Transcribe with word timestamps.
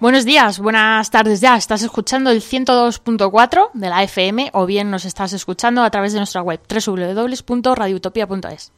Buenos 0.00 0.24
días, 0.24 0.58
buenas 0.60 1.10
tardes 1.10 1.42
ya. 1.42 1.58
Estás 1.58 1.82
escuchando 1.82 2.30
el 2.30 2.40
102.4 2.40 3.72
de 3.74 3.90
la 3.90 4.02
FM 4.02 4.48
o 4.54 4.64
bien 4.64 4.90
nos 4.90 5.04
estás 5.04 5.34
escuchando 5.34 5.82
a 5.82 5.90
través 5.90 6.14
de 6.14 6.20
nuestra 6.20 6.40
web 6.40 6.58
www.radiotopia.es. 6.66 8.72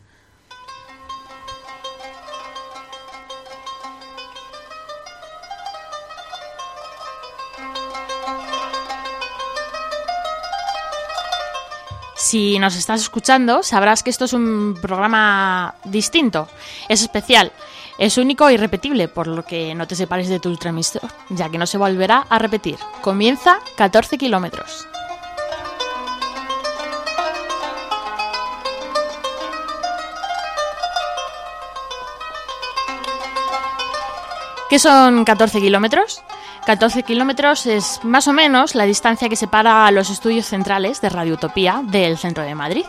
Si 12.16 12.58
nos 12.58 12.74
estás 12.74 13.02
escuchando, 13.02 13.62
sabrás 13.62 14.02
que 14.02 14.10
esto 14.10 14.24
es 14.24 14.32
un 14.32 14.76
programa 14.82 15.76
distinto, 15.84 16.48
es 16.88 17.02
especial, 17.02 17.52
es 18.02 18.18
único 18.18 18.50
y 18.50 18.56
repetible, 18.56 19.06
por 19.06 19.28
lo 19.28 19.44
que 19.44 19.76
no 19.76 19.86
te 19.86 19.94
separes 19.94 20.28
de 20.28 20.40
tu 20.40 20.56
transmisor, 20.56 21.08
ya 21.28 21.48
que 21.48 21.56
no 21.56 21.66
se 21.68 21.78
volverá 21.78 22.26
a 22.28 22.40
repetir. 22.40 22.76
Comienza 23.00 23.60
14 23.76 24.18
kilómetros. 24.18 24.88
¿Qué 34.68 34.80
son 34.80 35.24
14 35.24 35.60
kilómetros? 35.60 36.22
14 36.66 37.04
kilómetros 37.04 37.66
es 37.66 38.00
más 38.02 38.26
o 38.26 38.32
menos 38.32 38.74
la 38.74 38.82
distancia 38.82 39.28
que 39.28 39.36
separa 39.36 39.86
a 39.86 39.92
los 39.92 40.10
estudios 40.10 40.46
centrales 40.46 41.00
de 41.00 41.08
Radio 41.08 41.34
Utopía 41.34 41.82
del 41.84 42.18
centro 42.18 42.42
de 42.42 42.56
Madrid. 42.56 42.86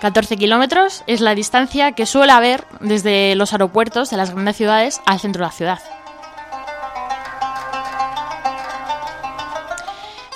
14 0.00 0.36
kilómetros 0.36 1.02
es 1.08 1.20
la 1.20 1.34
distancia 1.34 1.92
que 1.92 2.06
suele 2.06 2.32
haber 2.32 2.64
desde 2.80 3.34
los 3.34 3.52
aeropuertos 3.52 4.10
de 4.10 4.16
las 4.16 4.30
grandes 4.30 4.56
ciudades 4.56 5.00
al 5.06 5.18
centro 5.18 5.40
de 5.40 5.46
la 5.46 5.52
ciudad. 5.52 5.78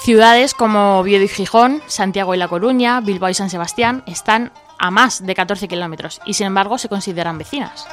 Ciudades 0.00 0.52
como 0.54 0.98
Oviedo 0.98 1.24
y 1.24 1.28
Gijón, 1.28 1.80
Santiago 1.86 2.34
y 2.34 2.38
La 2.38 2.48
Coruña, 2.48 3.00
Bilbao 3.00 3.30
y 3.30 3.34
San 3.34 3.50
Sebastián 3.50 4.02
están 4.06 4.50
a 4.80 4.90
más 4.90 5.24
de 5.24 5.32
14 5.32 5.68
kilómetros 5.68 6.20
y 6.26 6.34
sin 6.34 6.48
embargo 6.48 6.76
se 6.76 6.88
consideran 6.88 7.38
vecinas. 7.38 7.86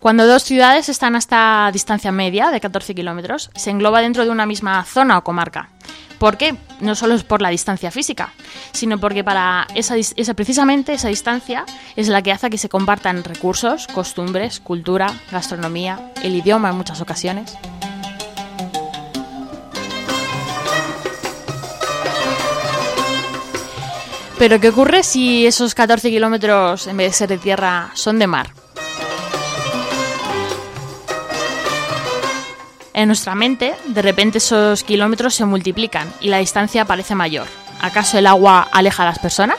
Cuando 0.00 0.26
dos 0.26 0.42
ciudades 0.42 0.88
están 0.88 1.14
a 1.14 1.18
esta 1.18 1.70
distancia 1.72 2.10
media 2.10 2.50
de 2.50 2.60
14 2.60 2.92
kilómetros, 2.96 3.52
se 3.54 3.70
engloba 3.70 4.00
dentro 4.00 4.24
de 4.24 4.32
una 4.32 4.46
misma 4.46 4.82
zona 4.82 5.18
o 5.18 5.22
comarca. 5.22 5.68
¿Por 6.22 6.36
qué? 6.36 6.54
No 6.78 6.94
solo 6.94 7.14
es 7.14 7.24
por 7.24 7.42
la 7.42 7.48
distancia 7.48 7.90
física, 7.90 8.32
sino 8.70 9.00
porque 9.00 9.24
para 9.24 9.66
esa, 9.74 9.96
esa, 9.96 10.34
precisamente 10.34 10.92
esa 10.92 11.08
distancia 11.08 11.64
es 11.96 12.06
la 12.06 12.22
que 12.22 12.30
hace 12.30 12.48
que 12.48 12.58
se 12.58 12.68
compartan 12.68 13.24
recursos, 13.24 13.88
costumbres, 13.88 14.60
cultura, 14.60 15.12
gastronomía, 15.32 16.12
el 16.22 16.36
idioma 16.36 16.70
en 16.70 16.76
muchas 16.76 17.00
ocasiones. 17.00 17.58
Pero 24.38 24.60
¿qué 24.60 24.68
ocurre 24.68 25.02
si 25.02 25.44
esos 25.44 25.74
14 25.74 26.08
kilómetros, 26.08 26.86
en 26.86 26.98
vez 26.98 27.08
de 27.08 27.12
ser 27.14 27.30
de 27.30 27.38
tierra, 27.38 27.90
son 27.94 28.20
de 28.20 28.28
mar? 28.28 28.61
En 32.94 33.08
nuestra 33.08 33.34
mente, 33.34 33.74
de 33.86 34.02
repente 34.02 34.38
esos 34.38 34.84
kilómetros 34.84 35.34
se 35.34 35.46
multiplican 35.46 36.12
y 36.20 36.28
la 36.28 36.38
distancia 36.38 36.84
parece 36.84 37.14
mayor. 37.14 37.46
¿Acaso 37.80 38.18
el 38.18 38.26
agua 38.26 38.68
aleja 38.70 39.02
a 39.02 39.06
las 39.06 39.18
personas? 39.18 39.58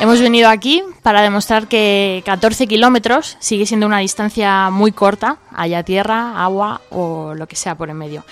Hemos 0.00 0.20
venido 0.20 0.48
aquí 0.48 0.84
para 1.02 1.22
demostrar 1.22 1.66
que 1.66 2.22
14 2.24 2.68
kilómetros 2.68 3.36
sigue 3.40 3.66
siendo 3.66 3.84
una 3.84 3.98
distancia 3.98 4.70
muy 4.70 4.92
corta, 4.92 5.38
haya 5.52 5.82
tierra, 5.82 6.40
agua 6.40 6.82
o 6.90 7.34
lo 7.34 7.48
que 7.48 7.56
sea 7.56 7.74
por 7.74 7.90
en 7.90 7.96
medio. 7.96 8.24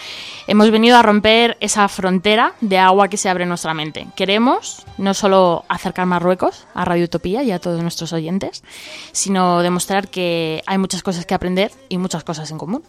Hemos 0.47 0.71
venido 0.71 0.97
a 0.97 1.03
romper 1.03 1.57
esa 1.59 1.89
frontera 1.89 2.53
de 2.61 2.79
agua 2.79 3.09
que 3.09 3.17
se 3.17 3.29
abre 3.29 3.43
en 3.43 3.49
nuestra 3.49 3.75
mente. 3.75 4.07
Queremos 4.15 4.87
no 4.97 5.13
solo 5.13 5.65
acercar 5.69 6.07
Marruecos 6.07 6.69
a 6.73 6.85
Radio 6.85 7.07
Utopía 7.07 7.43
y 7.43 7.51
a 7.51 7.59
todos 7.59 7.83
nuestros 7.83 8.13
oyentes, 8.13 8.63
sino 9.11 9.61
demostrar 9.61 10.07
que 10.07 10.63
hay 10.67 10.79
muchas 10.79 11.03
cosas 11.03 11.27
que 11.27 11.35
aprender 11.35 11.73
y 11.89 11.99
muchas 11.99 12.23
cosas 12.23 12.49
en 12.53 12.59
común. 12.59 12.85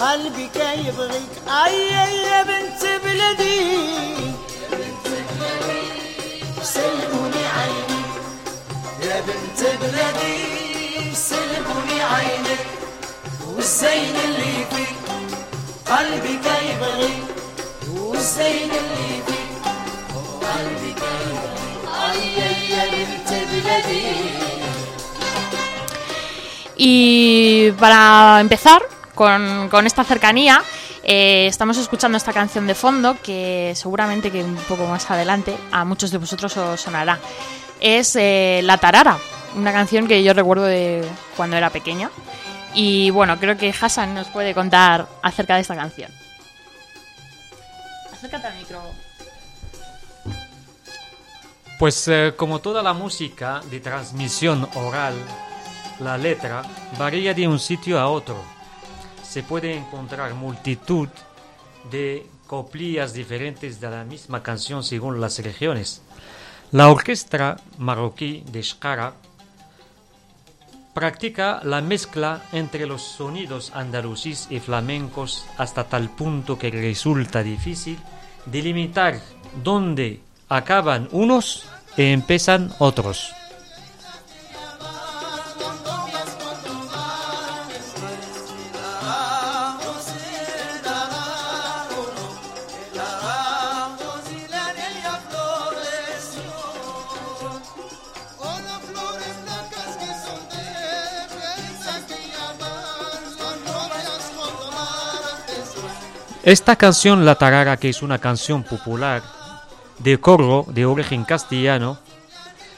قلبي 0.00 0.50
يبغيك. 0.86 1.34
أي 1.48 1.88
يا 2.22 2.42
بنت 2.42 2.82
بلدي. 3.04 3.58
سلموني 6.62 7.44
عينك 7.56 8.06
يا 9.02 9.20
بنت 9.20 9.60
بلدي 9.80 11.14
سلموني 11.14 12.02
عينك 12.02 12.66
والزين 13.46 14.16
اللي 14.24 14.66
فيك 14.70 14.96
قلبي 15.90 16.34
يبغيك. 16.70 17.24
والزين 17.96 18.70
اللي 18.70 19.22
فيك 19.26 19.50
قلبي 20.42 20.90
يبغيك. 20.90 21.42
أي 22.10 22.20
يا 22.70 22.84
بنت 22.92 23.30
بلدي. 23.50 24.08
Y 26.80 27.72
para 27.80 28.38
empezar, 28.40 28.80
con, 29.18 29.84
esta 29.84 30.04
cercanía. 30.04 30.62
Eh, 31.02 31.48
estamos 31.48 31.76
escuchando 31.76 32.16
esta 32.16 32.32
canción 32.32 32.68
de 32.68 32.76
fondo 32.76 33.16
que 33.20 33.72
seguramente 33.74 34.30
que 34.30 34.44
un 34.44 34.54
poco 34.54 34.86
más 34.86 35.10
adelante 35.10 35.56
a 35.72 35.84
muchos 35.84 36.12
de 36.12 36.18
vosotros 36.18 36.56
os 36.56 36.80
sonará. 36.80 37.18
Es 37.80 38.14
eh, 38.14 38.60
La 38.62 38.78
Tarara, 38.78 39.18
una 39.56 39.72
canción 39.72 40.06
que 40.06 40.22
yo 40.22 40.34
recuerdo 40.34 40.66
de 40.66 41.04
cuando 41.36 41.56
era 41.56 41.70
pequeña. 41.70 42.10
Y 42.74 43.10
bueno, 43.10 43.40
creo 43.40 43.56
que 43.56 43.74
Hassan 43.78 44.14
nos 44.14 44.28
puede 44.28 44.54
contar 44.54 45.08
acerca 45.20 45.56
de 45.56 45.62
esta 45.62 45.74
canción. 45.74 46.12
Acércate 48.12 48.46
al 48.46 48.56
micro. 48.56 48.82
Pues 51.80 52.06
eh, 52.06 52.34
como 52.36 52.60
toda 52.60 52.84
la 52.84 52.92
música 52.92 53.62
de 53.68 53.80
transmisión 53.80 54.68
oral, 54.76 55.14
la 55.98 56.16
letra 56.16 56.62
varía 56.96 57.34
de 57.34 57.48
un 57.48 57.58
sitio 57.58 57.98
a 57.98 58.08
otro 58.08 58.57
se 59.28 59.42
puede 59.42 59.76
encontrar 59.76 60.34
multitud 60.34 61.08
de 61.90 62.26
coplillas 62.46 63.12
diferentes 63.12 63.80
de 63.80 63.90
la 63.90 64.04
misma 64.04 64.42
canción 64.42 64.82
según 64.82 65.20
las 65.20 65.38
regiones. 65.40 66.00
La 66.72 66.88
orquesta 66.88 67.56
marroquí 67.78 68.42
de 68.50 68.62
Shkara 68.62 69.12
practica 70.94 71.60
la 71.62 71.80
mezcla 71.82 72.42
entre 72.52 72.86
los 72.86 73.02
sonidos 73.02 73.70
andalusíes 73.74 74.48
y 74.50 74.60
flamencos 74.60 75.46
hasta 75.58 75.84
tal 75.84 76.08
punto 76.08 76.58
que 76.58 76.70
resulta 76.70 77.42
difícil 77.42 77.98
delimitar 78.46 79.20
dónde 79.62 80.20
acaban 80.48 81.08
unos 81.12 81.66
y 81.96 82.12
empiezan 82.12 82.72
otros. 82.78 83.37
Esta 106.48 106.76
canción 106.76 107.26
La 107.26 107.34
Tarara, 107.34 107.76
que 107.76 107.90
es 107.90 108.00
una 108.00 108.20
canción 108.20 108.62
popular 108.62 109.22
de 109.98 110.18
coro 110.18 110.64
de 110.66 110.86
origen 110.86 111.24
castellano, 111.24 111.98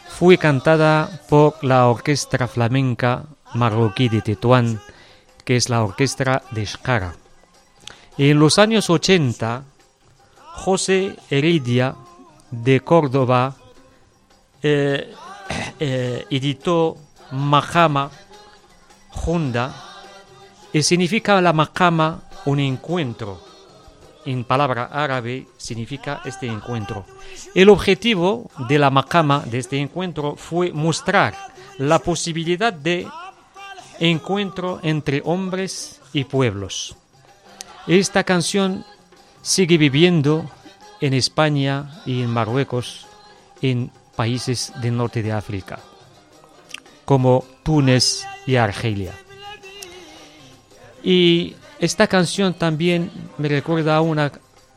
fue 0.09 0.39
cantada 0.39 1.09
por 1.29 1.63
la 1.63 1.87
orquesta 1.87 2.49
flamenca 2.49 3.27
marroquí 3.55 4.09
de 4.09 4.23
Tetuán, 4.23 4.81
que 5.45 5.55
es 5.55 5.69
la 5.69 5.85
orquesta 5.85 6.43
de 6.51 6.65
Shkara. 6.65 7.15
En 8.19 8.41
los 8.41 8.59
años 8.59 8.91
80, 8.91 9.63
José 10.37 11.15
Heredia 11.31 11.95
de 12.51 12.81
Córdoba 12.81 13.55
eh, 14.65 15.15
eh, 15.79 16.27
editó 16.29 16.97
Mahama 17.31 18.11
Honda, 19.25 19.73
y 20.73 20.83
significa 20.83 21.41
la 21.41 21.53
Mahama 21.53 22.25
un 22.47 22.59
encuentro 22.59 23.50
en 24.25 24.45
palabra 24.45 24.85
árabe 24.93 25.47
significa 25.57 26.21
este 26.25 26.47
encuentro. 26.47 27.07
El 27.55 27.69
objetivo 27.69 28.51
de 28.69 28.79
la 28.79 28.91
macama 28.91 29.41
de 29.47 29.59
este 29.59 29.79
encuentro 29.79 30.37
fue 30.37 30.73
mostrar 30.73 31.35
la 31.79 31.99
posibilidad 31.99 32.73
de 32.73 33.07
encuentro 33.99 34.81
entre 34.83 35.23
hombres 35.25 36.01
y 36.13 36.25
pueblos. 36.25 36.97
Esta 37.87 38.25
canción 38.25 38.85
sigue 39.43 39.79
viviendo 39.79 40.51
en 41.01 41.15
España 41.15 42.03
y 42.05 42.23
en 42.23 42.31
Marruecos, 42.31 43.07
en 43.63 43.91
países 44.17 44.73
del 44.83 44.97
norte 44.97 45.23
de 45.23 45.33
África, 45.33 45.79
como 47.05 47.45
Túnez 47.63 48.25
y 48.47 48.57
Argelia. 48.57 49.15
Y 51.03 51.57
esta 51.81 52.07
canción 52.07 52.53
también 52.55 53.11
me 53.39 53.49
recuerda 53.49 53.97
a 53.97 54.01
una 54.03 54.31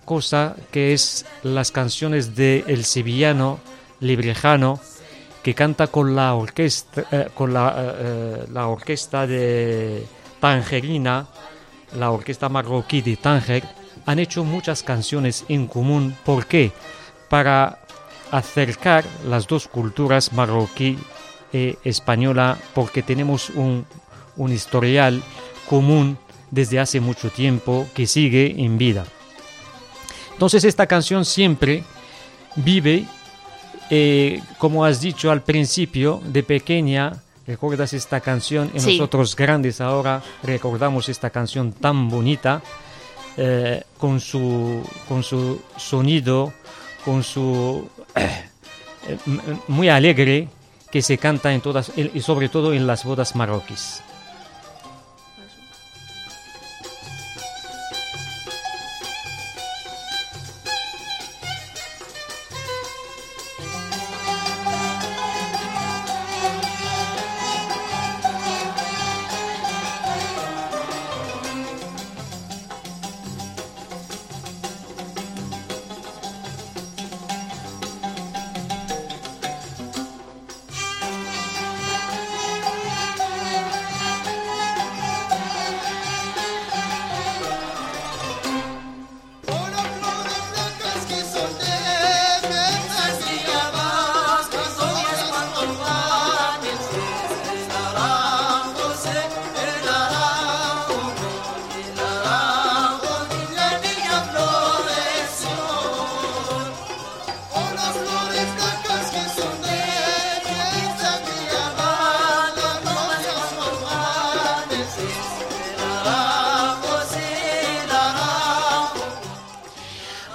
cosa 0.05 0.55
que 0.71 0.93
es 0.93 1.25
las 1.43 1.71
canciones 1.71 2.35
de 2.35 2.63
el 2.67 2.85
sevillano 2.85 3.59
Librejano 3.99 4.79
que 5.43 5.53
canta 5.53 5.87
con 5.87 6.15
la 6.15 6.33
orquesta 6.33 7.03
eh, 7.11 7.27
con 7.35 7.53
la, 7.53 7.75
eh, 7.77 7.93
eh, 7.99 8.45
la 8.53 8.67
orquesta 8.67 9.27
de 9.27 10.05
Tangerina, 10.39 11.27
la 11.97 12.11
orquesta 12.11 12.47
marroquí 12.47 13.01
de 13.01 13.17
Tánger, 13.17 13.63
han 14.05 14.19
hecho 14.19 14.45
muchas 14.45 14.83
canciones 14.83 15.45
en 15.49 15.67
común. 15.67 16.15
¿Por 16.25 16.45
qué? 16.45 16.71
Para 17.29 17.79
acercar 18.31 19.03
las 19.27 19.45
dos 19.47 19.67
culturas 19.67 20.31
marroquí 20.31 20.97
e 21.51 21.77
española, 21.83 22.57
porque 22.73 23.03
tenemos 23.03 23.49
un, 23.49 23.85
un 24.37 24.51
historial 24.51 25.21
común 25.67 26.17
desde 26.53 26.79
hace 26.79 26.99
mucho 26.99 27.31
tiempo 27.31 27.87
que 27.95 28.05
sigue 28.05 28.55
en 28.63 28.77
vida. 28.77 29.05
Entonces 30.33 30.63
esta 30.63 30.85
canción 30.85 31.25
siempre 31.25 31.83
vive, 32.55 33.05
eh, 33.89 34.39
como 34.59 34.85
has 34.85 35.01
dicho 35.01 35.31
al 35.31 35.41
principio, 35.41 36.21
de 36.25 36.43
pequeña, 36.43 37.23
recuerdas 37.47 37.93
esta 37.93 38.19
canción 38.21 38.69
y 38.73 38.79
Sí. 38.79 38.97
nosotros 38.97 39.35
grandes 39.35 39.81
ahora 39.81 40.21
recordamos 40.43 41.09
esta 41.09 41.31
canción 41.31 41.73
tan 41.73 42.07
bonita, 42.07 42.61
eh, 43.35 43.83
con, 43.97 44.19
su, 44.19 44.83
con 45.07 45.23
su 45.23 45.59
sonido, 45.75 46.53
con 47.03 47.23
su... 47.23 47.89
eh, 48.15 49.17
muy 49.67 49.89
alegre 49.89 50.49
que 50.91 51.01
se 51.01 51.17
canta 51.17 51.51
en 51.51 51.61
todas 51.61 51.91
y 51.97 52.21
sobre 52.21 52.47
todo 52.49 52.73
en 52.73 52.85
las 52.85 53.03
bodas 53.03 53.35
marroquíes. 53.35 54.03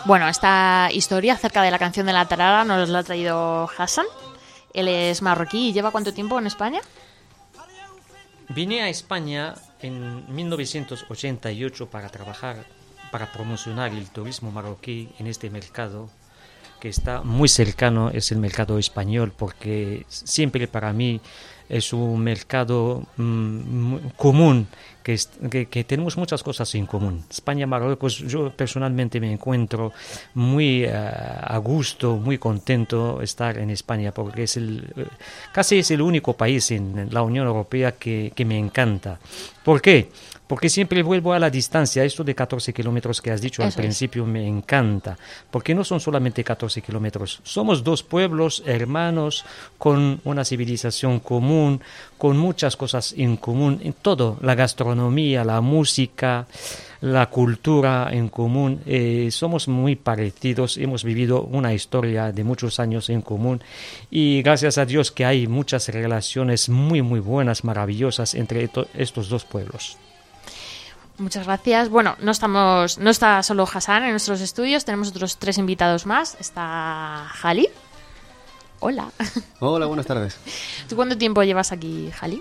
Bueno, 0.09 0.27
esta 0.27 0.89
historia 0.91 1.35
acerca 1.35 1.61
de 1.61 1.71
la 1.71 1.79
canción 1.79 2.07
de 2.07 2.15
la 2.15 2.27
tarara 2.27 2.65
nos 2.65 2.89
la 2.89 3.01
ha 3.01 3.03
traído 3.03 3.69
Hassan. 3.77 4.07
Él 4.73 4.89
es 4.89 5.21
marroquí 5.21 5.69
y 5.69 5.73
lleva 5.75 5.91
cuánto 5.91 6.15
tiempo 6.15 6.39
en 6.39 6.47
España? 6.47 6.81
Vine 8.49 8.81
a 8.81 8.89
España 8.89 9.55
en 9.83 10.35
1988 10.35 11.91
para 11.91 12.09
trabajar, 12.09 12.65
para 13.13 13.31
promocionar 13.31 13.93
el 13.93 14.09
turismo 14.09 14.51
marroquí 14.51 15.11
en 15.19 15.27
este 15.27 15.51
mercado 15.51 16.09
que 16.81 16.89
está 16.89 17.21
muy 17.21 17.51
cercano, 17.51 18.09
es 18.09 18.33
el 18.33 18.39
mercado 18.39 18.79
español, 18.79 19.35
porque 19.37 20.07
siempre 20.09 20.69
para 20.69 20.95
mí 20.95 21.21
es 21.69 21.93
un 21.93 22.21
mercado 22.21 23.05
mm, 23.17 23.97
común, 24.17 24.67
que, 25.03 25.85
tenemos 25.85 26.17
muchas 26.19 26.43
cosas 26.43 26.75
en 26.75 26.87
común. 26.87 27.25
España, 27.31 27.67
Marruecos, 27.67 28.19
yo 28.19 28.51
personalmente 28.51 29.21
me 29.21 29.33
encuentro 29.33 29.93
muy 30.35 30.85
eh, 30.85 30.91
a 30.93 31.57
gusto, 31.59 32.17
muy 32.17 32.37
contento 32.37 33.23
estar 33.23 33.57
en 33.57 33.71
España, 33.71 34.13
porque 34.13 34.43
es 34.43 34.57
el, 34.59 34.85
eh, 34.97 35.07
casi 35.53 35.79
es 35.79 35.91
el 35.91 36.03
único 36.03 36.35
país 36.35 36.71
en 36.73 37.09
la 37.11 37.23
Unión 37.23 37.47
Europea 37.47 37.93
que, 37.93 38.33
que 38.35 38.45
me 38.45 38.59
encanta. 38.59 39.19
¿Por 39.65 39.81
qué? 39.81 40.11
Porque 40.49 40.71
siempre 40.71 41.03
vuelvo 41.03 41.35
a 41.35 41.39
la 41.39 41.51
distancia, 41.51 42.03
esto 42.05 42.25
de 42.25 42.35
14 42.35 42.73
kilómetros 42.73 43.21
que 43.21 43.31
has 43.31 43.41
dicho 43.43 43.63
al 43.63 43.69
es. 43.69 43.77
principio 43.77 44.25
me 44.25 44.47
encanta, 44.49 45.17
porque 45.51 45.75
no 45.75 45.85
son 45.85 46.01
solamente 46.01 46.43
14 46.43 46.81
kilómetros, 46.81 47.41
somos 47.43 47.85
dos 47.85 48.03
pueblos 48.03 48.63
hermanos 48.65 49.45
con 49.77 50.21
una 50.25 50.47
civilización 50.47 51.21
común, 51.21 51.83
con 52.17 52.39
muchas 52.39 52.77
cosas 52.77 53.15
en 53.17 53.37
común, 53.37 53.79
en 53.85 53.93
todo, 53.93 54.39
la 54.41 54.55
gastronomía, 54.55 55.45
la 55.45 55.61
música, 55.61 56.47
la 57.03 57.27
cultura 57.29 58.09
en 58.11 58.29
común, 58.31 58.81
eh, 58.87 59.29
somos 59.31 59.69
muy 59.69 59.97
parecidos, 59.97 60.79
hemos 60.79 61.05
vivido 61.05 61.43
una 61.43 61.75
historia 61.75 62.33
de 62.33 62.43
muchos 62.43 62.81
años 62.81 63.11
en 63.11 63.21
común 63.21 63.61
y 64.11 64.41
gracias 64.43 64.79
a 64.79 64.87
Dios 64.87 65.13
que 65.13 65.27
hay 65.27 65.47
muchas 65.47 65.89
relaciones 65.91 66.71
muy, 66.71 67.03
muy 67.03 67.21
buenas, 67.21 67.65
maravillosas 67.65 68.35
entre 68.35 68.67
to- 68.69 68.89
estos 68.95 69.29
dos 69.29 69.45
pueblos. 69.45 69.99
Muchas 71.19 71.47
gracias. 71.47 71.89
Bueno, 71.89 72.17
no 72.21 72.31
estamos, 72.31 72.99
no 72.99 73.11
está 73.11 73.43
solo 73.43 73.67
Hassan 73.73 74.05
en 74.05 74.11
nuestros 74.11 74.41
estudios, 74.41 74.85
tenemos 74.85 75.09
otros 75.09 75.37
tres 75.37 75.59
invitados 75.59 76.07
más. 76.07 76.37
Está 76.39 77.27
Jali. 77.35 77.69
Hola. 78.81 79.11
Hola, 79.59 79.87
buenas 79.87 80.07
tardes. 80.07 80.39
¿Tú 80.89 80.95
cuánto 80.95 81.19
tiempo 81.19 81.43
llevas 81.43 81.73
aquí, 81.73 82.11
Jali? 82.13 82.41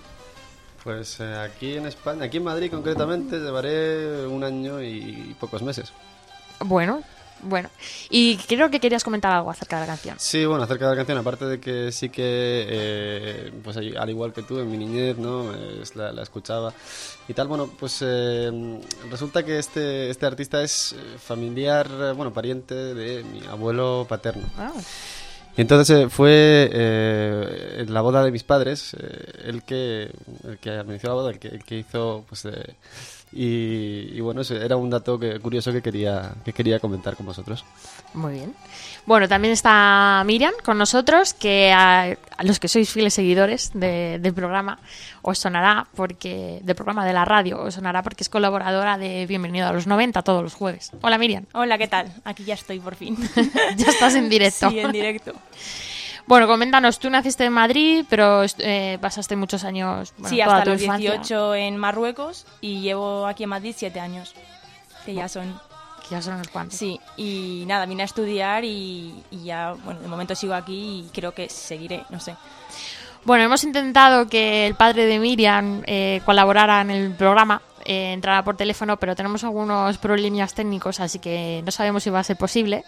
Pues 0.84 1.20
eh, 1.20 1.36
aquí 1.36 1.76
en 1.76 1.88
España, 1.88 2.26
aquí 2.26 2.38
en 2.38 2.44
Madrid 2.44 2.70
concretamente, 2.70 3.40
llevaré 3.40 4.28
un 4.28 4.44
año 4.44 4.82
y 4.82 5.36
pocos 5.40 5.64
meses. 5.64 5.92
Bueno, 6.60 7.02
bueno. 7.42 7.70
Y 8.10 8.38
creo 8.38 8.70
que 8.70 8.80
querías 8.80 9.04
comentar 9.04 9.32
algo 9.32 9.50
acerca 9.52 9.78
de 9.78 9.82
la 9.82 9.88
canción. 9.88 10.16
Sí, 10.20 10.46
bueno, 10.46 10.64
acerca 10.64 10.86
de 10.86 10.92
la 10.92 10.98
canción, 10.98 11.18
aparte 11.18 11.46
de 11.46 11.60
que 11.60 11.92
sí 11.92 12.10
que, 12.10 12.24
eh, 12.70 13.52
pues 13.64 13.78
al 13.78 14.10
igual 14.10 14.34
que 14.34 14.44
tú, 14.44 14.60
en 14.60 14.70
mi 14.72 14.78
niñez, 14.78 15.18
¿no? 15.18 15.54
Es 15.54 15.96
la, 15.96 16.12
la 16.12 16.24
escuchaba 16.24 16.74
y 17.28 17.34
tal, 17.34 17.48
bueno, 17.48 17.70
pues 17.80 18.00
eh, 18.02 18.80
resulta 19.10 19.44
que 19.44 19.60
este, 19.60 20.10
este 20.10 20.26
artista 20.26 20.62
es 20.64 20.94
eh, 20.94 21.18
familiar, 21.18 21.88
eh, 21.92 22.12
bueno, 22.14 22.34
pariente 22.34 22.74
de 22.76 23.24
mi 23.24 23.46
abuelo 23.48 24.06
paterno. 24.08 24.48
Ah, 24.58 24.72
Y 25.58 25.62
entonces 25.62 25.90
eh, 25.98 26.10
fue 26.10 26.70
eh, 26.72 27.78
en 27.80 27.94
la 27.94 28.02
boda 28.02 28.24
de 28.24 28.32
mis 28.32 28.44
padres, 28.44 28.94
eh, 28.94 29.42
el 29.46 29.64
que 29.64 30.12
el 30.48 30.60
que 30.60 30.70
administró 30.70 31.10
la 31.10 31.16
boda, 31.16 31.32
el 31.32 31.40
que, 31.40 31.48
el 31.48 31.64
que 31.64 31.80
hizo, 31.80 32.24
pues, 32.30 32.46
eh, 32.46 32.76
y, 33.32 34.10
y 34.14 34.20
bueno, 34.22 34.42
ese 34.42 34.64
era 34.64 34.78
un 34.78 34.90
dato 34.90 35.20
que, 35.20 35.40
curioso 35.40 35.72
que 35.74 35.82
quería 35.82 36.32
que 36.46 36.54
quería 36.54 36.80
comentar 36.80 37.16
con 37.16 37.26
vosotros. 37.26 37.66
muy 38.14 38.34
bien. 38.34 38.54
Bueno, 39.06 39.28
también 39.30 39.54
está 39.54 40.22
Miriam 40.26 40.54
con 40.66 40.78
nosotros, 40.78 41.34
que 41.34 41.72
a, 41.72 42.04
a 42.38 42.44
los 42.44 42.60
que 42.60 42.68
sois 42.68 42.90
fieles 42.92 43.14
seguidores 43.14 43.72
de- 43.74 44.20
del 44.20 44.34
programa 44.34 44.80
os 45.22 45.40
sonará 45.40 45.88
porque 45.96 46.60
del 46.64 46.76
programa 46.76 47.06
de 47.06 47.14
la 47.14 47.24
radio 47.24 47.62
os 47.64 47.74
sonará 47.76 48.04
porque 48.04 48.24
es 48.24 48.30
colaboradora 48.30 48.98
de 48.98 49.26
Bienvenido 49.26 49.68
a 49.68 49.72
los 49.72 49.88
90 49.88 50.22
todos 50.24 50.44
los 50.44 50.54
jueves. 50.56 50.92
Hola 51.02 51.18
Miriam. 51.18 51.46
Hola, 51.54 51.78
¿qué 51.78 51.88
tal? 51.88 52.12
Aquí 52.26 52.44
ya 52.44 52.56
estoy 52.56 52.80
por 52.80 52.96
fin. 52.96 53.18
Ya 53.78 53.88
estás 53.88 54.16
en 54.16 54.28
directo. 54.30 54.70
Sí, 54.70 54.80
en 54.80 54.92
directo. 54.92 55.34
Bueno, 56.28 56.46
coméntanos, 56.46 57.00
tú 57.00 57.10
naciste 57.10 57.46
en 57.46 57.54
Madrid, 57.54 58.06
pero 58.10 58.44
eh, 58.60 58.98
pasaste 59.00 59.38
muchos 59.38 59.64
años, 59.64 60.14
bueno, 60.18 60.30
sí, 60.30 60.42
hasta 60.42 60.64
tu 60.64 60.72
los 60.72 60.82
infancia, 60.82 61.12
18 61.12 61.56
en 61.56 61.78
Marruecos 61.78 62.46
y 62.60 62.82
llevo 62.82 63.26
aquí 63.26 63.44
en 63.44 63.50
Madrid 63.50 63.74
7 63.76 64.00
años. 64.00 64.36
Que 65.06 65.14
ya 65.14 65.30
son. 65.30 65.58
que 66.04 66.16
ya 66.16 66.22
son 66.22 66.34
unos 66.34 66.50
cuantos. 66.50 66.78
Sí, 66.78 67.00
y 67.16 67.64
nada, 67.66 67.86
vine 67.86 68.02
a 68.02 68.06
estudiar 68.06 68.66
y, 68.66 69.24
y 69.32 69.46
ya, 69.46 69.74
bueno, 69.86 70.02
de 70.02 70.08
momento 70.10 70.36
sigo 70.36 70.54
aquí 70.54 71.06
y 71.08 71.10
creo 71.14 71.34
que 71.34 71.48
seguiré, 71.48 72.04
no 72.10 72.20
sé. 72.20 72.36
Bueno, 73.24 73.44
hemos 73.44 73.64
intentado 73.66 74.28
que 74.28 74.68
el 74.68 74.76
padre 74.76 75.06
de 75.06 75.20
Miriam 75.20 75.82
eh, 75.86 76.22
colaborara 76.26 76.82
en 76.82 76.92
el 76.92 77.12
programa, 77.12 77.62
eh, 77.84 78.14
entrara 78.14 78.44
por 78.44 78.56
teléfono, 78.56 78.98
pero 78.98 79.16
tenemos 79.16 79.44
algunos 79.44 79.98
problemas 79.98 80.54
técnicos, 80.54 81.00
así 81.00 81.20
que 81.20 81.62
no 81.66 81.72
sabemos 81.72 82.04
si 82.04 82.10
va 82.10 82.20
a 82.20 82.24
ser 82.24 82.38
posible. 82.38 82.84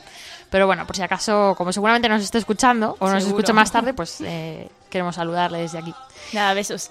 Pero 0.50 0.66
bueno, 0.66 0.86
por 0.88 0.96
si 0.96 1.02
acaso, 1.04 1.54
como 1.58 1.72
seguramente 1.72 2.10
nos 2.10 2.24
esté 2.24 2.40
escuchando 2.40 2.96
o 3.00 3.06
nos 3.10 3.24
Seguro. 3.24 3.40
escuche 3.42 3.54
más 3.54 3.72
tarde, 3.72 3.94
pues 3.94 4.20
eh, 4.22 4.68
queremos 4.90 5.16
saludarle 5.16 5.60
desde 5.60 5.78
aquí. 5.78 5.94
Nada, 6.34 6.54
besos. 6.56 6.90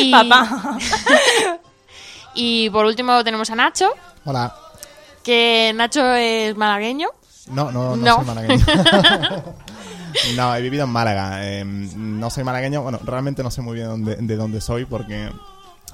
Y- 0.00 0.10
Papá. 0.28 0.78
Y 2.34 2.68
por 2.70 2.84
último 2.84 3.22
tenemos 3.22 3.48
a 3.50 3.54
Nacho, 3.54 3.90
Hola. 4.24 4.54
que 5.22 5.72
Nacho 5.74 6.04
es 6.14 6.56
malagueño. 6.56 7.08
No, 7.48 7.70
no, 7.70 7.94
no, 7.94 7.96
No. 7.96 8.16
soy 8.16 8.24
malagueño. 8.24 8.64
no, 10.36 10.54
he 10.56 10.60
vivido 10.62 10.84
en 10.84 10.90
Málaga. 10.90 11.44
Eh, 11.46 11.64
no 11.64 12.30
soy 12.30 12.42
malagueño. 12.42 12.82
Bueno, 12.82 12.98
realmente 13.04 13.42
no 13.42 13.50
sé 13.50 13.60
muy 13.62 13.74
bien 13.76 13.86
dónde- 13.88 14.16
de 14.16 14.36
dónde 14.36 14.60
soy 14.60 14.84
porque 14.84 15.30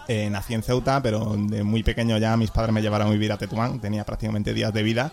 eh, 0.08 0.30
nací 0.30 0.54
en 0.54 0.62
Ceuta, 0.62 1.02
pero 1.02 1.34
de 1.36 1.62
muy 1.62 1.82
pequeño 1.82 2.16
ya 2.18 2.36
mis 2.38 2.50
padres 2.50 2.72
me 2.72 2.80
llevaron 2.80 3.08
a 3.08 3.10
vivir 3.10 3.32
a 3.32 3.36
Tetuán. 3.36 3.78
Tenía 3.80 4.04
prácticamente 4.04 4.54
días 4.54 4.72
de 4.72 4.82
vida. 4.82 5.12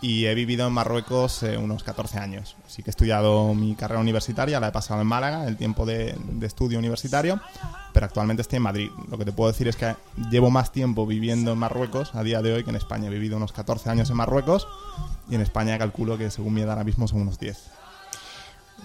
Y 0.00 0.26
he 0.26 0.34
vivido 0.34 0.66
en 0.66 0.72
Marruecos 0.72 1.42
eh, 1.42 1.58
unos 1.58 1.82
14 1.82 2.18
años. 2.18 2.56
Sí 2.68 2.82
que 2.82 2.90
he 2.90 2.92
estudiado 2.92 3.52
mi 3.54 3.74
carrera 3.74 4.00
universitaria, 4.00 4.60
la 4.60 4.68
he 4.68 4.72
pasado 4.72 5.00
en 5.00 5.06
Málaga, 5.08 5.46
el 5.48 5.56
tiempo 5.56 5.84
de, 5.86 6.14
de 6.16 6.46
estudio 6.46 6.78
universitario, 6.78 7.40
pero 7.92 8.06
actualmente 8.06 8.42
estoy 8.42 8.58
en 8.58 8.62
Madrid. 8.62 8.90
Lo 9.10 9.18
que 9.18 9.24
te 9.24 9.32
puedo 9.32 9.50
decir 9.50 9.66
es 9.66 9.74
que 9.74 9.96
llevo 10.30 10.50
más 10.50 10.70
tiempo 10.70 11.04
viviendo 11.04 11.52
en 11.52 11.58
Marruecos 11.58 12.14
a 12.14 12.22
día 12.22 12.42
de 12.42 12.52
hoy 12.52 12.64
que 12.64 12.70
en 12.70 12.76
España. 12.76 13.08
He 13.08 13.10
vivido 13.10 13.36
unos 13.36 13.52
14 13.52 13.90
años 13.90 14.08
en 14.10 14.16
Marruecos 14.16 14.68
y 15.28 15.34
en 15.34 15.40
España 15.40 15.76
calculo 15.78 16.16
que 16.16 16.30
según 16.30 16.54
mi 16.54 16.60
edad 16.60 16.72
ahora 16.72 16.84
mismo 16.84 17.08
son 17.08 17.22
unos 17.22 17.38
10. 17.38 17.58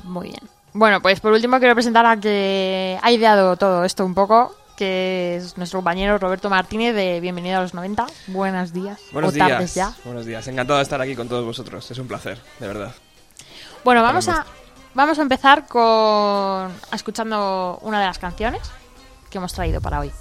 Muy 0.03 0.29
bien. 0.29 0.41
Bueno, 0.73 1.01
pues 1.01 1.19
por 1.19 1.31
último 1.31 1.59
quiero 1.59 1.75
presentar 1.75 2.05
a 2.05 2.19
que 2.19 2.97
ha 3.01 3.11
ideado 3.11 3.55
todo 3.57 3.85
esto 3.85 4.03
un 4.05 4.15
poco, 4.15 4.55
que 4.75 5.35
es 5.37 5.57
nuestro 5.57 5.79
compañero 5.79 6.17
Roberto 6.17 6.49
Martínez 6.49 6.95
de 6.95 7.19
Bienvenido 7.19 7.59
a 7.59 7.61
los 7.61 7.73
90. 7.73 8.05
Buenos 8.27 8.73
días. 8.73 8.99
Buenos 9.11 9.29
o 9.29 9.33
días. 9.33 9.47
tardes 9.49 9.75
ya. 9.75 9.93
Buenos 10.03 10.25
días. 10.25 10.47
Encantado 10.47 10.77
de 10.77 10.83
estar 10.83 11.01
aquí 11.01 11.15
con 11.15 11.27
todos 11.27 11.45
vosotros. 11.45 11.89
Es 11.89 11.97
un 11.97 12.07
placer, 12.07 12.39
de 12.59 12.67
verdad. 12.67 12.93
Bueno, 13.83 14.01
vamos 14.01 14.27
a, 14.27 14.45
vamos 14.93 15.19
a 15.19 15.21
empezar 15.21 15.67
con 15.67 16.71
escuchando 16.91 17.79
una 17.81 17.99
de 17.99 18.05
las 18.05 18.17
canciones 18.17 18.61
que 19.29 19.37
hemos 19.37 19.53
traído 19.53 19.81
para 19.81 19.99
hoy. 19.99 20.11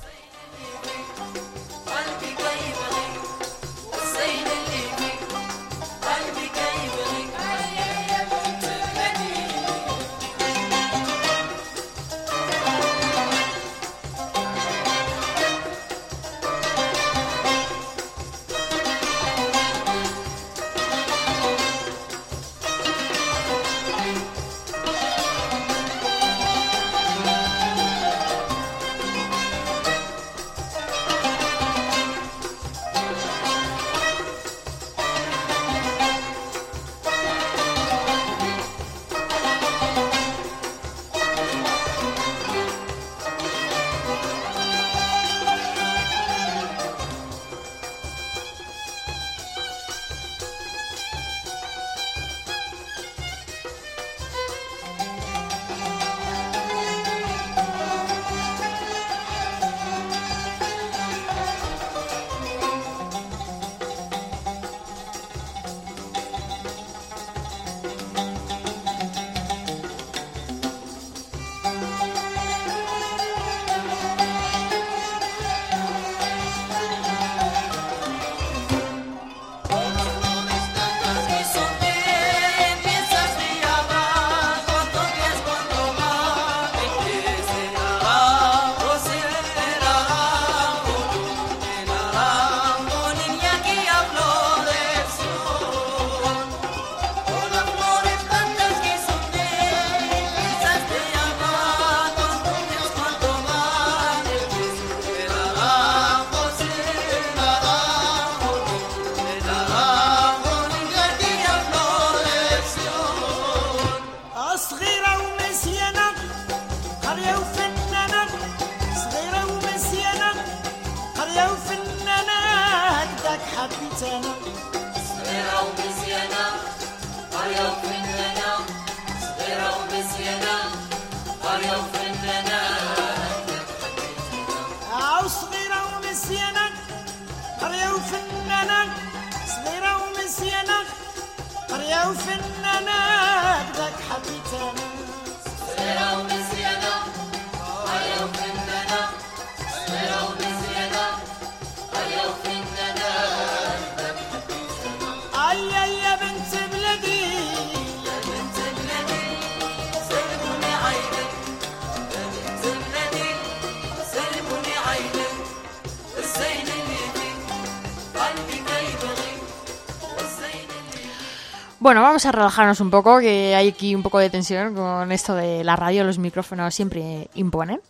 Bueno, 171.83 172.01
vamos 172.01 172.25
a 172.27 172.31
relajarnos 172.31 172.79
un 172.79 172.91
poco, 172.91 173.19
que 173.19 173.57
hay 173.57 173.69
aquí 173.69 173.97
un 173.97 174.05
poco 174.05 174.21
de 174.21 174.31
tensión 174.31 174.73
con 174.73 175.11
esto 175.11 175.35
de 175.35 175.65
la 175.65 175.75
radio, 175.75 176.05
los 176.05 176.17
micrófonos 176.17 176.73
siempre 176.73 177.29
imponen. 177.35 177.81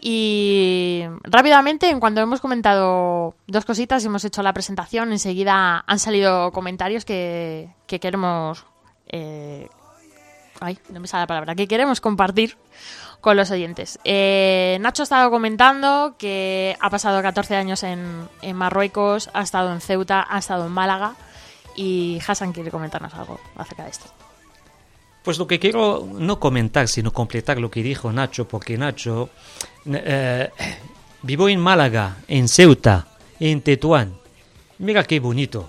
Y 0.00 1.02
rápidamente, 1.22 1.90
en 1.90 2.00
cuanto 2.00 2.22
hemos 2.22 2.40
comentado 2.40 3.34
dos 3.46 3.66
cositas, 3.66 4.02
hemos 4.06 4.24
hecho 4.24 4.42
la 4.42 4.54
presentación, 4.54 5.12
enseguida 5.12 5.84
han 5.86 5.98
salido 5.98 6.50
comentarios 6.50 7.04
que, 7.04 7.68
que 7.86 8.00
queremos... 8.00 8.64
eh, 9.08 9.68
ay, 10.58 10.78
no 10.88 11.00
me 11.00 11.06
sale 11.06 11.24
la 11.24 11.26
palabra, 11.26 11.54
que 11.54 11.68
queremos 11.68 12.00
compartir 12.00 12.56
con 13.20 13.36
los 13.36 13.50
oyentes. 13.50 13.98
Eh, 14.04 14.78
Nacho 14.80 15.02
ha 15.02 15.04
estado 15.04 15.30
comentando 15.30 16.14
que 16.16 16.74
ha 16.80 16.88
pasado 16.88 17.20
14 17.20 17.54
años 17.56 17.82
en, 17.82 18.30
en 18.40 18.56
Marruecos, 18.56 19.28
ha 19.34 19.42
estado 19.42 19.74
en 19.74 19.82
Ceuta, 19.82 20.26
ha 20.26 20.38
estado 20.38 20.64
en 20.64 20.72
Málaga 20.72 21.16
y 21.76 22.18
Hassan 22.26 22.52
quiere 22.52 22.70
comentarnos 22.70 23.12
algo 23.14 23.38
acerca 23.56 23.84
de 23.84 23.90
esto. 23.90 24.06
Pues 25.22 25.38
lo 25.38 25.46
que 25.46 25.58
quiero 25.58 26.08
no 26.18 26.38
comentar, 26.38 26.86
sino 26.86 27.12
completar 27.12 27.58
lo 27.58 27.68
que 27.70 27.82
dijo 27.82 28.12
Nacho, 28.12 28.46
porque 28.46 28.78
Nacho 28.78 29.30
eh, 29.84 30.48
vivo 31.22 31.48
en 31.48 31.58
Málaga, 31.58 32.18
en 32.28 32.46
Ceuta, 32.46 33.08
en 33.40 33.60
Tetuán. 33.60 34.14
Mira 34.78 35.02
qué 35.04 35.18
bonito. 35.18 35.68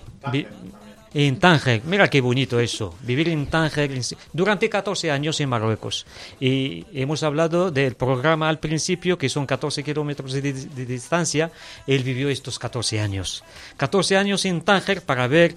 En 1.13 1.39
Tánger. 1.39 1.81
Mira 1.85 2.07
qué 2.09 2.21
bonito 2.21 2.59
eso, 2.59 2.93
vivir 3.01 3.29
en 3.29 3.47
Tánger 3.47 3.89
durante 4.33 4.69
14 4.69 5.09
años 5.09 5.39
en 5.39 5.49
Marruecos. 5.49 6.05
Y 6.39 6.85
hemos 6.93 7.23
hablado 7.23 7.71
del 7.71 7.95
programa 7.95 8.49
al 8.49 8.59
principio, 8.59 9.17
que 9.17 9.29
son 9.29 9.47
14 9.47 9.83
kilómetros 9.83 10.33
de, 10.33 10.53
de 10.53 10.85
distancia. 10.85 11.49
Él 11.87 12.03
vivió 12.03 12.29
estos 12.29 12.59
14 12.59 12.99
años. 12.99 13.43
14 13.77 14.17
años 14.17 14.45
en 14.45 14.61
Tánger 14.61 15.01
para 15.01 15.27
ver 15.27 15.55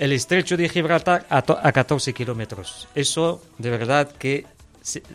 el 0.00 0.12
estrecho 0.12 0.56
de 0.56 0.68
Gibraltar 0.68 1.26
a, 1.28 1.38
a 1.38 1.72
14 1.72 2.14
kilómetros. 2.14 2.88
Eso, 2.94 3.42
de 3.58 3.68
verdad, 3.68 4.10
que 4.10 4.46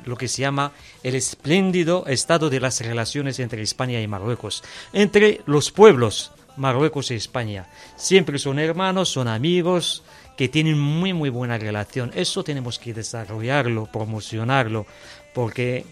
lo 0.06 0.16
que 0.16 0.28
se 0.28 0.44
llama 0.44 0.74
el 1.02 1.16
espléndido 1.16 2.06
estado 2.06 2.52
de 2.52 2.60
las 2.60 2.80
relaciones 2.82 3.40
entre 3.40 3.64
España 3.64 4.00
y 4.00 4.08
Marruecos, 4.08 4.64
entre 4.94 5.42
los 5.48 5.72
pueblos 5.72 6.32
Marruecos 6.56 7.10
y 7.10 7.16
España. 7.16 7.68
Siempre 7.96 8.38
son 8.38 8.60
hermanos, 8.60 9.10
son 9.10 9.28
amigos, 9.28 10.04
que 10.38 10.50
tienen 10.50 10.80
muy 10.80 11.14
muy 11.14 11.30
buena 11.30 11.58
relación. 11.58 12.12
Eso 12.14 12.44
tenemos 12.44 12.78
que 12.78 12.94
desarrollarlo, 12.94 13.88
promocionarlo, 13.92 14.86
porque 15.34 15.84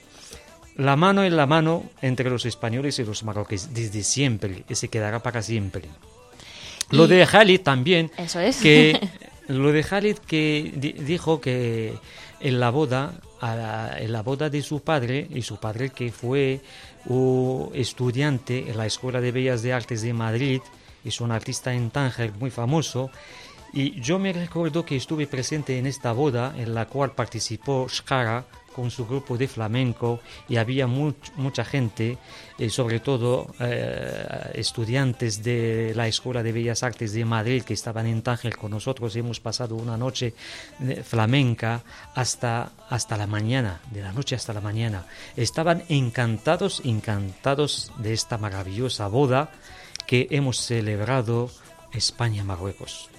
la 0.76 0.96
mano 0.96 1.24
en 1.24 1.36
la 1.36 1.48
mano 1.48 1.84
entre 2.04 2.30
los 2.30 2.46
españoles 2.46 3.00
y 3.00 3.06
los 3.06 3.24
marroquíes 3.24 3.74
desde 3.74 4.04
siempre 4.04 4.64
y 4.70 4.76
se 4.76 4.88
quedará 4.88 5.24
para 5.24 5.42
siempre. 5.42 5.90
Lo 6.94 7.06
Y- 7.06 7.10
de 7.10 7.26
Khalid 7.26 7.62
también, 7.62 8.12
Eso 8.18 8.40
es. 8.40 8.58
que 8.58 9.00
lo 9.48 9.72
de 9.72 9.84
Khalid 9.84 10.18
que 10.20 10.72
di- 10.76 10.94
dijo 10.94 11.40
que 11.42 11.94
en 12.40 12.60
la 12.60 12.70
boda 12.70 13.14
a 13.42 13.56
la- 13.56 13.96
en 14.00 14.12
la 14.12 14.22
boda 14.22 14.50
de 14.50 14.62
su 14.62 14.82
padre 14.82 15.28
y 15.34 15.42
su 15.42 15.58
padre 15.58 15.90
que 15.90 16.12
fue 16.12 16.62
un 17.06 17.70
estudiante 17.74 18.70
en 18.70 18.78
la 18.78 18.86
Escuela 18.86 19.20
de 19.22 19.32
Bellas 19.32 19.62
de 19.62 19.74
Artes 19.74 20.02
de 20.02 20.14
Madrid 20.14 20.62
es 21.04 21.20
un 21.20 21.32
artista 21.32 21.74
en 21.74 21.90
Tánger 21.90 22.32
muy 22.40 22.50
famoso 22.52 23.10
y 23.74 24.00
yo 24.00 24.20
me 24.20 24.32
recuerdo 24.32 24.86
que 24.86 24.96
estuve 24.96 25.28
presente 25.28 25.78
en 25.78 25.88
esta 25.88 26.12
boda 26.14 26.54
en 26.58 26.74
la 26.74 26.86
cual 26.86 27.12
participó 27.12 27.88
Shkara 27.90 28.46
con 28.74 28.92
su 28.92 29.06
grupo 29.06 29.38
de 29.38 29.48
flamenco 29.48 30.20
y 30.50 30.58
había 30.58 30.88
much- 30.88 31.32
mucha 31.36 31.64
gente, 31.64 32.18
eh, 32.58 32.70
sobre 32.70 33.00
todo 33.00 33.54
eh, 33.60 34.52
estudiantes 34.56 35.42
de 35.44 35.94
la 35.96 36.08
Escuela 36.08 36.44
de 36.44 36.52
Bellas 36.52 36.84
Artes 36.84 37.14
de 37.14 37.24
Madrid 37.26 37.64
que 37.64 37.74
estaban 37.74 38.08
en 38.08 38.22
Tánger 38.22 38.58
con 38.58 38.72
nosotros. 38.72 39.16
Hemos 39.16 39.40
pasado 39.40 39.76
una 39.76 39.96
noche 39.98 40.34
eh, 40.82 41.04
flamenca 41.04 41.84
hasta, 42.16 42.72
hasta 42.90 43.16
la 43.18 43.28
mañana, 43.28 43.80
de 43.92 44.02
la 44.02 44.12
noche 44.12 44.36
hasta 44.36 44.54
la 44.54 44.62
mañana. 44.62 45.06
Estaban 45.38 45.84
encantados, 45.90 46.82
encantados 46.84 47.92
de 47.98 48.14
esta 48.14 48.38
maravillosa 48.38 49.08
boda 49.08 49.52
que 50.08 50.28
hemos 50.32 50.58
celebrado 50.58 51.50
España-Marruecos. 51.94 53.10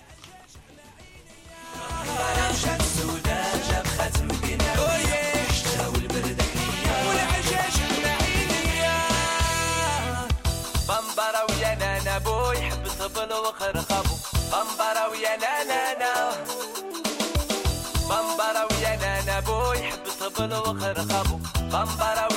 no 20.48 20.62
lo 20.64 20.74
bajar 20.74 20.98
a 20.98 21.04
jabo. 21.04 21.40
Van 21.70 21.88
para 21.96 22.33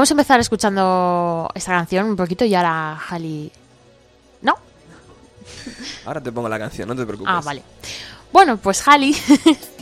Vamos 0.00 0.12
a 0.12 0.14
empezar 0.14 0.40
escuchando 0.40 1.50
esta 1.54 1.72
canción 1.72 2.06
un 2.06 2.16
poquito 2.16 2.46
y 2.46 2.54
ahora 2.54 2.96
Jali... 2.98 3.52
¿No? 4.40 4.54
Ahora 6.06 6.22
te 6.22 6.32
pongo 6.32 6.48
la 6.48 6.58
canción, 6.58 6.88
no 6.88 6.96
te 6.96 7.04
preocupes. 7.04 7.30
Ah, 7.30 7.42
vale. 7.44 7.62
Bueno, 8.32 8.56
pues 8.56 8.80
Jali 8.80 9.14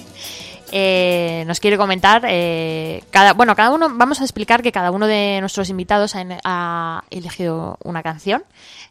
eh, 0.72 1.44
nos 1.46 1.60
quiere 1.60 1.76
comentar. 1.76 2.24
eh, 2.28 3.04
cada, 3.12 3.32
bueno, 3.34 3.54
cada 3.54 3.70
uno. 3.70 3.90
Vamos 3.94 4.20
a 4.20 4.24
explicar 4.24 4.60
que 4.60 4.72
cada 4.72 4.90
uno 4.90 5.06
de 5.06 5.38
nuestros 5.38 5.70
invitados 5.70 6.16
ha, 6.16 6.26
ha 6.42 7.04
elegido 7.10 7.78
una 7.84 8.02
canción 8.02 8.42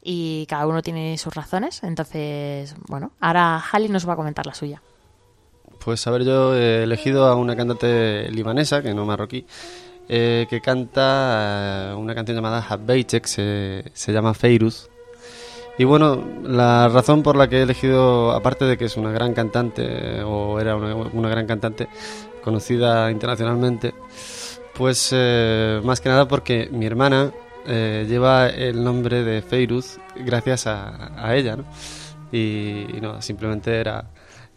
y 0.02 0.46
cada 0.46 0.66
uno 0.66 0.82
tiene 0.82 1.18
sus 1.18 1.36
razones. 1.36 1.84
Entonces, 1.84 2.74
bueno, 2.88 3.12
ahora 3.20 3.60
Jali 3.60 3.90
nos 3.90 4.08
va 4.08 4.13
a 4.13 4.16
comentar 4.16 4.46
la 4.46 4.54
suya. 4.54 4.82
Pues 5.84 6.08
a 6.08 6.12
ver, 6.12 6.24
yo 6.24 6.56
he 6.56 6.84
elegido 6.84 7.28
a 7.28 7.36
una 7.36 7.58
cantante 7.58 8.32
libanesa, 8.32 8.82
que 8.82 8.94
no 8.94 9.06
marroquí, 9.06 9.46
eh, 10.10 10.48
que 10.50 10.62
canta 10.62 11.91
eh, 11.91 11.96
una 11.96 12.15
canción 12.15 12.36
llamada 12.36 12.65
Habbeitek, 12.67 13.26
se, 13.26 13.86
se 13.93 14.12
llama 14.12 14.34
Feiruz. 14.34 14.89
Y 15.78 15.84
bueno, 15.84 16.24
la 16.43 16.88
razón 16.88 17.22
por 17.22 17.36
la 17.36 17.48
que 17.48 17.58
he 17.58 17.62
elegido, 17.62 18.32
aparte 18.32 18.65
de 18.65 18.78
que 18.78 18.86
es 18.86 18.98
una 18.98 19.12
gran 19.12 19.34
cantante, 19.34 20.24
o 20.24 20.60
era 20.60 20.76
una, 20.76 20.96
una 20.96 21.30
gran 21.30 21.46
cantante 21.46 21.88
conocida 22.43 23.12
internacionalmente, 23.12 23.93
pues 24.74 25.10
eh, 25.12 25.80
más 25.84 26.02
que 26.02 26.10
nada 26.10 26.28
porque 26.28 26.70
mi 26.72 26.86
hermana 26.86 27.32
lleva 27.67 28.48
el 28.48 28.82
nombre 28.82 29.26
de 29.26 29.41
Feiruz 29.41 30.00
gracias 30.15 30.67
a, 30.67 31.12
a 31.22 31.36
ella, 31.36 31.58
¿no? 31.58 31.65
Y, 32.32 33.00
no, 33.02 33.22
simplemente 33.22 33.80
era, 33.80 34.06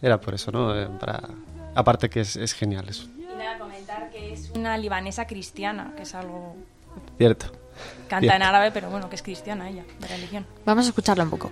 era 0.02 0.20
por 0.20 0.34
eso, 0.34 0.50
¿no? 0.50 0.98
Para, 0.98 1.20
aparte 1.74 2.08
que 2.08 2.20
es, 2.20 2.36
es 2.36 2.52
genial 2.52 2.88
eso, 2.88 3.06
Y 3.16 3.22
nada, 3.38 3.58
comentar 3.58 4.10
que 4.10 4.10
es 4.20 4.50
una 4.50 4.76
libanesa 4.78 5.26
cristiana, 5.26 5.92
que 5.96 6.02
es 6.02 6.14
algo... 6.14 6.56
cierto. 7.18 7.46
Canta 8.09 8.37
en 8.37 8.42
árabe, 8.42 8.70
pero 8.72 8.90
bueno, 8.90 9.09
que 9.09 9.16
es 9.16 9.22
cristiana 9.22 9.68
ella, 9.68 9.85
de 9.98 10.09
religión. 10.09 10.46
Vamos 10.64 10.87
a 10.87 10.88
escucharla 10.88 11.24
un 11.24 11.30
poco. 11.30 11.50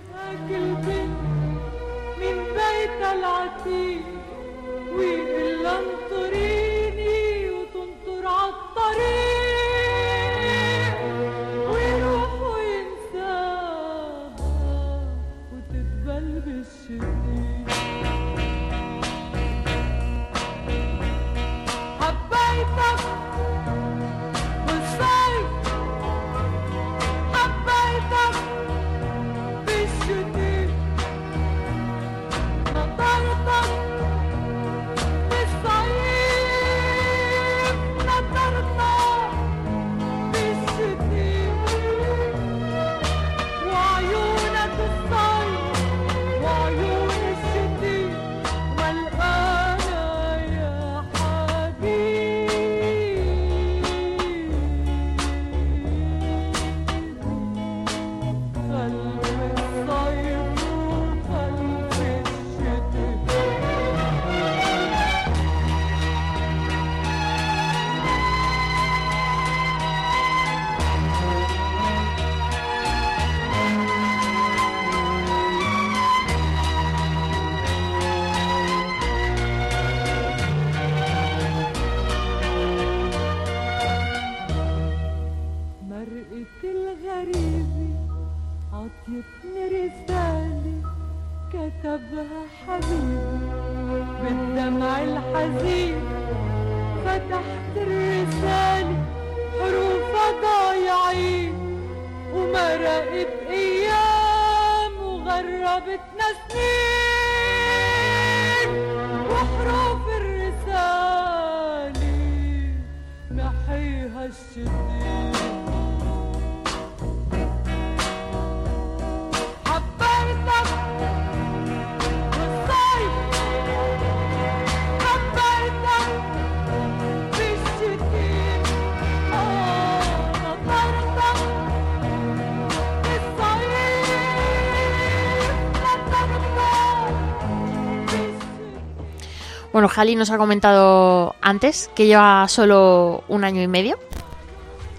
Jali 139.99 140.15
nos 140.15 140.29
ha 140.29 140.37
comentado 140.37 141.35
antes 141.41 141.89
que 141.93 142.07
lleva 142.07 142.47
solo 142.47 143.25
un 143.27 143.43
año 143.43 143.61
y 143.61 143.67
medio. 143.67 143.99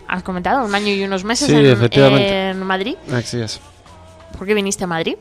¿Has 0.07 0.23
comentado? 0.23 0.63
Un 0.67 0.75
año 0.75 0.89
y 0.89 1.03
unos 1.03 1.25
meses 1.25 1.49
Sí, 1.49 1.55
en, 1.55 2.19
en 2.19 2.63
Madrid. 2.65 2.97
Así 3.11 3.41
es. 3.41 3.61
¿Por 4.37 4.47
qué 4.47 4.53
viniste 4.53 4.85
a 4.85 4.87
Madrid? 4.87 5.15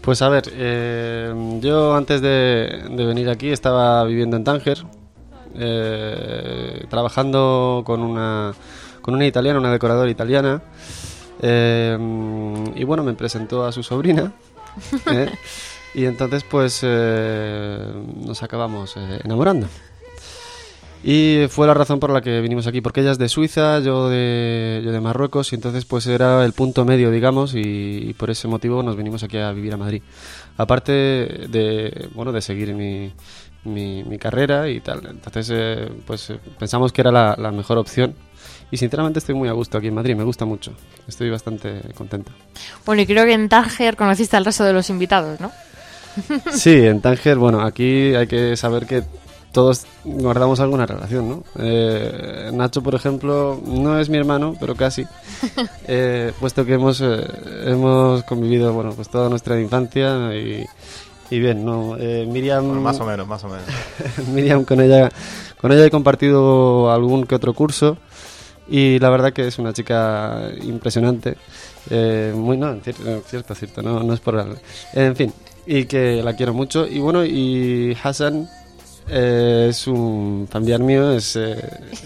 Pues 0.00 0.22
a 0.22 0.28
ver, 0.28 0.42
eh, 0.52 1.32
yo 1.60 1.94
antes 1.94 2.20
de, 2.20 2.84
de 2.90 3.04
venir 3.04 3.30
aquí 3.30 3.50
estaba 3.50 4.02
viviendo 4.02 4.36
en 4.36 4.42
Tánger, 4.42 4.84
eh, 5.54 6.84
trabajando 6.90 7.84
con 7.86 8.02
una, 8.02 8.52
con 9.02 9.14
una 9.14 9.24
italiana, 9.24 9.60
una 9.60 9.70
decoradora 9.70 10.10
italiana, 10.10 10.62
eh, 11.40 11.96
y 12.74 12.82
bueno, 12.82 13.04
me 13.04 13.12
presentó 13.14 13.64
a 13.64 13.70
su 13.70 13.84
sobrina, 13.84 14.32
¿eh? 15.12 15.30
Y 15.94 16.04
entonces 16.04 16.44
pues 16.44 16.80
eh, 16.82 17.92
nos 18.16 18.42
acabamos 18.42 18.96
eh, 18.96 19.20
enamorando. 19.24 19.66
Y 21.02 21.46
fue 21.48 21.66
la 21.66 21.72
razón 21.72 21.98
por 21.98 22.10
la 22.10 22.20
que 22.20 22.42
vinimos 22.42 22.66
aquí, 22.66 22.82
porque 22.82 23.00
ella 23.00 23.12
es 23.12 23.18
de 23.18 23.30
Suiza, 23.30 23.80
yo 23.80 24.10
de, 24.10 24.82
yo 24.84 24.92
de 24.92 25.00
Marruecos, 25.00 25.52
y 25.52 25.54
entonces 25.54 25.86
pues 25.86 26.06
era 26.06 26.44
el 26.44 26.52
punto 26.52 26.84
medio, 26.84 27.10
digamos, 27.10 27.54
y, 27.54 28.14
por 28.18 28.28
ese 28.28 28.48
motivo 28.48 28.82
nos 28.82 28.96
vinimos 28.96 29.22
aquí 29.22 29.38
a 29.38 29.50
vivir 29.52 29.72
a 29.72 29.78
Madrid. 29.78 30.02
Aparte 30.58 30.92
de, 30.92 32.10
bueno, 32.14 32.32
de 32.32 32.42
seguir 32.42 32.74
mi, 32.74 33.14
mi, 33.64 34.18
carrera 34.18 34.68
y 34.68 34.80
tal. 34.80 35.06
Entonces 35.06 35.50
eh, 35.52 35.90
pues 36.06 36.30
eh, 36.30 36.40
pensamos 36.58 36.92
que 36.92 37.00
era 37.00 37.10
la, 37.10 37.50
mejor 37.50 37.78
opción. 37.78 38.14
Y 38.70 38.76
sinceramente 38.76 39.18
estoy 39.18 39.34
muy 39.34 39.48
a 39.48 39.52
gusto 39.52 39.78
aquí 39.78 39.88
en 39.88 39.94
Madrid, 39.94 40.14
me 40.14 40.22
gusta 40.22 40.44
mucho. 40.44 40.72
Estoy 41.08 41.28
bastante 41.28 41.80
contento. 41.94 42.30
Bueno, 42.86 43.02
y 43.02 43.06
creo 43.06 43.24
que 43.24 43.32
en 43.32 43.48
Tánger 43.48 43.96
conociste 43.96 44.36
al 44.36 44.44
resto 44.44 44.64
de 44.64 44.72
los 44.72 44.90
invitados, 44.90 45.40
¿no? 45.40 45.50
Sí, 46.52 46.70
en 46.86 47.00
Tánger, 47.00 47.36
bueno, 47.38 47.60
aquí 47.62 48.14
hay 48.14 48.26
que 48.26 48.56
saber 48.56 48.86
que 48.86 49.02
todos 49.52 49.84
guardamos 50.04 50.60
alguna 50.60 50.86
relación, 50.86 51.28
¿no? 51.28 51.44
Eh, 51.58 52.50
Nacho, 52.52 52.82
por 52.82 52.94
ejemplo, 52.94 53.60
no 53.66 53.98
es 53.98 54.08
mi 54.08 54.16
hermano, 54.18 54.54
pero 54.60 54.74
casi, 54.76 55.04
eh, 55.88 56.32
puesto 56.38 56.64
que 56.64 56.74
hemos, 56.74 57.00
eh, 57.00 57.24
hemos 57.66 58.22
convivido, 58.24 58.72
bueno, 58.72 58.92
pues 58.94 59.08
toda 59.08 59.28
nuestra 59.28 59.60
infancia 59.60 60.34
y, 60.36 60.64
y 61.30 61.38
bien, 61.40 61.64
¿no? 61.64 61.96
Eh, 61.98 62.26
Miriam... 62.28 62.64
Bueno, 62.66 62.80
más 62.80 63.00
o 63.00 63.04
menos, 63.06 63.26
más 63.26 63.42
o 63.44 63.48
menos. 63.48 63.64
Miriam, 64.32 64.64
con 64.64 64.80
ella, 64.80 65.10
con 65.60 65.72
ella 65.72 65.84
he 65.86 65.90
compartido 65.90 66.90
algún 66.92 67.24
que 67.24 67.34
otro 67.34 67.52
curso 67.54 67.96
y 68.68 69.00
la 69.00 69.10
verdad 69.10 69.32
que 69.32 69.48
es 69.48 69.58
una 69.58 69.72
chica 69.72 70.42
impresionante. 70.62 71.36
Eh, 71.88 72.32
muy, 72.36 72.56
no, 72.56 72.76
cier- 72.76 72.98
no, 73.00 73.20
cierto, 73.26 73.54
cierto, 73.56 73.82
no, 73.82 74.00
no 74.02 74.14
es 74.14 74.20
por... 74.20 74.38
al- 74.38 74.60
En 74.92 75.16
fin, 75.16 75.32
y 75.66 75.84
que 75.84 76.22
la 76.22 76.34
quiero 76.34 76.54
mucho. 76.54 76.86
Y 76.86 76.98
bueno, 76.98 77.24
y 77.24 77.96
Hassan 78.02 78.48
eh, 79.08 79.68
es 79.70 79.86
un 79.86 80.48
familiar 80.50 80.80
mío, 80.80 81.12
es, 81.12 81.36
eh, 81.36 81.56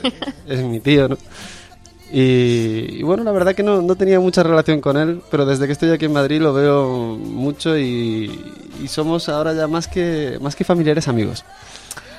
es 0.48 0.60
mi 0.60 0.80
tío, 0.80 1.08
¿no? 1.08 1.18
Y, 2.12 2.98
y 2.98 3.02
bueno, 3.02 3.24
la 3.24 3.32
verdad 3.32 3.54
que 3.54 3.62
no, 3.62 3.82
no 3.82 3.96
tenía 3.96 4.20
mucha 4.20 4.42
relación 4.42 4.80
con 4.80 4.96
él, 4.96 5.20
pero 5.30 5.46
desde 5.46 5.66
que 5.66 5.72
estoy 5.72 5.90
aquí 5.90 6.04
en 6.04 6.12
Madrid 6.12 6.40
lo 6.40 6.52
veo 6.52 7.16
mucho 7.18 7.76
y, 7.76 8.54
y 8.82 8.88
somos 8.88 9.28
ahora 9.28 9.52
ya 9.52 9.66
más 9.66 9.88
que, 9.88 10.38
más 10.40 10.54
que 10.54 10.64
familiares 10.64 11.08
amigos. 11.08 11.44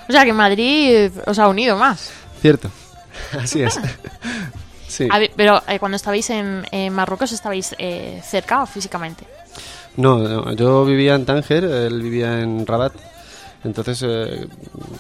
O 0.09 0.11
sea, 0.11 0.25
que 0.25 0.33
Madrid 0.33 1.11
os 1.25 1.39
ha 1.39 1.47
unido 1.47 1.77
más. 1.77 2.11
Cierto, 2.41 2.69
así 3.39 3.61
es. 3.61 3.79
Sí. 4.87 5.09
A 5.11 5.19
ver, 5.19 5.31
pero 5.35 5.61
eh, 5.67 5.77
cuando 5.77 5.97
estabais 5.97 6.29
en, 6.29 6.63
en 6.71 6.93
Marruecos, 6.93 7.33
¿estabais 7.33 7.75
eh, 7.79 8.21
cerca 8.23 8.65
físicamente? 8.65 9.25
No, 9.97 10.17
no, 10.19 10.53
yo 10.53 10.83
vivía 10.85 11.15
en 11.15 11.25
Tánger, 11.25 11.63
él 11.63 12.01
vivía 12.01 12.41
en 12.41 12.65
Rabat. 12.65 12.93
Entonces, 13.63 14.03
eh, 14.05 14.47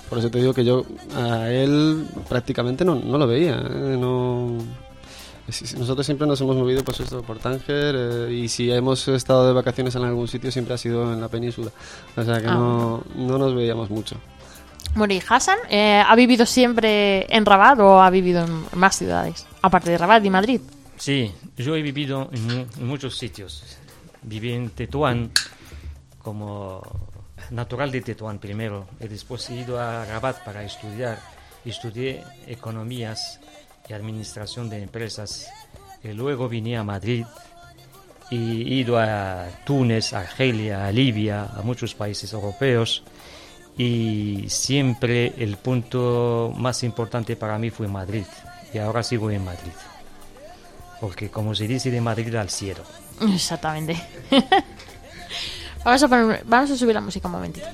por 0.09 0.17
eso 0.19 0.31
te 0.31 0.39
digo 0.39 0.53
que 0.53 0.65
yo 0.65 0.85
a 1.15 1.49
él 1.49 2.07
prácticamente 2.27 2.83
no, 2.85 2.95
no 2.95 3.17
lo 3.17 3.27
veía. 3.27 3.55
eh, 3.55 3.97
No, 3.99 4.57
nosotros 5.77 6.03
siempre 6.05 6.25
nos 6.25 6.41
hemos 6.41 6.55
movido 6.55 6.83
pues 6.83 6.99
esto 7.01 7.21
por 7.21 7.37
Tánger 7.37 7.95
eh, 7.95 8.33
y 8.33 8.47
si 8.47 8.71
hemos 8.71 9.07
estado 9.09 9.45
de 9.45 9.53
vacaciones 9.53 9.93
en 9.95 10.03
algún 10.03 10.27
sitio 10.27 10.51
siempre 10.51 10.73
ha 10.73 10.77
sido 10.77 11.13
en 11.13 11.21
la 11.21 11.27
península. 11.27 11.69
O 12.17 12.23
sea 12.23 12.41
que 12.41 12.47
Ah. 12.47 12.53
no, 12.55 13.03
no 13.15 13.37
nos 13.37 13.53
veíamos 13.53 13.89
mucho. 13.91 14.15
Bueno, 14.95 15.13
¿y 15.13 15.21
Hassan 15.27 15.57
eh, 15.69 16.01
ha 16.07 16.15
vivido 16.15 16.45
siempre 16.45 17.27
en 17.35 17.45
Rabat 17.45 17.77
o 17.79 18.01
ha 18.01 18.09
vivido 18.09 18.43
en 18.45 18.79
más 18.79 18.97
ciudades? 18.97 19.45
Aparte 19.61 19.91
de 19.91 19.97
Rabat 19.97 20.23
y 20.25 20.29
Madrid. 20.31 20.61
Sí, 20.97 21.31
yo 21.57 21.75
he 21.75 21.81
vivido 21.81 22.29
en 22.31 22.65
muchos 22.87 23.17
sitios. 23.17 23.61
Viví 24.27 24.53
en 24.53 24.71
Tetuán 24.71 25.31
como 26.17 26.81
natural 27.51 27.91
de 27.91 28.01
Tetuán 28.01 28.39
primero 28.39 28.87
y 28.99 29.07
después 29.07 29.47
he 29.51 29.55
ido 29.55 29.79
a 29.79 30.03
Rabat 30.05 30.43
para 30.43 30.63
estudiar. 30.63 31.19
Estudié 31.63 32.23
economías 32.47 33.39
y 33.87 33.93
administración 33.93 34.69
de 34.69 34.81
empresas. 34.81 35.47
Y 36.03 36.09
luego 36.09 36.49
vine 36.49 36.77
a 36.77 36.83
Madrid 36.83 37.25
y 38.31 38.61
he 38.61 38.75
ido 38.81 38.97
a 38.97 39.47
Túnez, 39.65 40.13
Argelia, 40.13 40.87
a 40.87 40.91
Libia, 40.91 41.45
a 41.45 41.61
muchos 41.61 41.93
países 41.93 42.33
europeos. 42.33 43.03
Y 43.77 44.45
siempre 44.47 45.33
el 45.37 45.57
punto 45.57 46.53
más 46.55 46.83
importante 46.83 47.35
para 47.35 47.59
mí 47.59 47.69
fue 47.69 47.87
Madrid. 47.87 48.25
Y 48.73 48.77
ahora 48.77 49.03
sigo 49.03 49.29
en 49.29 49.45
Madrid. 49.45 49.73
Porque 50.99 51.29
como 51.29 51.53
se 51.53 51.67
dice 51.67 51.91
de 51.91 52.01
Madrid 52.01 52.33
al 52.35 52.49
cielo. 52.49 52.83
Exactamente. 53.21 54.01
vamos, 55.85 56.03
a 56.03 56.07
poner- 56.07 56.41
vamos 56.45 56.71
a 56.71 56.77
subir 56.77 56.93
la 56.95 57.01
música 57.01 57.27
un 57.27 57.33
momentito. 57.33 57.67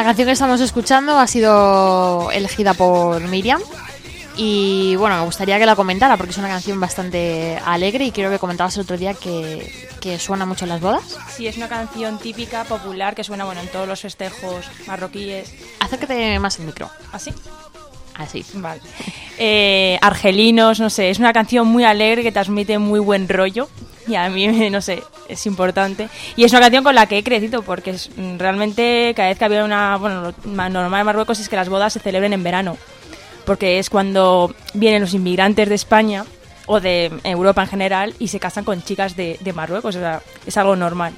La 0.00 0.06
canción 0.06 0.28
que 0.28 0.32
estamos 0.32 0.62
escuchando 0.62 1.18
ha 1.18 1.26
sido 1.26 2.30
elegida 2.32 2.72
por 2.72 3.20
Miriam. 3.28 3.60
Y 4.34 4.96
bueno, 4.96 5.18
me 5.18 5.24
gustaría 5.26 5.58
que 5.58 5.66
la 5.66 5.76
comentara 5.76 6.16
porque 6.16 6.30
es 6.30 6.38
una 6.38 6.48
canción 6.48 6.80
bastante 6.80 7.60
alegre 7.66 8.06
y 8.06 8.10
creo 8.10 8.30
que 8.30 8.38
comentabas 8.38 8.74
el 8.76 8.84
otro 8.84 8.96
día 8.96 9.12
que, 9.12 9.90
que 10.00 10.18
suena 10.18 10.46
mucho 10.46 10.64
en 10.64 10.70
las 10.70 10.80
bodas. 10.80 11.18
Sí, 11.36 11.46
es 11.46 11.58
una 11.58 11.68
canción 11.68 12.18
típica, 12.18 12.64
popular, 12.64 13.14
que 13.14 13.24
suena 13.24 13.44
bueno 13.44 13.60
en 13.60 13.68
todos 13.68 13.86
los 13.86 14.00
festejos 14.00 14.64
marroquíes. 14.86 15.52
Acércate 15.80 16.38
más 16.38 16.58
el 16.58 16.64
micro. 16.64 16.88
¿Así? 17.12 17.34
Así. 18.20 18.44
Eh, 19.38 19.98
argelinos, 20.02 20.78
no 20.80 20.90
sé, 20.90 21.10
es 21.10 21.18
una 21.18 21.32
canción 21.32 21.66
muy 21.66 21.84
alegre 21.84 22.22
que 22.22 22.32
transmite 22.32 22.78
muy 22.78 23.00
buen 23.00 23.28
rollo. 23.28 23.68
Y 24.06 24.14
a 24.14 24.28
mí, 24.28 24.46
no 24.70 24.80
sé, 24.80 25.02
es 25.28 25.46
importante. 25.46 26.08
Y 26.36 26.44
es 26.44 26.52
una 26.52 26.60
canción 26.60 26.84
con 26.84 26.94
la 26.94 27.06
que 27.06 27.18
he 27.18 27.22
crecido, 27.24 27.62
porque 27.62 27.90
es, 27.90 28.10
mm, 28.16 28.38
realmente 28.38 29.12
cada 29.16 29.28
vez 29.28 29.38
que 29.38 29.44
había 29.44 29.64
una. 29.64 29.96
Bueno, 29.96 30.22
lo 30.22 30.34
ma- 30.52 30.68
normal 30.68 31.00
en 31.00 31.06
Marruecos 31.06 31.40
es 31.40 31.48
que 31.48 31.56
las 31.56 31.68
bodas 31.68 31.92
se 31.92 32.00
celebren 32.00 32.32
en 32.32 32.42
verano. 32.42 32.76
Porque 33.46 33.78
es 33.78 33.88
cuando 33.90 34.54
vienen 34.74 35.00
los 35.00 35.14
inmigrantes 35.14 35.68
de 35.68 35.74
España 35.74 36.24
o 36.66 36.78
de 36.80 37.10
Europa 37.24 37.62
en 37.62 37.68
general 37.68 38.14
y 38.18 38.28
se 38.28 38.38
casan 38.38 38.64
con 38.64 38.82
chicas 38.82 39.16
de, 39.16 39.38
de 39.40 39.52
Marruecos. 39.52 39.96
O 39.96 39.98
sea, 39.98 40.20
es 40.46 40.56
algo 40.56 40.76
normal. 40.76 41.14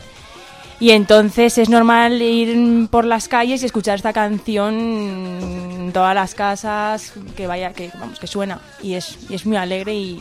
Y 0.83 0.91
entonces 0.91 1.59
es 1.59 1.69
normal 1.69 2.21
ir 2.21 2.89
por 2.91 3.05
las 3.05 3.29
calles 3.29 3.63
y 3.63 3.67
escuchar 3.67 3.95
esta 3.95 4.13
canción 4.13 4.75
en 4.75 5.93
todas 5.93 6.13
las 6.13 6.35
casas, 6.35 7.13
que 7.37 7.47
vaya, 7.47 7.73
que 7.73 7.93
vamos, 8.01 8.19
que 8.19 8.27
suena. 8.27 8.61
Y 8.83 8.95
es, 8.95 9.17
y 9.29 9.37
es 9.37 9.47
muy 9.47 9.57
alegre 9.57 9.95
y 9.95 10.21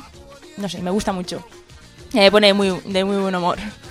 no 0.58 0.70
sé, 0.70 0.84
me 0.84 0.92
gusta 0.92 1.14
mucho. 1.14 1.44
Me 2.14 2.30
pone 2.30 2.54
muy, 2.54 2.80
de 2.86 3.04
muy 3.04 3.18
buen 3.18 3.34
humor. 3.34 3.58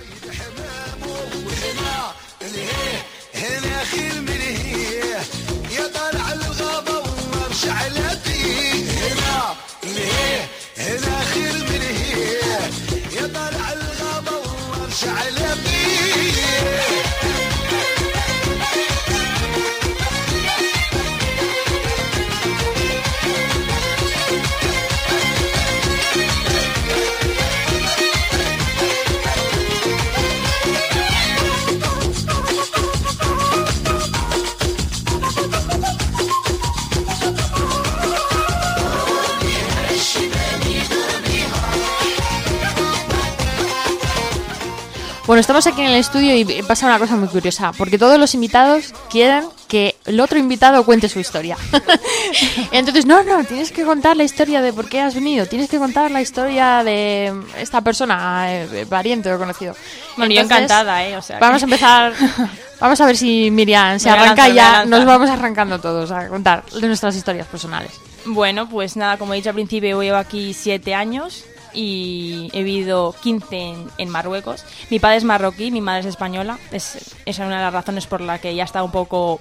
estudio 46.01 46.35
y 46.35 46.61
pasa 46.63 46.87
una 46.87 46.99
cosa 46.99 47.15
muy 47.15 47.27
curiosa, 47.27 47.71
porque 47.71 47.97
todos 47.97 48.19
los 48.19 48.33
invitados 48.33 48.93
quieren 49.09 49.45
que 49.67 49.95
el 50.05 50.19
otro 50.19 50.37
invitado 50.37 50.83
cuente 50.83 51.07
su 51.07 51.19
historia. 51.19 51.55
Entonces, 52.71 53.05
no, 53.05 53.23
no, 53.23 53.43
tienes 53.45 53.71
que 53.71 53.83
contar 53.83 54.17
la 54.17 54.23
historia 54.23 54.61
de 54.61 54.73
por 54.73 54.89
qué 54.89 54.99
has 54.99 55.15
venido, 55.15 55.45
tienes 55.45 55.69
que 55.69 55.77
contar 55.77 56.11
la 56.11 56.21
historia 56.21 56.83
de 56.83 57.33
esta 57.57 57.81
persona, 57.81 58.51
eh, 58.51 58.85
pariente 58.89 59.33
o 59.33 59.39
conocido. 59.39 59.75
Bueno, 60.17 60.33
yo 60.33 60.41
Entonces, 60.41 60.65
encantada, 60.65 61.05
¿eh? 61.05 61.15
O 61.15 61.21
sea, 61.21 61.37
que- 61.37 61.45
Vamos 61.45 61.61
a 61.61 61.65
empezar, 61.65 62.13
vamos 62.81 62.99
a 62.99 63.05
ver 63.05 63.15
si 63.15 63.49
Miriam 63.49 63.97
se 63.97 64.09
arranca 64.09 64.47
lanzar, 64.49 64.83
ya, 64.83 64.85
nos 64.85 65.05
vamos 65.05 65.29
arrancando 65.29 65.79
todos 65.79 66.11
a 66.11 66.27
contar 66.27 66.65
de 66.65 66.87
nuestras 66.87 67.15
historias 67.15 67.47
personales. 67.47 67.91
Bueno, 68.25 68.67
pues 68.69 68.97
nada, 68.97 69.17
como 69.17 69.33
he 69.33 69.37
dicho 69.37 69.49
al 69.49 69.55
principio, 69.55 70.01
llevo 70.01 70.17
aquí 70.17 70.53
siete 70.53 70.93
años 70.93 71.45
y 71.73 72.49
he 72.53 72.63
vivido 72.63 73.15
15 73.21 73.55
en, 73.57 73.87
en 73.97 74.09
Marruecos. 74.09 74.63
Mi 74.89 74.99
padre 74.99 75.17
es 75.17 75.23
marroquí, 75.23 75.71
mi 75.71 75.81
madre 75.81 76.01
es 76.01 76.05
española. 76.07 76.59
Es, 76.71 76.95
esa 76.95 77.13
es 77.25 77.39
una 77.39 77.57
de 77.57 77.63
las 77.63 77.73
razones 77.73 78.07
por 78.07 78.21
la 78.21 78.39
que 78.39 78.53
ya 78.55 78.63
está 78.63 78.83
un 78.83 78.91
poco 78.91 79.39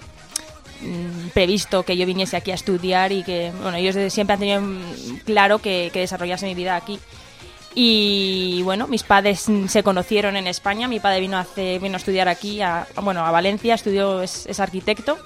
mm, 0.82 1.28
previsto 1.34 1.82
que 1.84 1.96
yo 1.96 2.06
viniese 2.06 2.36
aquí 2.36 2.50
a 2.50 2.54
estudiar 2.54 3.12
y 3.12 3.22
que, 3.22 3.52
bueno, 3.62 3.76
ellos 3.76 4.12
siempre 4.12 4.34
han 4.34 4.40
tenido 4.40 4.60
mm, 4.60 5.20
claro 5.24 5.58
que, 5.58 5.90
que 5.92 6.00
desarrollase 6.00 6.46
mi 6.46 6.54
vida 6.54 6.76
aquí. 6.76 6.98
Y 7.74 8.62
bueno, 8.64 8.88
mis 8.88 9.04
padres 9.04 9.48
mm, 9.48 9.66
se 9.68 9.82
conocieron 9.82 10.36
en 10.36 10.46
España. 10.46 10.88
Mi 10.88 10.98
padre 11.00 11.20
vino, 11.20 11.36
a 11.36 11.40
hacer- 11.44 11.80
vino 11.80 11.94
a 11.94 11.98
estudiar 11.98 12.28
aquí, 12.28 12.60
a, 12.62 12.86
bueno, 13.02 13.24
a 13.24 13.30
Valencia, 13.30 13.74
estudió, 13.74 14.22
es, 14.22 14.46
es 14.46 14.58
arquitecto. 14.60 15.18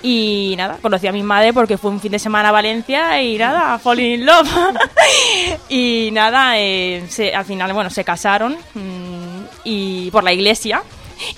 Y 0.00 0.54
nada, 0.56 0.78
conocí 0.80 1.08
a 1.08 1.12
mi 1.12 1.22
madre 1.24 1.52
porque 1.52 1.76
fue 1.76 1.90
un 1.90 2.00
fin 2.00 2.12
de 2.12 2.18
semana 2.20 2.50
a 2.50 2.52
Valencia 2.52 3.20
y 3.20 3.36
nada, 3.36 3.78
fall 3.80 3.98
in 3.98 4.24
love. 4.24 4.48
y 5.68 6.10
nada, 6.12 6.58
eh, 6.58 7.04
se- 7.08 7.34
al 7.34 7.44
final, 7.44 7.72
bueno, 7.72 7.90
se 7.90 8.04
casaron 8.04 8.56
mm, 8.74 9.42
y 9.64 10.10
por 10.10 10.22
la 10.24 10.32
iglesia, 10.32 10.82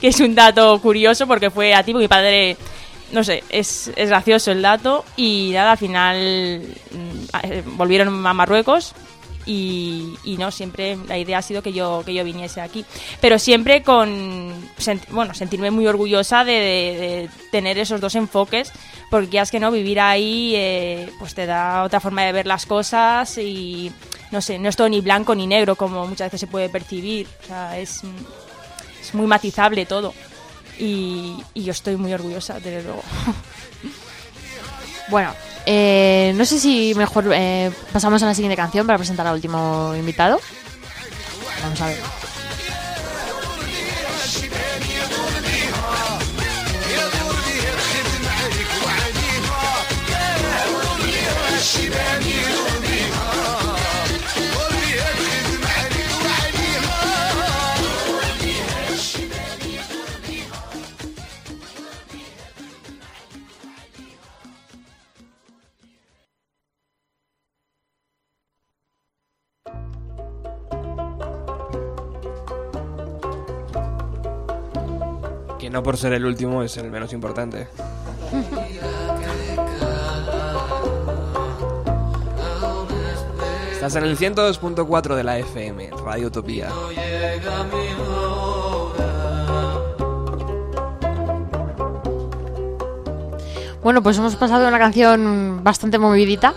que 0.01 0.09
es 0.09 0.20
un 0.20 0.35
dato 0.35 0.79
curioso 0.81 1.27
porque 1.27 1.51
fue 1.51 1.75
a 1.75 1.83
ti, 1.83 1.94
mi 1.94 2.07
padre, 2.09 2.57
no 3.12 3.25
sé, 3.25 3.42
es, 3.49 3.90
es 3.96 4.09
gracioso 4.11 4.53
el 4.53 4.61
dato. 4.62 5.05
Y 5.16 5.51
nada, 5.55 5.73
al 5.73 5.79
final 5.79 6.61
mm, 6.90 7.37
eh, 7.44 7.62
volvieron 7.64 8.27
a 8.27 8.35
Marruecos 8.35 8.92
y, 9.46 10.14
y 10.23 10.37
no 10.37 10.51
siempre 10.51 10.99
la 11.09 11.16
idea 11.16 11.38
ha 11.38 11.42
sido 11.42 11.62
que 11.62 11.73
yo 11.73 12.03
que 12.05 12.12
yo 12.12 12.23
viniese 12.25 12.61
aquí 12.61 12.85
pero 13.23 13.38
siempre 13.38 13.83
con 13.83 14.53
bueno 15.11 15.35
sentirme 15.35 15.71
muy 15.71 15.87
orgullosa 15.87 16.45
de, 16.45 17.29
tener 17.51 17.79
esos 17.79 18.01
dos 18.01 18.14
enfoques 18.14 18.73
porque 19.11 19.31
ya 19.31 19.43
es 19.43 19.51
que 19.51 19.61
no 19.61 19.71
vivir 19.71 20.01
ahí 20.01 20.53
eh, 20.55 21.11
pues 21.19 21.35
te 21.35 21.47
da 21.47 21.83
otra 21.83 22.01
forma 22.01 22.23
de 22.23 22.33
ver 22.33 22.47
las 22.47 22.66
cosas 22.66 23.38
y 23.38 23.93
no 24.31 24.40
sé 24.40 24.59
no 24.59 24.69
es 24.69 24.77
todo 24.77 24.88
ni 24.88 25.01
blanco 25.01 25.35
ni 25.35 25.47
negro 25.47 25.77
como 25.77 26.07
muchas 26.07 26.27
veces 26.27 26.40
se 26.40 26.47
puede 26.47 26.69
percibir 26.69 27.27
o 27.45 27.47
sea 27.47 27.79
es 27.79 28.03
es 29.01 29.14
muy 29.14 29.27
matizable 29.27 29.87
todo 29.87 30.14
y, 30.79 31.37
y 31.55 31.64
yo 31.64 31.73
estoy 31.73 31.97
muy 31.97 32.12
orgullosa 32.12 32.55
desde 32.55 32.83
luego 32.83 33.03
Bueno, 35.11 35.35
eh, 35.66 36.33
no 36.37 36.45
sé 36.45 36.61
si 36.61 36.95
mejor 36.95 37.31
eh, 37.35 37.73
pasamos 37.93 38.23
a 38.23 38.27
la 38.27 38.35
siguiente 38.35 38.57
canción 38.57 38.87
para 38.87 38.97
presentar 38.97 39.27
al 39.27 39.35
último 39.35 39.93
invitado. 39.97 40.40
Vamos 41.62 41.81
a 41.81 41.87
ver. 41.88 41.99
الشبان 44.31 44.83
يدور 44.83 45.33
بيها 45.47 46.19
يدور 46.90 47.35
بيها 47.47 47.73
الخدم 47.75 48.25
عليك 48.38 48.71
وعليها. 48.87 49.87
يدور 50.09 50.87
بيها 51.05 51.59
الشبان 51.59 52.23
يدور 52.23 52.79
بيها 52.81 52.89
No 75.70 75.85
por 75.85 75.96
ser 75.96 76.12
el 76.14 76.24
último 76.24 76.64
es 76.64 76.76
el 76.76 76.90
menos 76.90 77.12
importante. 77.12 77.68
Estás 83.72 83.96
en 83.96 84.04
el 84.04 84.18
102.4 84.18 85.14
de 85.14 85.24
la 85.24 85.38
FM, 85.38 85.90
Radio 86.04 86.26
Utopía. 86.26 86.68
Bueno, 93.83 94.02
pues 94.02 94.18
hemos 94.18 94.37
pasado 94.37 94.62
de 94.62 94.68
una 94.68 94.78
canción 94.78 95.64
bastante 95.64 95.98
movidita 95.98 96.52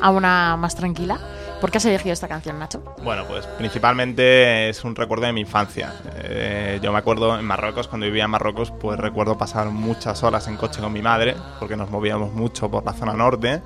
a 0.00 0.10
una 0.10 0.56
más 0.56 0.76
tranquila. 0.76 1.18
¿Por 1.60 1.70
qué 1.70 1.78
has 1.78 1.84
elegido 1.84 2.12
esta 2.12 2.28
canción, 2.28 2.58
Nacho? 2.58 2.82
Bueno, 3.02 3.24
pues 3.26 3.46
principalmente 3.46 4.68
es 4.68 4.84
un 4.84 4.94
recuerdo 4.94 5.26
de 5.26 5.32
mi 5.32 5.40
infancia. 5.40 5.92
Eh, 6.34 6.80
yo 6.82 6.92
me 6.92 6.98
acuerdo 6.98 7.38
en 7.38 7.44
Marruecos, 7.44 7.88
cuando 7.88 8.06
vivía 8.06 8.24
en 8.24 8.30
Marruecos, 8.30 8.70
pues 8.70 8.98
recuerdo 8.98 9.36
pasar 9.36 9.68
muchas 9.68 10.22
horas 10.22 10.48
en 10.48 10.56
coche 10.56 10.80
con 10.80 10.92
mi 10.92 11.02
madre, 11.02 11.36
porque 11.58 11.76
nos 11.76 11.90
movíamos 11.90 12.32
mucho 12.32 12.70
por 12.70 12.84
la 12.84 12.92
zona 12.92 13.12
norte. 13.12 13.62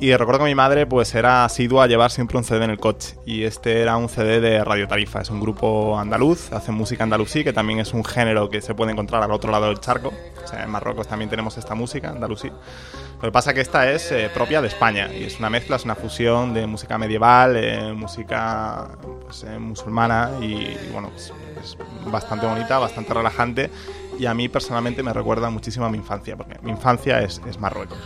Y 0.00 0.14
recuerdo 0.14 0.44
que 0.44 0.50
mi 0.50 0.54
madre 0.54 0.86
pues 0.86 1.12
era 1.16 1.44
asidua 1.44 1.84
a 1.84 1.86
llevar 1.88 2.12
siempre 2.12 2.38
un 2.38 2.44
CD 2.44 2.64
en 2.64 2.70
el 2.70 2.78
coche. 2.78 3.16
Y 3.26 3.42
este 3.42 3.80
era 3.80 3.96
un 3.96 4.08
CD 4.08 4.40
de 4.40 4.62
Radio 4.62 4.86
Tarifa. 4.86 5.20
Es 5.20 5.30
un 5.30 5.40
grupo 5.40 5.98
andaluz, 5.98 6.52
hacen 6.52 6.76
música 6.76 7.02
andalusí, 7.02 7.42
que 7.42 7.52
también 7.52 7.80
es 7.80 7.92
un 7.92 8.04
género 8.04 8.48
que 8.48 8.60
se 8.60 8.74
puede 8.74 8.92
encontrar 8.92 9.24
al 9.24 9.32
otro 9.32 9.50
lado 9.50 9.66
del 9.66 9.80
charco. 9.80 10.12
O 10.44 10.46
sea, 10.46 10.62
en 10.62 10.70
Marruecos 10.70 11.08
también 11.08 11.28
tenemos 11.28 11.58
esta 11.58 11.74
música 11.74 12.10
andalusí. 12.10 12.48
Lo 12.48 13.22
que 13.22 13.32
pasa 13.32 13.52
que 13.52 13.60
esta 13.60 13.90
es 13.90 14.12
eh, 14.12 14.30
propia 14.32 14.62
de 14.62 14.68
España 14.68 15.12
y 15.12 15.24
es 15.24 15.40
una 15.40 15.50
mezcla, 15.50 15.74
es 15.74 15.84
una 15.84 15.96
fusión 15.96 16.54
de 16.54 16.68
música 16.68 16.96
medieval, 16.96 17.56
eh, 17.56 17.92
música 17.92 18.90
pues, 19.24 19.42
eh, 19.42 19.58
musulmana 19.58 20.30
y, 20.40 20.44
y, 20.44 20.90
bueno, 20.92 21.10
pues, 21.10 21.32
es 21.62 21.76
bastante 22.06 22.46
bonita, 22.46 22.78
bastante 22.78 23.14
relajante 23.14 23.70
y 24.18 24.26
a 24.26 24.34
mí 24.34 24.48
personalmente 24.48 25.02
me 25.02 25.12
recuerda 25.12 25.50
muchísimo 25.50 25.86
a 25.86 25.90
mi 25.90 25.98
infancia, 25.98 26.36
porque 26.36 26.58
mi 26.62 26.70
infancia 26.70 27.20
es, 27.20 27.40
es 27.48 27.58
Marruecos. 27.58 27.98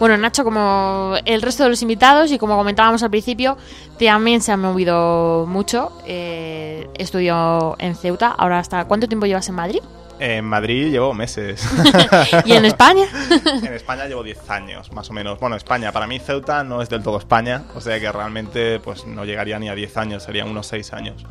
Bueno, 0.00 0.16
Nacho, 0.16 0.44
como 0.44 1.14
el 1.26 1.42
resto 1.42 1.64
de 1.64 1.68
los 1.68 1.82
invitados 1.82 2.32
y 2.32 2.38
como 2.38 2.56
comentábamos 2.56 3.02
al 3.02 3.10
principio, 3.10 3.58
también 3.98 4.40
se 4.40 4.50
ha 4.50 4.56
movido 4.56 5.44
mucho. 5.46 5.92
Eh, 6.06 6.88
estudió 6.94 7.76
en 7.78 7.94
Ceuta. 7.94 8.28
Ahora, 8.30 8.60
¿hasta 8.60 8.86
cuánto 8.86 9.08
tiempo 9.08 9.26
llevas 9.26 9.46
en 9.50 9.56
Madrid? 9.56 9.80
En 10.20 10.44
Madrid 10.44 10.90
llevo 10.90 11.14
meses. 11.14 11.66
¿Y 12.44 12.52
en 12.52 12.66
España? 12.66 13.06
en 13.64 13.72
España 13.72 14.04
llevo 14.04 14.22
10 14.22 14.50
años, 14.50 14.92
más 14.92 15.08
o 15.08 15.14
menos. 15.14 15.40
Bueno, 15.40 15.56
España, 15.56 15.92
para 15.92 16.06
mí 16.06 16.18
Ceuta 16.18 16.62
no 16.62 16.82
es 16.82 16.90
del 16.90 17.02
todo 17.02 17.18
España, 17.18 17.64
o 17.74 17.80
sea 17.80 17.98
que 17.98 18.12
realmente 18.12 18.80
pues 18.80 19.06
no 19.06 19.24
llegaría 19.24 19.58
ni 19.58 19.70
a 19.70 19.74
10 19.74 19.96
años, 19.96 20.22
serían 20.22 20.48
unos 20.48 20.66
6 20.66 20.92
años. 20.92 21.24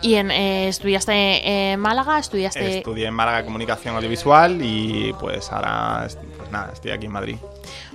¿Y 0.00 0.14
en, 0.14 0.30
eh, 0.30 0.68
estudiaste 0.68 1.72
en 1.72 1.80
Málaga? 1.80 2.20
¿Estudiaste...? 2.20 2.78
Estudié 2.78 3.06
en 3.06 3.14
Málaga 3.14 3.44
Comunicación 3.44 3.96
Audiovisual 3.96 4.62
y 4.62 5.12
pues 5.18 5.50
ahora, 5.50 6.06
pues 6.36 6.50
nada, 6.52 6.70
estoy 6.72 6.92
aquí 6.92 7.06
en 7.06 7.12
Madrid. 7.12 7.36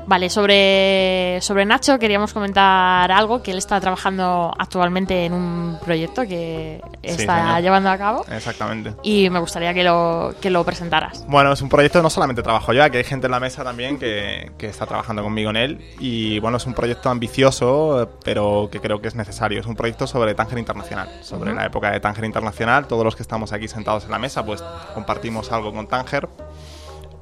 Vale, 0.06 0.30
sobre, 0.30 1.40
sobre 1.42 1.66
Nacho 1.66 1.98
queríamos 2.00 2.34
comentar 2.34 3.12
algo, 3.12 3.42
que 3.42 3.52
él 3.52 3.58
está 3.58 3.80
trabajando 3.80 4.54
actualmente 4.58 5.26
en 5.26 5.34
un 5.34 5.78
proyecto 5.84 6.24
que 6.24 6.82
está 7.02 7.60
llevando 7.60 7.90
a 7.90 7.98
cabo 7.98 8.26
Exactamente. 8.30 8.94
y 9.04 9.30
me 9.30 9.40
gustaría 9.40 9.74
que 9.74 9.84
lo, 9.84 10.34
que 10.42 10.50
lo 10.50 10.64
presentaras. 10.64 11.26
Bueno, 11.28 11.54
es 11.54 11.62
un 11.62 11.70
proyecto 11.70 12.02
no 12.02 12.10
solamente 12.10 12.44
trabajo 12.44 12.74
yo, 12.74 12.84
aquí 12.84 12.98
hay 12.98 13.04
gente 13.04 13.28
en 13.28 13.32
la 13.32 13.40
mesa 13.40 13.64
también 13.64 13.98
que, 13.98 14.52
que 14.58 14.68
está 14.68 14.86
trabajando 14.86 15.24
conmigo 15.24 15.50
en 15.50 15.58
él. 15.58 15.86
Y 16.00 16.40
bueno, 16.40 16.58
es 16.58 16.66
un 16.66 16.74
proyecto 16.74 17.10
ambicioso, 17.10 18.10
pero 18.24 18.70
que 18.72 18.80
creo 18.80 19.02
que 19.02 19.08
es 19.08 19.16
necesario. 19.16 19.60
Es 19.60 19.66
un 19.66 19.76
proyecto 19.76 20.08
sobre 20.08 20.34
Tánger 20.34 20.58
Internacional, 20.60 21.10
sobre 21.22 21.54
la 21.54 21.66
época 21.66 21.92
de 21.92 22.00
Tánger 22.00 22.26
Internacional. 22.26 22.88
Todos 22.88 23.04
los 23.04 23.16
que 23.16 23.24
estamos 23.24 23.54
aquí 23.54 23.68
sentados 23.68 24.06
en 24.06 24.12
la 24.12 24.20
mesa, 24.20 24.46
pues 24.46 24.64
compartimos 24.94 25.52
algo 25.52 25.74
con 25.74 25.88
Tánger. 25.88 26.28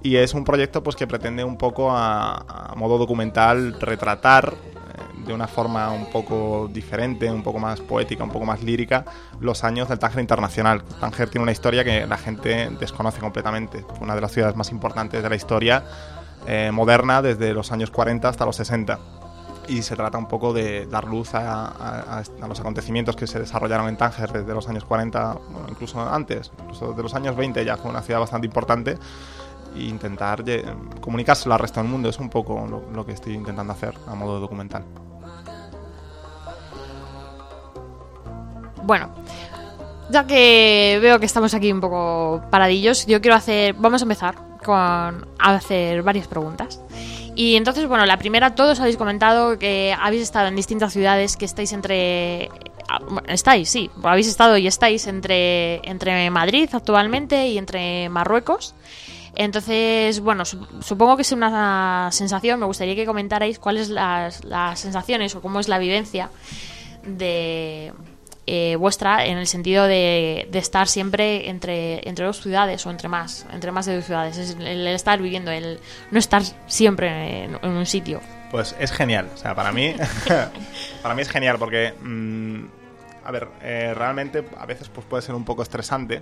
Y 0.03 0.15
es 0.15 0.33
un 0.33 0.43
proyecto 0.43 0.81
pues 0.83 0.95
que 0.95 1.05
pretende 1.07 1.43
un 1.43 1.57
poco 1.57 1.91
a, 1.91 2.37
a 2.71 2.75
modo 2.75 2.97
documental 2.97 3.79
retratar 3.79 4.53
eh, 4.55 5.25
de 5.27 5.33
una 5.33 5.47
forma 5.47 5.91
un 5.91 6.09
poco 6.09 6.67
diferente, 6.73 7.29
un 7.31 7.43
poco 7.43 7.59
más 7.59 7.81
poética, 7.81 8.23
un 8.23 8.31
poco 8.31 8.45
más 8.45 8.63
lírica, 8.63 9.05
los 9.39 9.63
años 9.63 9.87
del 9.89 9.99
Tánger 9.99 10.21
Internacional. 10.21 10.83
Tánger 10.99 11.29
tiene 11.29 11.43
una 11.43 11.51
historia 11.51 11.83
que 11.83 12.07
la 12.07 12.17
gente 12.17 12.71
desconoce 12.79 13.19
completamente. 13.19 13.85
Una 13.99 14.15
de 14.15 14.21
las 14.21 14.31
ciudades 14.31 14.55
más 14.55 14.71
importantes 14.71 15.21
de 15.21 15.29
la 15.29 15.35
historia 15.35 15.83
eh, 16.47 16.71
moderna 16.73 17.21
desde 17.21 17.53
los 17.53 17.71
años 17.71 17.91
40 17.91 18.27
hasta 18.27 18.43
los 18.45 18.55
60. 18.55 18.97
Y 19.67 19.83
se 19.83 19.95
trata 19.95 20.17
un 20.17 20.27
poco 20.27 20.51
de 20.53 20.87
dar 20.87 21.03
luz 21.05 21.35
a, 21.35 21.67
a- 21.67 22.23
a 22.41 22.47
los 22.47 22.59
acontecimientos 22.59 23.15
que 23.15 23.27
se 23.27 23.39
desarrollaron 23.39 23.87
en 23.87 23.95
Tánger 23.97 24.31
desde 24.31 24.51
los 24.55 24.67
años 24.67 24.83
40, 24.83 25.33
bueno, 25.51 25.67
incluso 25.69 26.01
antes, 26.01 26.51
incluso 26.59 26.93
de 26.93 27.03
los 27.03 27.13
años 27.13 27.35
20 27.35 27.63
ya 27.63 27.77
fue 27.77 27.91
una 27.91 28.01
ciudad 28.01 28.19
bastante 28.19 28.47
importante 28.47 28.97
e 29.75 29.83
intentar 29.83 30.43
comunicárselo 30.99 31.53
al 31.53 31.59
resto 31.59 31.79
del 31.81 31.89
mundo. 31.89 32.09
Es 32.09 32.19
un 32.19 32.29
poco 32.29 32.65
lo, 32.67 32.89
lo 32.91 33.05
que 33.05 33.13
estoy 33.13 33.33
intentando 33.33 33.73
hacer 33.73 33.93
a 34.07 34.15
modo 34.15 34.39
documental. 34.39 34.83
Bueno, 38.83 39.09
ya 40.09 40.25
que 40.25 40.99
veo 41.01 41.19
que 41.19 41.25
estamos 41.25 41.53
aquí 41.53 41.71
un 41.71 41.81
poco 41.81 42.41
paradillos, 42.49 43.05
yo 43.05 43.21
quiero 43.21 43.35
hacer, 43.35 43.73
vamos 43.75 44.01
a 44.01 44.05
empezar 44.05 44.35
con 44.63 44.75
a 44.75 45.19
hacer 45.39 46.03
varias 46.03 46.27
preguntas. 46.27 46.81
Y 47.35 47.55
entonces, 47.55 47.87
bueno, 47.87 48.05
la 48.05 48.17
primera, 48.17 48.55
todos 48.55 48.79
habéis 48.79 48.97
comentado 48.97 49.57
que 49.57 49.95
habéis 49.97 50.23
estado 50.23 50.47
en 50.47 50.55
distintas 50.55 50.91
ciudades, 50.91 51.37
que 51.37 51.45
estáis 51.45 51.71
entre... 51.71 52.49
ah, 52.89 52.99
Estáis, 53.27 53.69
sí, 53.69 53.89
habéis 54.03 54.27
estado 54.27 54.57
y 54.57 54.67
estáis 54.67 55.07
entre, 55.07 55.87
entre 55.89 56.29
Madrid 56.29 56.69
actualmente 56.73 57.47
y 57.47 57.57
entre 57.57 58.09
Marruecos. 58.09 58.75
Entonces, 59.35 60.19
bueno, 60.19 60.43
sup- 60.43 60.81
supongo 60.81 61.15
que 61.15 61.21
es 61.21 61.31
una 61.31 62.09
sensación, 62.11 62.59
me 62.59 62.65
gustaría 62.65 62.95
que 62.95 63.05
comentarais 63.05 63.59
cuáles 63.59 63.89
las, 63.89 64.43
las 64.43 64.79
sensaciones 64.79 65.35
o 65.35 65.41
cómo 65.41 65.59
es 65.59 65.67
la 65.67 65.79
vivencia 65.79 66.29
de 67.03 67.93
eh, 68.47 68.75
vuestra 68.75 69.25
en 69.25 69.37
el 69.37 69.47
sentido 69.47 69.85
de, 69.85 70.49
estar 70.53 70.87
siempre 70.87 71.49
entre, 71.49 72.07
entre 72.07 72.25
dos 72.25 72.41
ciudades 72.41 72.85
o 72.85 72.89
entre 72.89 73.07
más, 73.07 73.45
entre 73.53 73.71
más 73.71 73.85
de 73.85 73.95
dos 73.95 74.05
ciudades. 74.05 74.37
Es 74.37 74.57
el, 74.59 74.87
estar 74.87 75.21
viviendo, 75.21 75.51
el 75.51 75.79
no 76.09 76.19
estar 76.19 76.41
siempre 76.67 77.45
en, 77.45 77.57
un 77.63 77.85
sitio. 77.85 78.19
Pues 78.49 78.75
es 78.79 78.91
genial, 78.91 79.29
o 79.33 79.37
sea, 79.37 79.55
para 79.55 79.71
mí, 79.71 79.95
para 81.01 81.15
mí 81.15 81.21
es 81.21 81.29
genial 81.29 81.57
porque, 81.57 81.93
mm, 82.01 82.65
a 83.23 83.31
ver, 83.31 83.47
eh, 83.61 83.93
realmente 83.95 84.43
a 84.57 84.65
veces 84.65 84.89
pues 84.89 85.05
puede 85.05 85.21
ser 85.21 85.35
un 85.35 85.45
poco 85.45 85.63
estresante, 85.63 86.21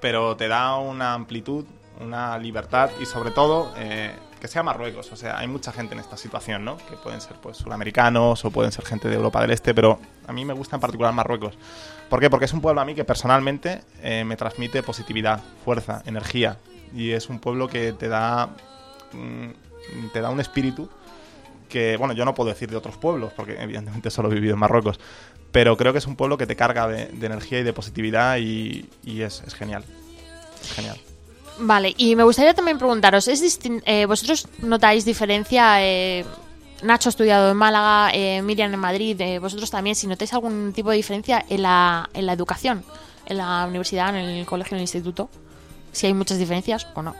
pero 0.00 0.36
te 0.36 0.48
da 0.48 0.76
una 0.76 1.14
amplitud, 1.14 1.64
una 2.00 2.38
libertad 2.38 2.90
y 3.00 3.06
sobre 3.06 3.30
todo 3.30 3.72
eh, 3.76 4.14
que 4.40 4.48
sea 4.48 4.62
Marruecos, 4.62 5.10
o 5.12 5.16
sea, 5.16 5.38
hay 5.38 5.48
mucha 5.48 5.72
gente 5.72 5.94
en 5.94 6.00
esta 6.00 6.16
situación, 6.16 6.64
¿no? 6.64 6.76
Que 6.76 6.96
pueden 6.96 7.20
ser 7.20 7.36
pues 7.36 7.56
sudamericanos 7.56 8.44
o 8.44 8.50
pueden 8.50 8.72
ser 8.72 8.84
gente 8.84 9.08
de 9.08 9.16
Europa 9.16 9.40
del 9.40 9.50
Este, 9.50 9.74
pero 9.74 9.98
a 10.26 10.32
mí 10.32 10.44
me 10.44 10.54
gusta 10.54 10.76
en 10.76 10.80
particular 10.80 11.12
Marruecos. 11.12 11.58
¿Por 12.08 12.20
qué? 12.20 12.30
Porque 12.30 12.44
es 12.44 12.52
un 12.52 12.60
pueblo 12.60 12.80
a 12.80 12.84
mí 12.84 12.94
que 12.94 13.04
personalmente 13.04 13.82
eh, 14.02 14.24
me 14.24 14.36
transmite 14.36 14.82
positividad, 14.82 15.40
fuerza, 15.64 16.02
energía 16.06 16.58
y 16.94 17.10
es 17.10 17.28
un 17.28 17.38
pueblo 17.38 17.68
que 17.68 17.92
te 17.92 18.08
da 18.08 18.48
mm, 19.12 19.50
te 20.12 20.20
da 20.20 20.30
un 20.30 20.40
espíritu 20.40 20.88
que, 21.68 21.96
bueno, 21.96 22.14
yo 22.14 22.24
no 22.24 22.34
puedo 22.34 22.48
decir 22.50 22.70
de 22.70 22.76
otros 22.76 22.96
pueblos, 22.96 23.32
porque 23.36 23.60
evidentemente 23.60 24.10
solo 24.10 24.30
he 24.30 24.34
vivido 24.34 24.54
en 24.54 24.60
Marruecos, 24.60 24.98
pero 25.52 25.76
creo 25.76 25.92
que 25.92 25.98
es 25.98 26.06
un 26.06 26.16
pueblo 26.16 26.38
que 26.38 26.46
te 26.46 26.56
carga 26.56 26.86
de, 26.88 27.10
energía 27.20 27.60
y 27.60 27.62
de 27.62 27.72
positividad 27.72 28.38
y, 28.38 28.88
es, 29.04 29.42
genial. 29.54 29.84
Genial. 30.74 30.98
Vale, 31.60 31.94
y 31.96 32.14
me 32.14 32.22
gustaría 32.22 32.54
también 32.54 32.78
preguntaros, 32.78 33.26
¿es 33.26 33.58
eh, 33.64 34.06
¿vosotros 34.06 34.46
notáis 34.60 35.04
diferencia? 35.04 35.82
eh, 35.82 36.24
Nacho 36.82 37.08
ha 37.08 37.10
estudiado 37.10 37.50
en 37.50 37.56
Málaga, 37.56 38.10
eh, 38.14 38.40
Miriam 38.42 38.72
en 38.72 38.78
Madrid, 38.78 39.20
eh, 39.20 39.38
vosotros 39.40 39.70
también, 39.70 39.96
si 39.96 40.06
notáis 40.06 40.32
algún 40.32 40.72
tipo 40.72 40.90
de 40.90 40.96
diferencia 40.96 41.44
en 41.48 41.62
la, 41.62 42.08
en 42.14 42.26
la 42.26 42.32
educación, 42.32 42.84
en 43.26 43.38
la 43.38 43.66
universidad, 43.66 44.10
en 44.10 44.28
el 44.28 44.46
colegio, 44.46 44.76
en 44.76 44.78
el 44.78 44.82
instituto, 44.82 45.28
si 45.90 46.06
hay 46.06 46.14
muchas 46.14 46.38
diferencias 46.38 46.86
o 46.94 47.02
no. 47.02 47.16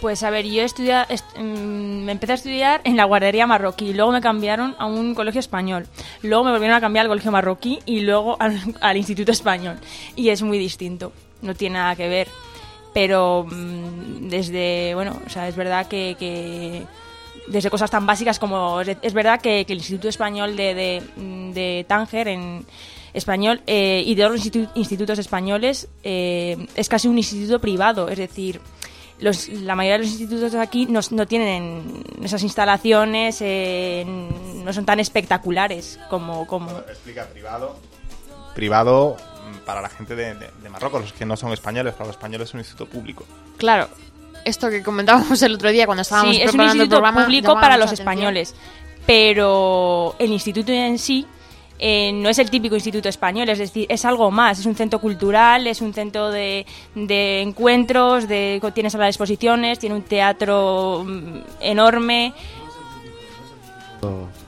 Pues 0.00 0.22
a 0.22 0.30
ver, 0.30 0.46
yo 0.46 0.62
estudia, 0.62 1.04
est- 1.08 1.36
mm, 1.38 2.04
me 2.04 2.12
empecé 2.12 2.32
a 2.32 2.34
estudiar 2.36 2.80
en 2.84 2.96
la 2.96 3.04
guardería 3.04 3.46
marroquí, 3.46 3.92
luego 3.92 4.12
me 4.12 4.20
cambiaron 4.20 4.74
a 4.78 4.86
un 4.86 5.14
colegio 5.14 5.38
español, 5.40 5.86
luego 6.22 6.44
me 6.44 6.50
volvieron 6.52 6.76
a 6.76 6.80
cambiar 6.80 7.04
al 7.04 7.08
colegio 7.10 7.30
marroquí 7.32 7.78
y 7.84 8.00
luego 8.00 8.36
al, 8.80 8.96
instituto 8.96 9.32
español. 9.32 9.76
Y 10.16 10.28
es 10.30 10.42
muy 10.42 10.58
distinto, 10.58 11.12
no 11.42 11.54
tiene 11.54 11.74
nada 11.78 11.96
que 11.96 12.08
ver. 12.08 12.28
Pero 12.94 13.46
mm, 13.50 14.28
desde, 14.28 14.92
bueno, 14.94 15.18
o 15.26 15.30
sea, 15.30 15.48
es 15.48 15.56
verdad 15.56 15.86
que, 15.86 16.16
que 16.18 16.82
desde 17.48 17.70
cosas 17.70 17.90
tan 17.90 18.06
básicas 18.06 18.38
como, 18.38 18.80
es, 18.80 19.12
verdad 19.14 19.40
que, 19.40 19.60
el 19.68 19.78
Instituto 19.78 20.08
Español 20.08 20.52
mm, 20.52 21.52
de 21.52 21.84
Tánger 21.88 22.28
en 22.28 22.64
español 23.14 23.60
eh, 23.66 24.02
y 24.06 24.14
de 24.14 24.24
otros 24.24 24.44
institu- 24.44 24.70
institutos 24.74 25.18
españoles 25.18 25.88
eh, 26.02 26.66
es 26.76 26.88
casi 26.88 27.08
un 27.08 27.18
instituto 27.18 27.60
privado, 27.60 28.08
es 28.08 28.18
decir, 28.18 28.60
los, 29.22 29.48
la 29.48 29.74
mayoría 29.74 29.94
de 29.98 30.04
los 30.04 30.08
institutos 30.10 30.52
de 30.52 30.60
aquí 30.60 30.86
no, 30.86 31.00
no 31.12 31.26
tienen 31.26 32.02
esas 32.22 32.42
instalaciones, 32.42 33.38
eh, 33.40 34.04
no 34.06 34.72
son 34.72 34.84
tan 34.84 35.00
espectaculares 35.00 35.98
como... 36.10 36.46
como 36.46 36.70
Explica 36.80 37.24
privado. 37.26 37.76
Privado 38.54 39.16
mm, 39.16 39.64
para 39.64 39.80
la 39.80 39.88
gente 39.88 40.14
de, 40.14 40.34
de- 40.34 40.50
de 40.62 40.68
Marruecos, 40.68 41.00
los 41.02 41.12
que 41.12 41.24
no 41.24 41.36
son 41.36 41.52
españoles, 41.52 41.94
para 41.94 42.06
los 42.08 42.16
españoles 42.16 42.48
es 42.48 42.54
un 42.54 42.60
instituto 42.60 42.86
público. 42.90 43.24
Claro, 43.56 43.88
esto 44.44 44.68
que 44.68 44.82
comentábamos 44.82 45.40
el 45.42 45.54
otro 45.54 45.70
día 45.70 45.86
cuando 45.86 46.02
estábamos 46.02 46.34
sí, 46.36 46.42
es 46.42 46.46
un 46.48 46.52
preparando 46.52 46.72
el 46.82 46.86
instituto 46.88 47.00
programa, 47.02 47.24
público 47.24 47.54
para 47.54 47.76
los 47.76 47.86
atención. 47.86 48.08
españoles, 48.08 48.54
pero 49.06 50.14
el 50.18 50.30
instituto 50.32 50.72
en 50.72 50.98
sí 50.98 51.26
eh, 51.84 52.12
no 52.12 52.28
es 52.28 52.38
el 52.38 52.48
típico 52.48 52.76
instituto 52.76 53.08
español, 53.08 53.48
es 53.48 53.58
decir, 53.58 53.86
es 53.88 54.04
algo 54.04 54.30
más, 54.30 54.60
es 54.60 54.66
un 54.66 54.76
centro 54.76 55.00
cultural, 55.00 55.66
es 55.66 55.80
un 55.80 55.92
centro 55.92 56.30
de, 56.30 56.64
de 56.94 57.40
encuentros, 57.40 58.28
de, 58.28 58.60
tiene 58.72 58.88
sala 58.88 59.04
de 59.04 59.10
exposiciones, 59.10 59.80
tiene 59.80 59.96
un 59.96 60.02
teatro 60.02 61.04
mm, 61.04 61.38
enorme. 61.60 62.32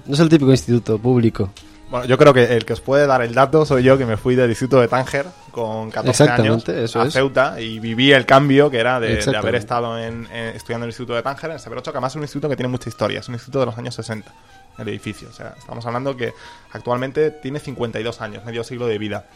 No 0.06 0.14
es 0.14 0.20
el 0.20 0.28
típico 0.28 0.50
instituto 0.50 0.98
público. 0.98 1.50
Bueno, 1.90 2.06
yo 2.06 2.18
creo 2.18 2.32
que 2.34 2.44
el 2.56 2.64
que 2.64 2.72
os 2.72 2.80
puede 2.80 3.06
dar 3.06 3.22
el 3.22 3.34
dato 3.34 3.64
soy 3.64 3.82
yo, 3.84 3.96
que 3.98 4.04
me 4.06 4.16
fui 4.16 4.34
del 4.34 4.50
instituto 4.50 4.80
de 4.80 4.88
Tánger 4.88 5.26
con 5.52 5.90
14 5.90 6.24
años 6.42 6.68
eso 6.68 7.00
a 7.00 7.06
es. 7.06 7.12
Ceuta 7.12 7.60
y 7.60 7.78
viví 7.78 8.10
el 8.12 8.26
cambio 8.26 8.68
que 8.70 8.78
era 8.78 8.98
de, 8.98 9.16
de 9.16 9.36
haber 9.36 9.54
estado 9.54 9.96
en, 9.98 10.26
en- 10.32 10.56
estudiando 10.56 10.84
en 10.84 10.88
el 10.88 10.90
instituto 10.90 11.14
de 11.14 11.22
Tánger, 11.22 11.50
en 11.50 11.54
el 11.54 11.60
Severo 11.60 11.80
Ocho, 11.80 11.92
que 11.92 11.98
además 11.98 12.12
es 12.12 12.16
un 12.16 12.22
instituto 12.22 12.48
que 12.48 12.56
tiene 12.56 12.68
mucha 12.68 12.88
historia, 12.88 13.20
es 13.20 13.28
un 13.28 13.34
instituto 13.34 13.60
de 13.60 13.66
los 13.66 13.78
años 13.78 13.94
60, 13.94 14.32
el 14.78 14.88
edificio. 14.88 15.28
O 15.28 15.32
sea, 15.32 15.54
estamos 15.58 15.84
hablando 15.86 16.16
que 16.16 16.32
actualmente 16.72 17.30
tiene 17.30 17.60
52 17.60 18.20
años, 18.20 18.44
medio 18.44 18.64
siglo 18.64 18.86
de 18.86 18.98
vida. 18.98 19.26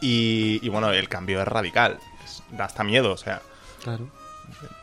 Y, 0.00 0.60
y 0.62 0.68
bueno, 0.68 0.90
el 0.90 1.08
cambio 1.08 1.40
es 1.40 1.48
radical, 1.48 1.98
es- 2.24 2.42
da 2.50 2.64
hasta 2.66 2.84
miedo, 2.84 3.12
o 3.12 3.16
sea, 3.16 3.40
Claro. 3.82 4.08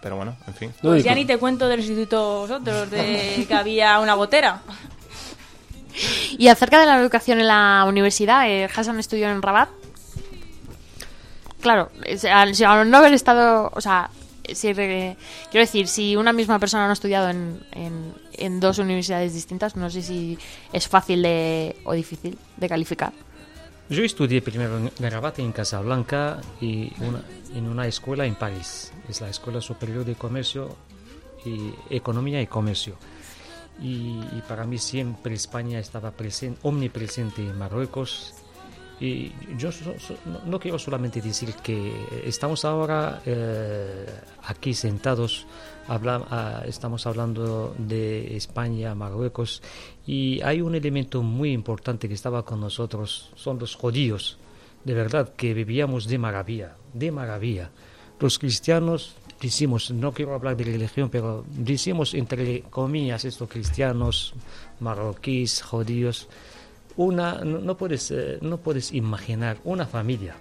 Pero 0.01 0.17
bueno, 0.17 0.35
en 0.47 0.53
fin. 0.53 0.73
No, 0.81 0.89
Pues 0.91 1.03
ya 1.03 1.15
ni 1.15 1.25
te 1.25 1.37
cuento 1.37 1.67
del 1.67 1.79
instituto 1.79 2.39
vosotros, 2.41 2.89
de 2.91 3.45
que 3.47 3.53
había 3.53 3.99
una 3.99 4.13
gotera. 4.15 4.61
Y 6.37 6.47
acerca 6.47 6.79
de 6.79 6.85
la 6.85 6.97
educación 6.99 7.39
en 7.39 7.47
la 7.47 7.85
universidad, 7.87 8.49
eh, 8.49 8.67
Hassan 8.75 8.99
estudió 8.99 9.29
en 9.29 9.41
Rabat. 9.41 9.69
Claro, 11.61 11.91
al 12.31 12.89
no 12.91 12.97
haber 12.97 13.13
estado, 13.13 13.71
o 13.73 13.79
sea, 13.79 14.09
si 14.53 14.73
quiero 14.73 15.15
decir, 15.53 15.87
si 15.87 16.15
una 16.15 16.33
misma 16.33 16.59
persona 16.59 16.83
no 16.85 16.89
ha 16.91 16.93
estudiado 16.93 17.29
en, 17.29 17.59
en- 17.71 18.59
dos 18.59 18.77
universidades 18.79 19.33
distintas, 19.33 19.75
no 19.75 19.89
sé 19.89 20.01
si 20.01 20.37
es 20.71 20.87
fácil 20.87 21.21
de, 21.23 21.75
o 21.85 21.93
difícil 21.93 22.37
de 22.57 22.67
calificar. 22.69 23.13
Yo 23.89 24.03
estudié 24.03 24.41
primero 24.41 24.77
en 24.77 24.91
en 24.97 25.11
Rabat, 25.11 25.39
en 25.39 25.51
Casablanca, 25.51 26.39
y 26.61 26.91
una- 27.01 27.23
en 27.55 27.67
una 27.67 27.85
escuela 27.87 28.25
en 28.25 28.35
París. 28.35 28.91
Es 29.09 29.21
la 29.21 29.29
Escuela 29.29 29.61
Superior 29.61 30.03
de 30.05 30.15
Comercio 30.15 30.75
y 31.45 31.73
Economía 31.89 32.41
y 32.41 32.47
Comercio. 32.47 32.95
Y, 33.81 34.19
y 34.37 34.43
para 34.47 34.65
mí 34.65 34.77
siempre 34.77 35.33
España 35.35 35.79
estaba 35.79 36.11
presente, 36.11 36.59
omnipresente 36.63 37.41
en 37.41 37.57
Marruecos. 37.57 38.33
Y 38.99 39.31
yo 39.57 39.71
so- 39.71 39.97
so- 39.99 40.15
no, 40.45 40.59
quiero 40.59 40.79
solamente 40.79 41.19
decir 41.21 41.53
que 41.55 41.91
estamos 42.25 42.63
ahora 42.63 43.21
eh, 43.25 44.05
aquí 44.45 44.73
sentados, 44.73 45.45
habla- 45.87 46.25
ah, 46.29 46.63
estamos 46.65 47.05
hablando 47.07 47.75
de 47.77 48.37
España, 48.37 48.95
Marruecos, 48.95 49.61
y 50.05 50.39
hay 50.41 50.61
un 50.61 50.75
elemento 50.75 51.21
muy 51.23 51.51
importante 51.51 52.07
que 52.07 52.13
estaba 52.13 52.45
con 52.45 52.61
nosotros, 52.61 53.31
son 53.35 53.59
los 53.59 53.75
judíos, 53.75 54.37
de 54.85 54.93
verdad, 54.93 55.33
que 55.35 55.53
vivíamos 55.53 56.07
de 56.07 56.17
maravilla, 56.17 56.75
de 56.93 57.11
maravilla. 57.11 57.71
Los 58.19 58.37
cristianos, 58.39 59.15
decimos, 59.41 59.91
no 59.91 60.13
quiero 60.13 60.33
hablar 60.35 60.55
de 60.55 60.63
religión, 60.65 61.09
pero 61.09 61.43
decimos 61.49 62.13
entre 62.13 62.61
comillas 62.61 63.25
estos 63.25 63.49
cristianos, 63.49 64.33
marroquíes, 64.79 65.61
judíos, 65.61 66.27
una, 66.97 67.43
no, 67.43 67.59
no 67.59 67.77
puedes, 67.77 68.11
eh, 68.11 68.37
no 68.41 68.57
puedes 68.57 68.93
imaginar 68.93 69.57
una 69.63 69.85
familia, 69.85 70.35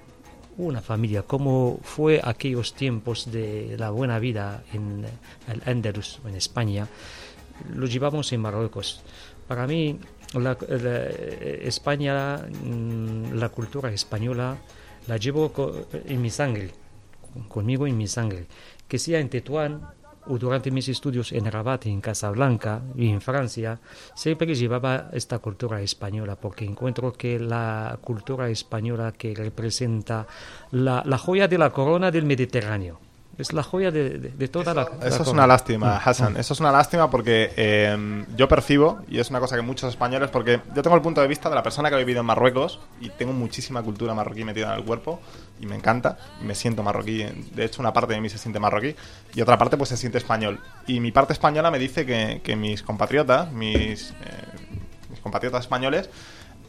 una 0.58 0.80
familia, 0.80 1.22
como 1.22 1.80
fue 1.82 2.20
aquellos 2.22 2.74
tiempos 2.74 3.30
de 3.30 3.76
la 3.78 3.90
buena 3.90 4.18
vida 4.18 4.62
en 4.72 5.04
el 5.48 5.62
Andalus, 5.66 6.20
en 6.26 6.34
España, 6.34 6.88
lo 7.74 7.86
llevamos 7.86 8.32
en 8.32 8.40
Marruecos. 8.40 9.02
Para 9.48 9.66
mí, 9.66 9.98
la, 10.34 10.56
eh, 10.68 11.62
España, 11.64 12.38
mm, 12.38 13.34
la 13.34 13.48
cultura 13.48 13.90
española, 13.90 14.58
la 15.06 15.16
llevo 15.16 15.52
en 16.04 16.22
mi 16.22 16.30
sangre, 16.30 16.70
conmigo 17.48 17.86
en 17.86 17.96
mi 17.96 18.06
sangre. 18.06 18.46
Que 18.88 18.98
sea 18.98 19.20
en 19.20 19.30
Tetuán 19.30 19.80
durante 20.26 20.70
mis 20.70 20.88
estudios 20.88 21.32
en 21.32 21.50
Rabat, 21.50 21.86
en 21.86 22.00
Casablanca 22.00 22.82
y 22.96 23.08
en 23.08 23.20
Francia, 23.20 23.80
siempre 24.14 24.54
llevaba 24.54 25.10
esta 25.12 25.38
cultura 25.38 25.80
española, 25.80 26.36
porque 26.36 26.64
encuentro 26.64 27.12
que 27.12 27.38
la 27.38 27.98
cultura 28.00 28.48
española 28.48 29.12
que 29.12 29.34
representa 29.34 30.26
la, 30.70 31.02
la 31.04 31.18
joya 31.18 31.48
de 31.48 31.58
la 31.58 31.70
corona 31.70 32.10
del 32.10 32.24
Mediterráneo. 32.24 33.11
Es 33.38 33.52
la 33.54 33.62
joya 33.62 33.90
de, 33.90 34.18
de- 34.18 34.28
de 34.28 34.48
toda 34.48 34.74
la, 34.74 34.86
la 35.00 35.06
Eso 35.08 35.22
es 35.22 35.28
una 35.28 35.46
lástima, 35.46 35.94
Mm, 35.96 36.08
Hassan. 36.08 36.32
mm. 36.34 36.36
Eso 36.36 36.52
es 36.52 36.60
una 36.60 36.70
lástima 36.70 37.10
porque 37.10 37.50
eh, 37.56 38.24
yo 38.36 38.46
percibo, 38.46 39.00
y 39.08 39.18
es 39.20 39.30
una 39.30 39.40
cosa 39.40 39.56
que 39.56 39.62
muchos 39.62 39.88
españoles, 39.88 40.28
porque 40.30 40.60
yo 40.74 40.82
tengo 40.82 40.94
el 40.96 41.02
punto 41.02 41.22
de 41.22 41.28
vista 41.28 41.48
de 41.48 41.54
la 41.54 41.62
persona 41.62 41.88
que 41.88 41.94
ha 41.94 41.98
vivido 41.98 42.20
en 42.20 42.26
Marruecos 42.26 42.78
y 43.00 43.08
tengo 43.08 43.32
muchísima 43.32 43.82
cultura 43.82 44.12
marroquí 44.14 44.44
metida 44.44 44.72
en 44.74 44.78
el 44.80 44.84
cuerpo 44.84 45.20
y 45.60 45.66
me 45.66 45.76
encanta, 45.76 46.18
me 46.42 46.54
siento 46.54 46.82
marroquí. 46.82 47.24
De 47.54 47.64
hecho, 47.64 47.80
una 47.80 47.92
parte 47.94 48.12
de 48.14 48.20
mí 48.20 48.28
se 48.28 48.36
siente 48.38 48.60
marroquí 48.60 48.94
y 49.34 49.40
otra 49.40 49.56
parte 49.56 49.76
pues 49.78 49.88
se 49.88 49.96
siente 49.96 50.18
español. 50.18 50.60
Y 50.86 51.00
mi 51.00 51.10
parte 51.10 51.32
española 51.32 51.70
me 51.70 51.78
dice 51.78 52.04
que, 52.04 52.42
que 52.44 52.54
mis 52.54 52.82
compatriotas, 52.82 53.50
mis, 53.50 54.10
eh, 54.10 54.14
mis 55.10 55.20
compatriotas 55.20 55.62
españoles, 55.62 56.10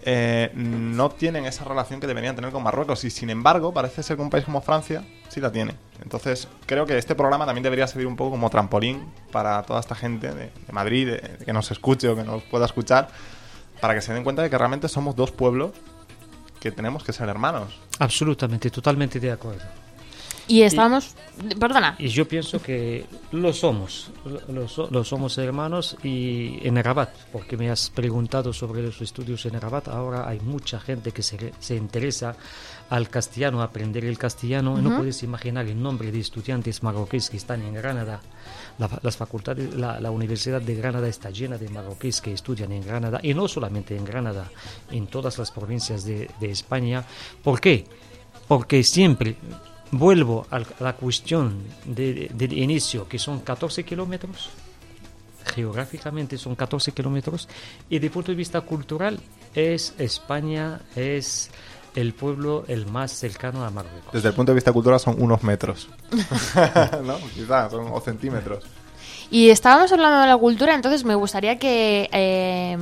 eh, 0.06 0.52
no 0.56 1.10
tienen 1.10 1.46
esa 1.46 1.64
relación 1.64 2.00
que 2.00 2.08
deberían 2.08 2.36
tener 2.36 2.52
con 2.52 2.64
Marruecos 2.64 3.04
y 3.04 3.10
sin 3.10 3.30
embargo 3.30 3.74
parece 3.74 4.04
ser 4.04 4.18
que 4.18 4.24
un 4.24 4.30
país 4.30 4.46
como 4.46 4.62
Francia 4.62 5.04
sí 5.30 5.40
la 5.40 5.52
tiene. 5.52 5.76
Entonces 6.02 6.48
creo 6.66 6.86
que 6.86 6.98
este 6.98 7.16
programa 7.16 7.46
también 7.46 7.64
debería 7.64 7.88
servir 7.88 8.08
un 8.08 8.16
poco 8.16 8.32
como 8.32 8.50
trampolín 8.50 9.06
para 9.32 9.64
toda 9.64 9.80
esta 9.80 9.96
gente 9.96 10.34
de, 10.34 10.52
Madrid, 10.72 11.12
de 11.12 11.46
que 11.46 11.54
nos 11.54 11.72
escuche 11.72 12.08
o 12.08 12.16
que 12.16 12.24
nos 12.24 12.44
pueda 12.44 12.66
escuchar, 12.66 13.10
para 13.82 13.94
que 13.94 14.02
se 14.02 14.14
den 14.14 14.24
cuenta 14.24 14.42
de 14.42 14.50
que 14.50 14.58
realmente 14.58 14.88
somos 14.88 15.16
dos 15.16 15.32
pueblos 15.32 15.72
que 16.60 16.72
tenemos 16.72 17.04
que 17.04 17.14
ser 17.14 17.30
hermanos. 17.30 17.80
Absolutamente, 18.00 18.70
totalmente 18.70 19.20
de 19.20 19.32
acuerdo. 19.32 19.83
Y 20.46 20.64
estábamos, 20.64 21.16
perdona, 21.58 21.96
Y 21.98 22.10
yo 22.10 22.28
pienso 22.28 22.62
que 22.62 23.06
lo 23.32 23.54
somos, 23.54 24.12
lo, 24.26 24.42
lo 24.54 24.68
so- 24.68 24.90
lo 24.92 25.04
somos 25.06 25.38
hermanos 25.38 25.96
y 26.04 26.60
en 26.68 26.76
Rabat, 26.84 27.12
porque 27.32 27.56
me 27.56 27.70
has 27.70 27.90
preguntado 27.90 28.52
sobre 28.52 28.82
los 28.82 29.02
estudios 29.02 29.46
en 29.46 29.60
Rabat, 29.60 29.88
ahora 29.88 30.28
hay 30.28 30.42
mucha 30.42 30.82
gente 30.82 31.12
que 31.14 31.24
se, 31.24 31.54
se 31.60 31.76
interesa 31.78 32.36
al 32.90 33.08
castellano, 33.10 33.62
a 33.62 33.66
aprender 33.66 34.04
el 34.04 34.18
castellano, 34.18 34.78
y 34.78 34.82
no 34.82 34.98
puedes 34.98 35.24
imaginar 35.24 35.66
el 35.66 35.82
nombre 35.82 36.12
de 36.12 36.20
estudiantes 36.20 36.84
marroquíes 36.84 37.30
que 37.30 37.38
están 37.38 37.62
en 37.62 37.74
Granada. 37.74 38.20
La, 38.78 38.90
las 39.02 39.16
facultades, 39.16 39.74
la, 39.74 40.00
la 40.02 40.12
Universidad 40.12 40.62
de 40.62 40.76
Granada 40.76 41.08
está 41.08 41.30
llena 41.30 41.58
de 41.58 41.70
marroquíes 41.70 42.20
que 42.22 42.34
estudian 42.34 42.72
en 42.74 42.86
Granada, 42.86 43.20
y 43.24 43.34
no 43.34 43.48
solamente 43.48 43.96
en 43.96 44.04
Granada, 44.04 44.52
en 44.92 45.08
todas 45.08 45.38
las 45.40 45.52
provincias 45.52 46.04
de, 46.04 46.30
de 46.40 46.52
España. 46.52 47.04
¿Por 47.42 47.62
qué? 47.62 47.86
Porque 48.48 48.84
siempre 48.84 49.38
vuelvo 49.94 50.46
a 50.52 50.60
la 50.80 50.94
cuestión 50.94 51.64
de- 51.86 52.14
de- 52.14 52.32
del 52.34 52.54
inicio, 52.58 53.08
que 53.08 53.18
son 53.20 53.40
14 53.42 53.84
kilómetros, 53.86 54.50
geográficamente 55.46 56.38
son 56.38 56.56
14 56.56 56.92
kilómetros, 56.92 57.48
y 57.90 58.00
de 58.00 58.10
punto 58.10 58.32
de 58.32 58.36
vista 58.36 58.62
cultural 58.62 59.20
es 59.54 59.94
España, 60.00 60.82
es 60.96 61.52
el 61.96 62.14
pueblo 62.14 62.66
el 62.68 62.88
más 62.88 63.12
cercano 63.12 63.64
a 63.64 63.70
Marruecos. 63.70 64.12
Desde 64.14 64.30
el 64.30 64.34
punto 64.34 64.52
de 64.52 64.56
vista 64.56 64.74
cultural 64.74 65.00
son 65.00 65.22
unos 65.22 65.44
metros. 65.44 65.90
¿No? 67.04 67.18
Quizás, 67.36 67.72
son 67.72 67.88
o 67.92 68.00
centímetros. 68.02 68.64
Y 69.30 69.50
estábamos 69.50 69.92
hablando 69.92 70.22
de 70.22 70.28
la 70.28 70.38
cultura, 70.38 70.74
entonces 70.74 71.04
me 71.06 71.16
gustaría 71.16 71.60
que 71.60 72.10
eh, 72.12 72.78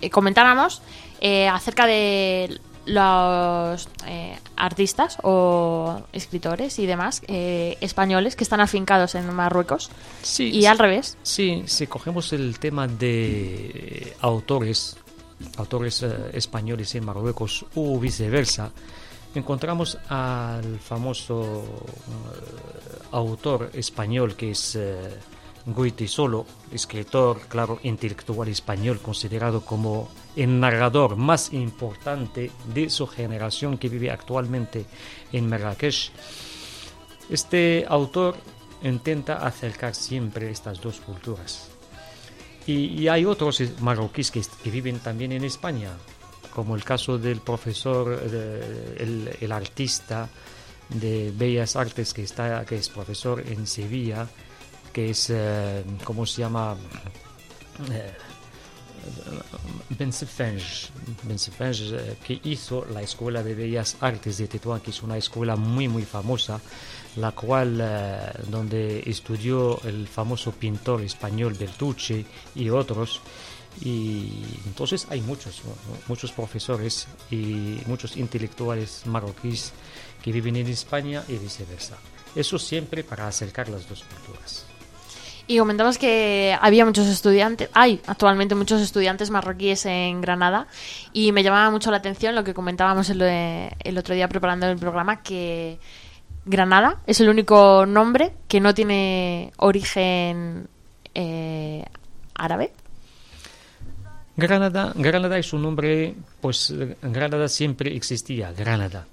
eh, 0.00 0.10
comentáramos 0.10 0.82
eh, 1.20 1.46
acerca 1.48 1.86
de 1.86 2.58
los 2.86 3.88
eh, 4.06 4.38
artistas 4.56 5.18
o 5.22 6.02
escritores 6.12 6.78
y 6.78 6.86
demás 6.86 7.22
eh, 7.28 7.76
españoles 7.80 8.36
que 8.36 8.44
están 8.44 8.60
afincados 8.60 9.14
en 9.14 9.32
Marruecos 9.32 9.90
Sí, 10.22 10.50
y 10.50 10.66
al 10.66 10.78
revés. 10.78 11.16
Sí, 11.22 11.62
si 11.66 11.86
cogemos 11.86 12.32
el 12.32 12.58
tema 12.58 12.88
de 12.88 14.16
autores, 14.20 14.96
autores 15.56 16.02
eh, 16.02 16.30
españoles 16.32 16.94
en 16.94 17.04
Marruecos 17.04 17.64
o 17.74 17.98
viceversa, 17.98 18.70
encontramos 19.34 19.98
al 20.08 20.78
famoso 20.80 21.64
eh, 21.64 23.02
autor 23.12 23.70
español 23.74 24.34
que 24.34 24.50
es 24.50 24.78
Goiti 25.66 26.08
Solo, 26.08 26.46
escritor, 26.72 27.40
claro, 27.48 27.78
intelectual 27.84 28.48
español, 28.48 29.00
considerado 29.00 29.60
como 29.60 30.08
el 30.36 30.60
narrador 30.60 31.16
más 31.16 31.52
importante 31.52 32.50
de 32.72 32.90
su 32.90 33.06
generación 33.06 33.78
que 33.78 33.88
vive 33.88 34.10
actualmente 34.10 34.86
en 35.32 35.48
Marrakech. 35.48 36.10
Este 37.30 37.84
autor 37.88 38.36
intenta 38.82 39.46
acercar 39.46 39.94
siempre 39.94 40.50
estas 40.50 40.80
dos 40.80 41.00
culturas. 41.00 41.68
Y, 42.66 43.08
hay 43.08 43.24
otros 43.24 43.60
marroquíes 43.80 44.30
que, 44.30 44.70
viven 44.70 45.00
también 45.00 45.32
en 45.32 45.42
España, 45.44 45.90
como 46.54 46.76
el 46.76 46.84
caso 46.84 47.18
del 47.18 47.40
profesor, 47.40 48.22
el, 48.98 49.36
el 49.40 49.52
artista 49.52 50.28
de 50.88 51.32
Bellas 51.34 51.76
Artes 51.76 52.12
que, 52.12 52.22
está, 52.22 52.64
que 52.64 52.76
es 52.76 52.88
profesor 52.88 53.42
en 53.46 53.66
Sevilla, 53.66 54.28
que 54.92 55.10
es, 55.10 55.30
eh, 55.30 55.84
¿cómo 56.04 56.26
se 56.26 56.42
llama? 56.42 56.76
Eh, 57.90 58.12
Ben 59.90 60.12
Sefenge, 60.12 60.88
Ben 61.24 61.38
Sefenge, 61.38 61.94
eh, 61.94 62.16
que 62.24 62.40
hizo 62.44 62.86
la 62.86 63.02
Escuela 63.02 63.42
de 63.42 63.54
Bellas 63.54 63.96
Artes 64.00 64.38
de 64.38 64.48
Tetuán, 64.48 64.80
que 64.80 64.90
es 64.90 65.02
una 65.02 65.16
escuela 65.16 65.56
muy 65.56 65.88
muy 65.88 66.04
famosa, 66.04 66.60
la 67.16 67.32
cual 67.32 67.78
eh, 67.80 68.32
donde 68.48 69.02
estudió 69.06 69.80
el 69.84 70.08
famoso 70.08 70.52
pintor 70.52 71.02
español 71.02 71.54
Bertucci 71.54 72.24
y 72.54 72.70
otros. 72.70 73.20
Y 73.80 74.44
entonces 74.66 75.06
hay 75.08 75.22
muchos, 75.22 75.62
muchos 76.06 76.30
profesores 76.32 77.08
y 77.30 77.78
muchos 77.86 78.18
intelectuales 78.18 79.06
marroquíes 79.06 79.72
que 80.22 80.30
viven 80.30 80.56
en 80.56 80.66
España 80.68 81.24
y 81.26 81.36
viceversa. 81.38 81.96
Eso 82.34 82.58
siempre 82.58 83.02
para 83.02 83.26
acercar 83.26 83.68
las 83.68 83.88
dos 83.88 84.04
culturas. 84.04 84.66
Y 85.46 85.58
comentamos 85.58 85.98
que 85.98 86.56
había 86.60 86.84
muchos 86.84 87.08
estudiantes, 87.08 87.68
hay 87.74 88.00
actualmente 88.06 88.54
muchos 88.54 88.80
estudiantes 88.80 89.30
marroquíes 89.30 89.84
en 89.86 90.20
Granada 90.20 90.68
y 91.12 91.32
me 91.32 91.42
llamaba 91.42 91.70
mucho 91.70 91.90
la 91.90 91.96
atención 91.96 92.34
lo 92.34 92.44
que 92.44 92.54
comentábamos 92.54 93.10
el, 93.10 93.98
otro 93.98 94.14
día 94.14 94.28
preparando 94.28 94.66
el 94.68 94.78
programa 94.78 95.22
que 95.22 95.78
Granada 96.44 97.00
es 97.06 97.20
el 97.20 97.28
único 97.28 97.86
nombre 97.86 98.32
que 98.46 98.60
no 98.60 98.72
tiene 98.72 99.52
origen 99.56 100.68
eh, 101.14 101.84
árabe. 102.34 102.72
Granada, 104.36 104.92
Granada 104.94 105.38
es 105.38 105.52
un 105.52 105.62
nombre, 105.62 106.14
pues 106.40 106.72
Granada 107.02 107.48
siempre 107.48 107.94
existía, 107.94 108.52
Granada. 108.52 109.06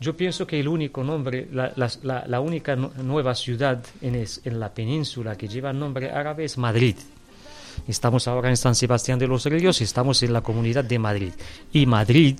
Yo 0.00 0.16
pienso 0.16 0.46
que 0.46 0.58
el 0.60 0.68
único 0.68 1.02
nombre, 1.04 1.48
la, 1.52 1.72
la- 1.76 1.90
la- 2.02 2.24
la 2.26 2.40
única 2.40 2.76
nu- 2.76 2.90
nueva 3.02 3.34
ciudad 3.34 3.82
en, 4.02 4.16
es- 4.16 4.40
en 4.44 4.58
la 4.60 4.72
península 4.74 5.36
que 5.36 5.48
lleva 5.48 5.72
nombre 5.72 6.10
árabe 6.10 6.44
es 6.44 6.58
Madrid. 6.58 6.96
Estamos 7.88 8.28
ahora 8.28 8.50
en 8.50 8.56
San 8.56 8.74
Sebastián 8.74 9.18
de 9.18 9.26
los 9.26 9.44
Ríos 9.46 9.80
y 9.80 9.84
estamos 9.84 10.22
en 10.22 10.32
la 10.32 10.40
comunidad 10.42 10.84
de 10.84 10.98
Madrid. 10.98 11.32
Y 11.72 11.86
Madrid, 11.86 12.38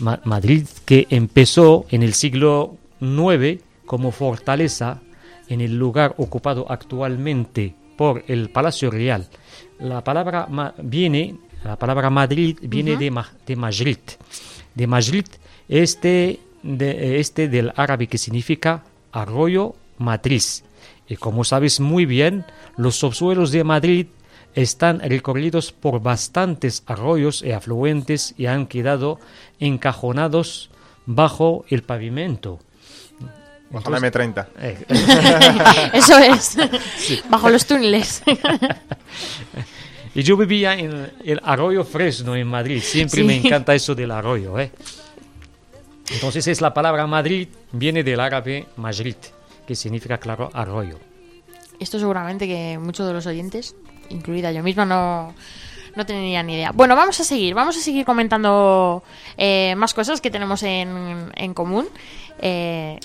Ma- 0.00 0.20
Madrid 0.24 0.66
que 0.84 1.06
empezó 1.10 1.86
en 1.90 2.02
el 2.02 2.14
siglo 2.14 2.76
IX 3.00 3.60
como 3.86 4.10
fortaleza 4.10 5.00
en 5.48 5.60
el 5.60 5.76
lugar 5.78 6.14
ocupado 6.18 6.66
actualmente 6.68 7.74
por 7.96 8.24
el 8.26 8.50
Palacio 8.50 8.90
Real. 8.90 9.28
La 9.78 10.02
palabra 10.02 10.46
ma- 10.50 10.74
viene, 10.82 11.36
la 11.64 11.76
palabra 11.78 12.10
Madrid 12.10 12.58
viene 12.62 12.96
de, 12.96 13.10
ma- 13.10 13.30
de 13.46 13.54
Majrid. 13.56 13.98
De 14.74 14.86
Majrid, 14.88 15.26
este, 15.68 16.40
de, 16.64 17.20
este 17.20 17.48
del 17.48 17.72
árabe 17.76 18.06
que 18.08 18.18
significa 18.18 18.82
arroyo 19.12 19.74
matriz. 19.98 20.64
Y 21.08 21.16
como 21.16 21.44
sabes 21.44 21.78
muy 21.80 22.06
bien, 22.06 22.44
los 22.76 22.96
subsuelos 22.96 23.52
de 23.52 23.62
Madrid 23.62 24.06
están 24.54 25.00
recorridos 25.00 25.72
por 25.72 26.00
bastantes 26.00 26.82
arroyos 26.86 27.42
y 27.42 27.52
afluentes 27.52 28.34
y 28.38 28.46
han 28.46 28.66
quedado 28.66 29.20
encajonados 29.60 30.70
bajo 31.06 31.64
el 31.68 31.82
pavimento. 31.82 32.58
Bajo 33.70 33.90
la 33.90 33.98
M30. 33.98 34.46
Eh, 34.60 34.78
Eso 35.92 36.18
es, 36.18 36.56
bajo 37.28 37.50
los 37.50 37.66
túneles. 37.66 38.22
y 40.14 40.22
yo 40.22 40.36
vivía 40.36 40.78
en 40.78 41.10
el 41.24 41.40
arroyo 41.42 41.84
Fresno 41.84 42.36
en 42.36 42.46
Madrid. 42.46 42.80
Siempre 42.82 43.20
Sí. 43.22 43.24
me 43.26 43.36
encanta 43.36 43.74
eso 43.74 43.94
del 43.94 44.12
arroyo. 44.12 44.58
¿eh? 44.60 44.70
Entonces 46.10 46.46
es 46.46 46.60
la 46.60 46.74
palabra 46.74 47.06
Madrid, 47.06 47.48
viene 47.72 48.02
del 48.02 48.20
árabe 48.20 48.66
Majrid, 48.76 49.16
que 49.66 49.74
significa, 49.74 50.18
claro, 50.18 50.50
arroyo. 50.52 50.98
Esto 51.80 51.98
seguramente 51.98 52.46
que 52.46 52.78
muchos 52.78 53.06
de 53.06 53.12
los 53.12 53.26
oyentes, 53.26 53.74
incluida 54.10 54.52
yo 54.52 54.62
misma, 54.62 54.84
no, 54.84 55.34
no 55.96 56.04
ni 56.08 56.54
idea. 56.54 56.72
Bueno, 56.72 56.94
vamos 56.94 57.18
a 57.20 57.24
seguir, 57.24 57.54
vamos 57.54 57.76
a 57.76 57.80
seguir 57.80 58.04
comentando 58.04 59.02
eh, 59.36 59.74
más 59.76 59.94
cosas 59.94 60.20
que 60.20 60.30
tenemos 60.30 60.62
en, 60.62 61.32
en 61.34 61.54
común. 61.54 61.88
eh, 62.38 63.00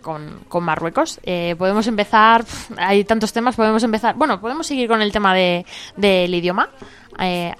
con, 0.00 0.44
con 0.48 0.62
Marruecos. 0.62 1.18
Eh, 1.24 1.56
podemos 1.58 1.86
empezar, 1.88 2.44
hay 2.76 3.02
tantos 3.04 3.32
temas, 3.32 3.56
podemos 3.56 3.82
empezar, 3.82 4.14
bueno, 4.14 4.40
podemos 4.40 4.64
seguir 4.64 4.88
con 4.88 5.02
el 5.02 5.10
tema 5.10 5.34
de, 5.34 5.66
del 5.96 6.32
idioma. 6.32 6.70
Eh, 7.18 7.52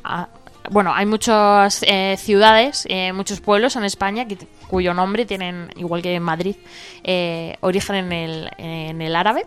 bueno, 0.71 0.93
hay 0.95 1.07
muchas 1.07 1.85
ciudades, 2.19 2.87
muchos 3.15 3.41
pueblos 3.41 3.75
en 3.75 3.85
España 3.85 4.27
que, 4.29 4.39
cuyo 4.67 4.95
nombre 4.95 5.27
tienen, 5.27 5.71
igual 5.77 6.03
que 6.03 6.15
en 6.15 6.23
Madrid, 6.23 6.57
eh, 7.05 7.57
origen 7.61 7.97
en 7.97 8.13
el, 8.13 8.51
en 8.59 9.03
el 9.03 9.17
árabe. 9.17 9.47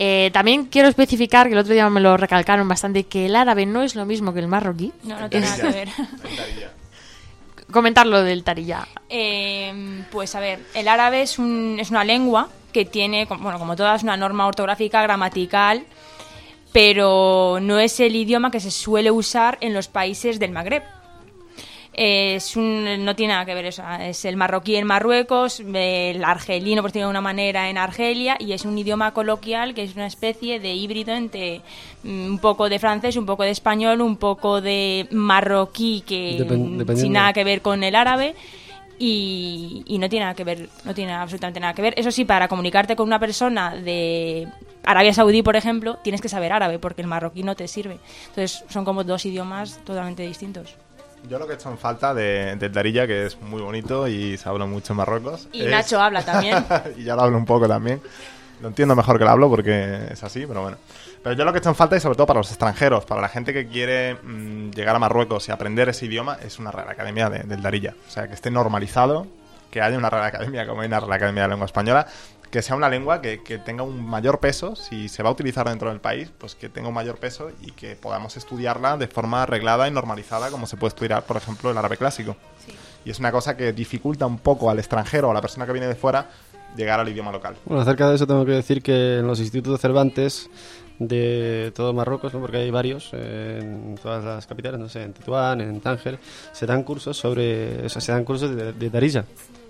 Eh, 0.00 0.30
también 0.32 0.66
quiero 0.66 0.88
especificar, 0.88 1.48
que 1.48 1.54
el 1.54 1.58
otro 1.58 1.74
día 1.74 1.90
me 1.90 2.00
lo 2.00 2.16
recalcaron 2.16 2.68
bastante, 2.68 3.04
que 3.04 3.26
el 3.26 3.34
árabe 3.34 3.66
no 3.66 3.82
es 3.82 3.96
lo 3.96 4.06
mismo 4.06 4.32
que 4.32 4.38
el 4.38 4.46
marroquí. 4.46 4.92
No, 5.02 5.18
no 5.18 5.28
tiene 5.28 5.46
nada 5.46 5.60
que 5.60 5.76
ver. 5.76 5.88
Comentar 7.72 8.06
lo 8.06 8.22
del 8.22 8.44
tarilla. 8.44 8.86
Eh, 9.08 10.04
pues 10.10 10.34
a 10.36 10.40
ver, 10.40 10.60
el 10.74 10.86
árabe 10.86 11.22
es, 11.22 11.38
un, 11.38 11.78
es 11.80 11.90
una 11.90 12.04
lengua 12.04 12.48
que 12.72 12.84
tiene, 12.84 13.24
bueno, 13.24 13.58
como 13.58 13.74
todas, 13.74 14.04
una 14.04 14.16
norma 14.16 14.46
ortográfica, 14.46 15.02
gramatical, 15.02 15.84
pero 16.72 17.58
no 17.60 17.80
es 17.80 17.98
el 17.98 18.14
idioma 18.14 18.52
que 18.52 18.60
se 18.60 18.70
suele 18.70 19.10
usar 19.10 19.58
en 19.60 19.74
los 19.74 19.88
países 19.88 20.38
del 20.38 20.52
Magreb. 20.52 20.84
Es 22.00 22.54
un, 22.54 23.04
no 23.04 23.16
tiene 23.16 23.32
nada 23.32 23.44
que 23.44 23.54
ver 23.54 23.66
eso. 23.66 23.82
Es 24.00 24.24
el 24.24 24.36
marroquí 24.36 24.76
en 24.76 24.86
Marruecos, 24.86 25.58
el 25.58 26.22
argelino, 26.22 26.80
por 26.80 26.92
decirlo 26.92 27.08
de 27.08 27.10
una 27.10 27.20
manera, 27.20 27.68
en 27.68 27.76
Argelia, 27.76 28.36
y 28.38 28.52
es 28.52 28.64
un 28.64 28.78
idioma 28.78 29.12
coloquial 29.12 29.74
que 29.74 29.82
es 29.82 29.96
una 29.96 30.06
especie 30.06 30.60
de 30.60 30.74
híbrido 30.74 31.12
entre 31.12 31.60
mm, 32.04 32.26
un 32.26 32.38
poco 32.38 32.68
de 32.68 32.78
francés, 32.78 33.16
un 33.16 33.26
poco 33.26 33.42
de 33.42 33.50
español, 33.50 34.00
un 34.00 34.16
poco 34.16 34.60
de 34.60 35.08
marroquí, 35.10 36.04
que 36.06 36.46
mm, 36.48 36.96
sin 36.96 37.14
nada 37.14 37.32
que 37.32 37.42
ver 37.42 37.62
con 37.62 37.82
el 37.82 37.96
árabe. 37.96 38.36
Y, 39.00 39.82
y 39.88 39.98
no 39.98 40.08
tiene 40.08 40.26
nada 40.26 40.36
que 40.36 40.44
ver, 40.44 40.68
no 40.84 40.94
tiene 40.94 41.14
absolutamente 41.14 41.58
nada 41.58 41.74
que 41.74 41.82
ver. 41.82 41.94
Eso 41.96 42.12
sí, 42.12 42.24
para 42.24 42.46
comunicarte 42.46 42.94
con 42.94 43.08
una 43.08 43.18
persona 43.18 43.74
de 43.74 44.46
Arabia 44.84 45.12
Saudí, 45.12 45.42
por 45.42 45.56
ejemplo, 45.56 45.98
tienes 46.04 46.20
que 46.20 46.28
saber 46.28 46.52
árabe, 46.52 46.78
porque 46.78 47.02
el 47.02 47.08
marroquí 47.08 47.42
no 47.42 47.56
te 47.56 47.66
sirve. 47.66 47.98
Entonces 48.28 48.64
son 48.68 48.84
como 48.84 49.02
dos 49.02 49.26
idiomas 49.26 49.80
totalmente 49.84 50.24
distintos. 50.24 50.76
Yo 51.28 51.38
lo 51.38 51.46
que 51.46 51.52
he 51.52 51.56
hecho 51.56 51.70
en 51.70 51.78
falta 51.78 52.14
de, 52.14 52.56
del 52.56 52.72
Darilla, 52.72 53.06
que 53.06 53.26
es 53.26 53.40
muy 53.40 53.60
bonito 53.62 54.06
y 54.08 54.36
se 54.36 54.48
habla 54.48 54.66
mucho 54.66 54.92
en 54.92 54.98
Marruecos. 54.98 55.48
Y 55.52 55.64
es- 55.64 55.70
Nacho 55.70 56.00
habla 56.00 56.22
también. 56.22 56.64
y 56.96 57.04
ya 57.04 57.16
lo 57.16 57.22
hablo 57.22 57.36
un 57.38 57.44
poco 57.46 57.66
también. 57.68 58.00
Lo 58.60 58.68
entiendo 58.68 58.94
mejor 58.96 59.18
que 59.18 59.24
lo 59.24 59.30
hablo 59.30 59.48
porque 59.48 60.08
es 60.10 60.22
así, 60.24 60.44
pero 60.46 60.62
bueno. 60.62 60.76
Pero 61.22 61.34
yo 61.36 61.44
lo 61.44 61.52
que 61.52 61.58
he 61.58 61.60
hecho 61.60 61.68
en 61.68 61.74
falta, 61.74 61.96
y 61.96 62.00
sobre 62.00 62.16
todo 62.16 62.26
para 62.26 62.40
los 62.40 62.48
extranjeros, 62.48 63.04
para 63.04 63.20
la 63.20 63.28
gente 63.28 63.52
que 63.52 63.66
quiere 63.68 64.14
mm, 64.14 64.70
llegar 64.70 64.94
a 64.96 64.98
Marruecos 64.98 65.48
y 65.48 65.52
aprender 65.52 65.88
ese 65.88 66.06
idioma, 66.06 66.38
es 66.44 66.58
una 66.58 66.70
Real 66.70 66.88
Academia 66.88 67.28
de- 67.28 67.40
del 67.40 67.60
Darilla. 67.62 67.94
O 68.06 68.10
sea, 68.10 68.26
que 68.28 68.34
esté 68.34 68.50
normalizado, 68.50 69.26
que 69.70 69.82
haya 69.82 69.98
una 69.98 70.08
Real 70.10 70.24
Academia 70.24 70.66
como 70.66 70.80
hay 70.80 70.86
una 70.86 71.00
Real 71.00 71.12
Academia 71.12 71.42
de 71.42 71.48
Lengua 71.50 71.66
Española, 71.66 72.06
que 72.50 72.62
sea 72.62 72.76
una 72.76 72.88
lengua 72.88 73.20
que, 73.20 73.42
que 73.42 73.58
tenga 73.58 73.82
un 73.82 74.04
mayor 74.04 74.40
peso, 74.40 74.76
si 74.76 75.08
se 75.08 75.22
va 75.22 75.28
a 75.28 75.32
utilizar 75.32 75.68
dentro 75.68 75.90
del 75.90 76.00
país, 76.00 76.30
pues 76.38 76.54
que 76.54 76.68
tenga 76.68 76.88
un 76.88 76.94
mayor 76.94 77.18
peso 77.18 77.50
y 77.60 77.72
que 77.72 77.96
podamos 77.96 78.36
estudiarla 78.36 78.96
de 78.96 79.08
forma 79.08 79.42
arreglada 79.42 79.86
y 79.88 79.90
normalizada, 79.90 80.50
como 80.50 80.66
se 80.66 80.76
puede 80.76 80.88
estudiar, 80.88 81.24
por 81.24 81.36
ejemplo, 81.36 81.70
el 81.70 81.78
árabe 81.78 81.96
clásico. 81.96 82.36
Y 83.04 83.10
es 83.10 83.18
una 83.18 83.32
cosa 83.32 83.56
que 83.56 83.72
dificulta 83.72 84.26
un 84.26 84.38
poco 84.38 84.70
al 84.70 84.78
extranjero 84.78 85.28
o 85.28 85.30
a 85.30 85.34
la 85.34 85.40
persona 85.40 85.66
que 85.66 85.72
viene 85.72 85.86
de 85.86 85.94
fuera 85.94 86.28
llegar 86.76 87.00
al 87.00 87.08
idioma 87.08 87.32
local. 87.32 87.56
Bueno, 87.64 87.82
acerca 87.82 88.08
de 88.08 88.16
eso 88.16 88.26
tengo 88.26 88.44
que 88.44 88.52
decir 88.52 88.82
que 88.82 89.18
en 89.18 89.26
los 89.26 89.40
institutos 89.40 89.80
Cervantes 89.80 90.50
de 90.98 91.72
todo 91.74 91.92
Marruecos, 91.92 92.34
¿no? 92.34 92.40
porque 92.40 92.58
hay 92.58 92.70
varios 92.70 93.10
eh, 93.12 93.58
en 93.60 93.94
todas 94.02 94.24
las 94.24 94.46
capitales, 94.46 94.80
no 94.80 94.88
sé, 94.88 95.02
en 95.02 95.12
Tetuán, 95.12 95.60
en 95.60 95.80
Tánger, 95.80 96.18
se 96.52 96.66
dan 96.66 96.82
cursos 96.82 97.16
sobre, 97.16 97.86
o 97.86 97.88
sea, 97.88 98.00
se 98.00 98.12
dan 98.12 98.24
cursos 98.24 98.54
de, 98.54 98.72
de 98.72 98.90
Darija. 98.90 99.24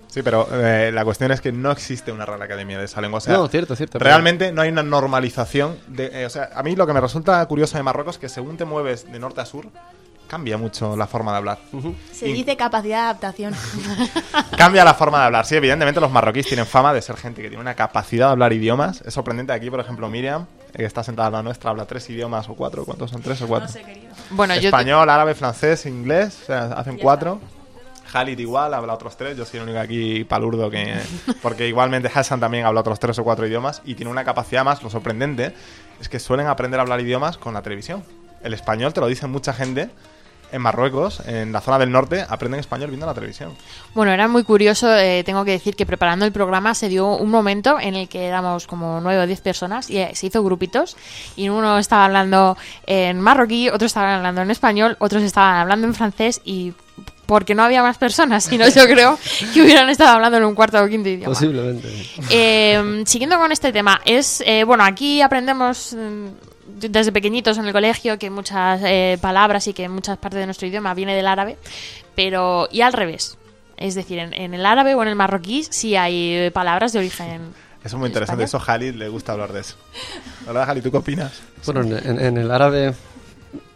Sí, 0.09 0.23
pero 0.23 0.47
eh, 0.51 0.91
la 0.91 1.05
cuestión 1.05 1.31
es 1.31 1.39
que 1.39 1.51
no 1.51 1.71
existe 1.71 2.11
una 2.11 2.25
Real 2.25 2.41
Academia 2.41 2.79
de 2.79 2.85
esa 2.85 2.99
lengua. 2.99 3.19
O 3.19 3.21
sea, 3.21 3.33
No, 3.37 3.47
cierto, 3.47 3.75
cierto, 3.75 3.99
pero- 3.99 4.09
Realmente 4.09 4.51
no 4.51 4.61
hay 4.63 4.69
una 4.69 4.81
normalización. 4.83 5.77
De, 5.87 6.07
eh, 6.21 6.25
o 6.25 6.29
sea, 6.29 6.49
a 6.55 6.63
mí 6.63 6.75
lo 6.75 6.87
que 6.87 6.93
me 6.93 6.99
resulta 7.01 7.45
curioso 7.45 7.77
de 7.77 7.83
Marruecos 7.83 8.15
es 8.15 8.19
que 8.19 8.29
según 8.29 8.57
te 8.57 8.65
mueves 8.65 9.11
de 9.11 9.19
norte 9.19 9.41
a 9.41 9.45
sur, 9.45 9.67
cambia 10.27 10.57
mucho 10.57 10.95
la 10.97 11.05
forma 11.07 11.31
de 11.31 11.37
hablar. 11.37 11.59
Se 12.11 12.27
Y- 12.27 12.33
dice 12.33 12.57
capacidad 12.57 12.97
de 12.97 13.03
adaptación. 13.03 13.53
Cambia 14.57 14.83
la 14.83 14.93
forma 14.93 15.19
de 15.19 15.25
hablar. 15.25 15.45
Sí, 15.45 15.55
evidentemente 15.55 15.99
los 16.01 16.11
marroquíes 16.11 16.45
tienen 16.47 16.65
fama 16.65 16.93
de 16.93 17.01
ser 17.01 17.15
gente 17.17 17.41
que 17.41 17.47
tiene 17.49 17.61
una 17.61 17.75
capacidad 17.75 18.27
de 18.27 18.31
hablar 18.33 18.51
idiomas. 18.53 19.01
Es 19.01 19.13
sorprendente 19.13 19.53
aquí, 19.53 19.69
por 19.69 19.79
ejemplo, 19.79 20.09
Miriam, 20.09 20.45
que 20.75 20.85
está 20.85 21.03
sentada 21.03 21.27
a 21.29 21.31
la 21.31 21.43
nuestra, 21.43 21.69
habla 21.71 21.85
tres 21.85 22.09
idiomas 22.09 22.47
o 22.49 22.55
cuatro. 22.55 22.83
¿Cuántos 22.85 23.09
son? 23.11 23.21
¿Tres 23.21 23.41
o 23.41 23.47
cuatro? 23.47 23.69
Bueno, 24.31 24.53
yo 24.55 24.61
te- 24.61 24.67
Español, 24.67 25.09
árabe, 25.09 25.33
francés, 25.35 25.85
inglés. 25.85 26.37
O 26.43 26.45
sea, 26.47 26.63
hacen 26.73 26.97
cuatro. 26.97 27.39
Khalid 28.11 28.39
igual, 28.39 28.73
habla 28.73 28.93
otros 28.93 29.15
tres. 29.17 29.37
Yo 29.37 29.45
soy 29.45 29.59
el 29.59 29.63
único 29.65 29.79
aquí 29.79 30.23
palurdo 30.23 30.69
que... 30.69 30.97
Porque 31.41 31.67
igualmente 31.67 32.09
Hassan 32.13 32.39
también 32.39 32.65
habla 32.65 32.81
otros 32.81 32.99
tres 32.99 33.17
o 33.19 33.23
cuatro 33.23 33.45
idiomas 33.47 33.81
y 33.85 33.95
tiene 33.95 34.11
una 34.11 34.23
capacidad 34.23 34.63
más. 34.63 34.81
Lo 34.83 34.89
sorprendente 34.89 35.53
es 35.99 36.09
que 36.09 36.19
suelen 36.19 36.47
aprender 36.47 36.79
a 36.79 36.83
hablar 36.83 36.99
idiomas 36.99 37.37
con 37.37 37.53
la 37.53 37.61
televisión. 37.61 38.03
El 38.43 38.53
español, 38.53 38.93
te 38.93 39.01
lo 39.01 39.07
dice 39.07 39.27
mucha 39.27 39.53
gente, 39.53 39.89
en 40.51 40.61
Marruecos, 40.61 41.21
en 41.27 41.51
la 41.51 41.61
zona 41.61 41.77
del 41.77 41.91
norte, 41.91 42.25
aprenden 42.27 42.59
español 42.59 42.89
viendo 42.89 43.05
la 43.05 43.13
televisión. 43.13 43.53
Bueno, 43.93 44.11
era 44.11 44.27
muy 44.27 44.43
curioso, 44.43 44.91
eh, 44.95 45.23
tengo 45.23 45.45
que 45.45 45.51
decir 45.51 45.75
que 45.75 45.85
preparando 45.85 46.25
el 46.25 46.31
programa 46.31 46.73
se 46.73 46.89
dio 46.89 47.15
un 47.15 47.29
momento 47.29 47.79
en 47.79 47.95
el 47.95 48.09
que 48.09 48.25
éramos 48.25 48.65
como 48.65 48.99
nueve 49.01 49.21
o 49.21 49.27
diez 49.27 49.41
personas 49.41 49.89
y 49.89 49.99
eh, 49.99 50.11
se 50.15 50.27
hizo 50.27 50.43
grupitos 50.43 50.97
y 51.35 51.49
uno 51.49 51.77
estaba 51.77 52.05
hablando 52.05 52.57
en 52.87 53.19
marroquí, 53.19 53.69
otros 53.69 53.89
estaban 53.89 54.09
hablando 54.09 54.41
en 54.41 54.49
español, 54.49 54.97
otros 54.99 55.21
estaban 55.21 55.57
hablando 55.57 55.85
en 55.85 55.93
francés 55.93 56.41
y 56.43 56.73
porque 57.29 57.53
no 57.53 57.61
había 57.61 57.83
más 57.83 57.99
personas, 57.99 58.43
sino 58.45 58.67
yo 58.67 58.85
creo 58.87 59.19
que 59.53 59.61
hubieran 59.61 59.87
estado 59.89 60.09
hablando 60.15 60.39
en 60.39 60.45
un 60.45 60.55
cuarto 60.55 60.83
o 60.83 60.87
quinto 60.87 61.09
idioma. 61.09 61.27
Posiblemente. 61.27 61.87
Eh, 62.31 63.03
siguiendo 63.05 63.37
con 63.37 63.51
este 63.51 63.71
tema, 63.71 64.01
es 64.03 64.41
eh, 64.47 64.63
bueno, 64.63 64.83
aquí 64.83 65.21
aprendemos 65.21 65.95
mm, 65.95 66.25
desde 66.89 67.11
pequeñitos 67.11 67.59
en 67.59 67.65
el 67.67 67.71
colegio 67.71 68.17
que 68.17 68.31
muchas 68.31 68.81
eh, 68.83 69.19
palabras 69.21 69.67
y 69.67 69.73
que 69.73 69.87
muchas 69.87 70.17
partes 70.17 70.39
de 70.39 70.45
nuestro 70.47 70.67
idioma 70.67 70.95
viene 70.95 71.13
del 71.15 71.27
árabe, 71.27 71.57
pero 72.15 72.67
y 72.71 72.81
al 72.81 72.93
revés. 72.93 73.37
Es 73.77 73.93
decir, 73.93 74.17
en, 74.17 74.33
en 74.33 74.55
el 74.55 74.65
árabe 74.65 74.95
o 74.95 75.03
en 75.03 75.09
el 75.09 75.15
marroquí 75.15 75.63
sí 75.69 75.95
hay 75.95 76.33
eh, 76.33 76.51
palabras 76.51 76.93
de 76.93 76.99
origen. 76.99 77.41
Eso 77.83 77.95
es 77.95 77.99
muy 77.99 78.07
interesante. 78.07 78.43
Eso 78.43 78.57
España. 78.57 78.79
Khalid 78.79 78.95
le 78.95 79.07
gusta 79.07 79.33
hablar 79.33 79.53
de 79.53 79.59
eso. 79.61 79.75
¿Verdad, 80.47 80.65
Khalid? 80.65 80.81
¿Tú 80.83 80.89
qué 80.91 80.97
opinas? 80.97 81.31
Bueno, 81.65 81.81
en, 81.81 81.93
en- 82.09 82.19
en 82.25 82.37
el 82.37 82.49
árabe, 82.51 82.93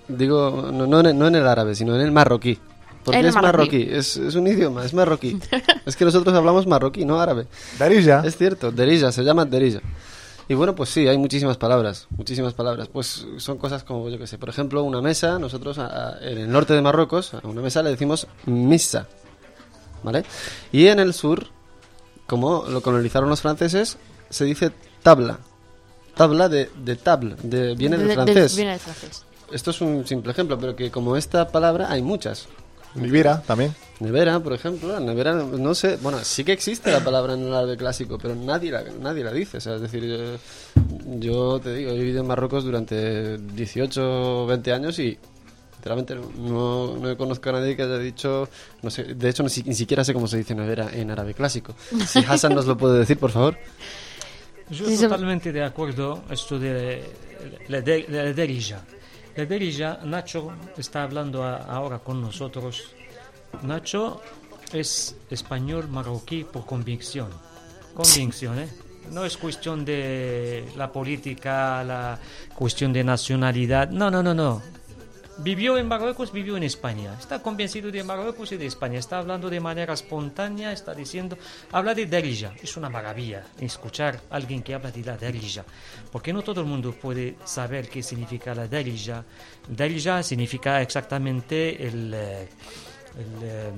digo, 0.08 0.70
no, 0.74 0.88
no 0.88 1.08
en, 1.08 1.18
no 1.18 1.28
en 1.28 1.36
el 1.36 1.48
árabe, 1.48 1.76
sino 1.76 1.96
en 1.96 2.02
el 2.02 2.12
marroquí. 2.12 2.58
Porque 3.04 3.20
es 3.20 3.26
es 3.28 3.36
marroquí. 3.36 3.58
marroquí, 3.80 3.88
es, 3.92 4.18
es 4.18 4.36
un 4.36 4.48
idioma, 4.48 4.86
es 4.86 4.94
marroquí. 4.94 5.40
es 5.86 5.96
que 5.96 6.06
nosotros 6.06 6.34
hablamos 6.36 6.66
marroquí, 6.68 7.06
no 7.06 7.20
árabe. 7.20 7.48
Darija. 7.78 8.22
Es 8.26 8.38
cierto, 8.38 8.72
derija, 8.72 9.12
se 9.12 9.24
llama 9.24 9.46
derija. 9.46 9.80
Y 10.50 10.56
bueno, 10.56 10.76
pues 10.76 10.90
sí, 10.90 11.08
hay 11.08 11.18
muchísimas 11.18 11.58
palabras, 11.58 12.08
muchísimas 12.18 12.54
palabras. 12.54 12.90
Pues 12.92 13.26
son 13.38 13.58
cosas 13.58 13.84
como, 13.84 14.10
yo 14.10 14.18
que 14.18 14.28
sé, 14.28 14.38
por 14.38 14.50
ejemplo, 14.50 14.84
una 14.84 15.02
mesa, 15.02 15.40
nosotros 15.40 15.78
a- 15.80 15.88
a- 16.16 16.20
en 16.22 16.38
el 16.38 16.52
norte 16.52 16.74
de 16.74 16.82
Marruecos, 16.82 17.34
a 17.34 17.48
una 17.48 17.62
mesa 17.62 17.82
le 17.82 17.92
decimos 17.92 18.28
misa, 18.46 19.08
¿vale? 20.04 20.26
Y 20.72 20.88
en 20.88 21.00
el 21.00 21.14
sur, 21.14 21.48
como 22.28 22.66
lo 22.68 22.82
colonizaron 22.82 23.30
los 23.30 23.42
franceses, 23.42 23.98
se 24.30 24.46
dice 24.46 24.72
tabla. 25.02 25.40
Tabla 26.16 26.48
de, 26.50 26.70
de 26.84 26.96
table, 26.96 27.36
de, 27.42 27.74
viene 27.76 27.98
del 27.98 28.08
De- 28.08 28.16
de- 28.16 28.24
francés. 28.24 28.56
viene 28.56 28.72
del 28.72 28.80
francés. 28.80 29.26
Esto 29.52 29.72
es 29.72 29.82
un 29.82 30.06
simple 30.06 30.32
ejemplo, 30.32 30.58
pero 30.60 30.76
que 30.76 30.92
como 30.92 31.16
esta 31.16 31.48
palabra 31.50 31.90
hay 31.92 32.02
muchas. 32.02 32.48
Vivira 32.96 33.42
también. 33.42 33.74
Nevera, 34.00 34.40
por 34.40 34.54
ejemplo, 34.54 35.00
nevera, 35.00 35.34
no 35.34 35.74
sé, 35.76 35.98
bueno, 36.02 36.20
sí 36.24 36.44
que 36.44 36.52
existe 36.52 36.92
la 36.92 37.00
palabra 37.00 37.34
en 37.36 37.44
el 37.44 37.54
árabe 37.54 37.78
clásico, 37.78 38.18
pero 38.18 38.36
nadie 38.36 38.72
la, 38.72 38.84
nadie 39.00 39.24
la 39.24 39.32
dice, 39.32 39.58
o 39.58 39.62
sea, 39.62 39.76
es 39.76 39.82
decir, 39.82 40.04
eh, 40.06 40.38
yo 41.20 41.60
te 41.60 41.74
digo, 41.74 41.92
he 41.92 41.98
vivido 41.98 42.22
en 42.22 42.28
Marruecos 42.28 42.66
durante 42.66 43.38
18 43.38 44.44
o 44.44 44.46
20 44.48 44.74
años 44.74 45.00
y 45.00 45.18
sinceramente 45.76 46.16
no, 46.16 46.98
no 46.98 47.18
conozco 47.18 47.50
a 47.50 47.54
nadie 47.54 47.76
que 47.76 47.84
haya 47.84 47.98
dicho, 47.98 48.50
no 48.82 48.90
sé, 48.90 49.04
de 49.04 49.30
hecho 49.30 49.44
ni, 49.44 49.50
ni 49.64 49.76
siquiera 49.76 50.04
sé 50.04 50.14
cómo 50.14 50.28
se 50.28 50.38
dice 50.38 50.54
nevera 50.56 50.90
en 50.92 51.10
árabe 51.12 51.34
clásico. 51.34 51.76
Si 52.08 52.20
Hassan 52.28 52.56
nos 52.56 52.66
lo 52.66 52.78
puede 52.78 53.00
decir, 53.00 53.18
por 53.18 53.32
favor. 53.32 53.58
Yo 54.70 54.86
totalmente 54.98 55.52
de 55.52 55.64
acuerdo 55.64 56.24
esto 56.30 56.58
de 56.58 57.04
la, 57.68 57.82
de, 57.82 58.06
la 58.10 58.34
derija. 58.34 58.84
Derija, 59.36 60.00
Nacho 60.04 60.52
está 60.78 61.04
hablando 61.04 61.44
ahora 61.44 62.00
con 62.00 62.22
nosotros. 62.22 62.94
Nacho 63.64 64.22
es 64.72 65.16
español 65.30 65.88
marroquí 65.88 66.44
por 66.44 66.66
convicción. 66.66 67.30
Convicción, 67.94 68.60
¿eh? 68.60 68.70
No 69.12 69.26
es 69.26 69.38
cuestión 69.38 69.84
de 69.84 70.66
la 70.78 70.92
política, 70.92 71.84
la 71.84 72.18
cuestión 72.56 72.94
de 72.94 73.04
nacionalidad. 73.04 73.90
No, 73.90 74.10
no, 74.10 74.24
no, 74.24 74.34
no. 74.34 74.62
Vivió 75.38 75.78
en 75.78 75.88
Marruecos, 75.88 76.32
vivió 76.32 76.58
en 76.58 76.64
España. 76.64 77.16
Está 77.20 77.42
convencido 77.42 77.92
de 77.92 78.04
Marruecos 78.04 78.52
y 78.52 78.58
de 78.58 78.68
España. 78.68 79.00
Está 79.00 79.18
hablando 79.18 79.50
de 79.50 79.60
manera 79.60 79.94
espontánea, 79.94 80.72
está 80.72 80.94
diciendo, 80.94 81.38
habla 81.72 81.96
de 81.96 82.06
derija. 82.06 82.54
Es 82.62 82.78
una 82.78 82.88
maravilla 82.90 83.44
escuchar 83.60 84.22
a 84.30 84.36
alguien 84.36 84.62
que 84.62 84.76
habla 84.76 84.92
de 84.92 85.04
la 85.04 85.18
derija. 85.18 85.66
Porque 86.12 86.32
no 86.32 86.44
todo 86.44 86.62
el 86.62 86.68
mundo 86.68 86.94
puede 86.94 87.36
saber 87.46 87.90
qué 87.90 88.04
significa 88.04 88.54
la 88.54 88.68
derija. 88.68 89.24
Derija 89.68 90.22
significa 90.22 90.82
exactamente 90.82 91.88
el, 91.88 92.14
eh, 92.14 92.50
el, 93.18 93.44
eh, 93.44 93.72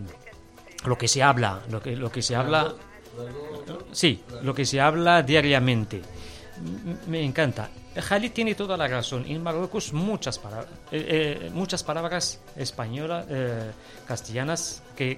lo 0.86 0.97
que 0.97 1.08
se 1.08 1.24
habla, 1.24 1.62
lo 1.70 1.82
que, 1.82 1.95
lo 1.95 2.12
que 2.12 2.22
se 2.22 2.36
habla. 2.36 2.74
Sí, 3.93 4.22
lo 4.43 4.53
que 4.53 4.66
se 4.66 4.82
habla 4.82 5.24
diariamente. 5.24 6.01
Me 7.08 7.24
encanta. 7.24 7.70
Jalid 8.02 8.32
tiene 8.32 8.56
toda 8.56 8.76
la 8.78 8.88
razón. 8.88 9.26
En 9.28 9.41
Marruecos 9.43 9.93
muchas, 9.93 10.38
palabras 10.39 10.70
muchas 11.54 11.84
palabras 11.84 12.39
españolas, 12.56 13.26
eh, 13.30 13.72
castellanas 14.08 14.84
que, 14.96 15.18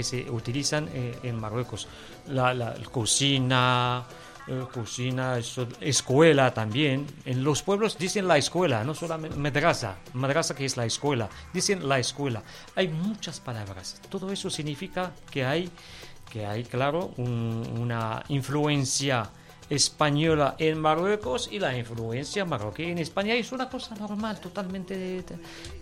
se 0.00 0.30
utilizan 0.30 0.88
eh, 0.92 1.18
en 1.22 1.38
Marruecos. 1.40 1.88
La, 2.28 2.74
cocina, 2.90 4.04
eh, 4.46 4.64
cocina, 4.72 5.38
escuela 5.80 6.54
también. 6.54 7.06
En 7.24 7.42
los 7.42 7.62
pueblos 7.62 7.98
dicen 7.98 8.28
la 8.28 8.38
escuela, 8.38 8.84
no 8.84 8.94
solamente 8.94 9.36
madrasa, 9.36 9.96
madrasa 10.12 10.54
que 10.54 10.64
es 10.64 10.76
la 10.76 10.84
escuela. 10.86 11.28
Dicen 11.52 11.88
la 11.88 11.98
escuela. 11.98 12.42
Hay 12.76 12.88
muchas 12.88 13.40
palabras. 13.40 14.00
Todo 14.08 14.30
eso 14.30 14.50
significa 14.50 15.12
que 15.30 15.44
hay 15.44 15.70
que 16.30 16.46
hay, 16.46 16.64
claro, 16.64 17.12
un- 17.18 17.76
una 17.78 18.24
influencia 18.28 19.30
española 19.74 20.54
en 20.58 20.78
Marruecos 20.78 21.48
y 21.50 21.58
la 21.58 21.76
influencia 21.76 22.44
marroquí 22.44 22.84
en 22.84 22.98
España 22.98 23.34
es 23.34 23.52
una 23.52 23.68
cosa 23.68 23.94
normal, 23.96 24.40
totalmente 24.40 25.18
eh, 25.18 25.24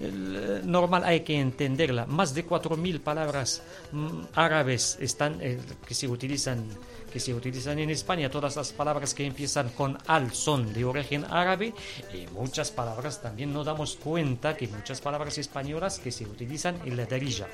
eh, 0.00 0.60
normal, 0.64 1.04
hay 1.04 1.20
que 1.20 1.38
entenderla. 1.38 2.06
Más 2.06 2.34
de 2.34 2.46
4.000 2.46 3.00
palabras 3.00 3.62
mm, 3.92 4.22
árabes 4.34 4.98
están, 5.00 5.38
eh, 5.40 5.60
que 5.86 5.94
se 5.94 6.08
utilizan 6.08 6.64
que 7.12 7.20
se 7.20 7.34
utilizan 7.34 7.78
en 7.78 7.90
España, 7.90 8.30
todas 8.30 8.56
las 8.56 8.72
palabras 8.72 9.12
que 9.12 9.26
empiezan 9.26 9.68
con 9.68 9.98
al 10.06 10.32
son 10.32 10.72
de 10.72 10.86
origen 10.86 11.26
árabe 11.26 11.74
y 12.14 12.26
muchas 12.32 12.70
palabras 12.70 13.20
también 13.20 13.52
nos 13.52 13.66
damos 13.66 13.96
cuenta 13.96 14.56
que 14.56 14.66
muchas 14.66 15.02
palabras 15.02 15.36
españolas 15.36 15.98
que 15.98 16.10
se 16.10 16.24
utilizan 16.24 16.80
en 16.86 16.96
la 16.96 17.04
derija. 17.04 17.46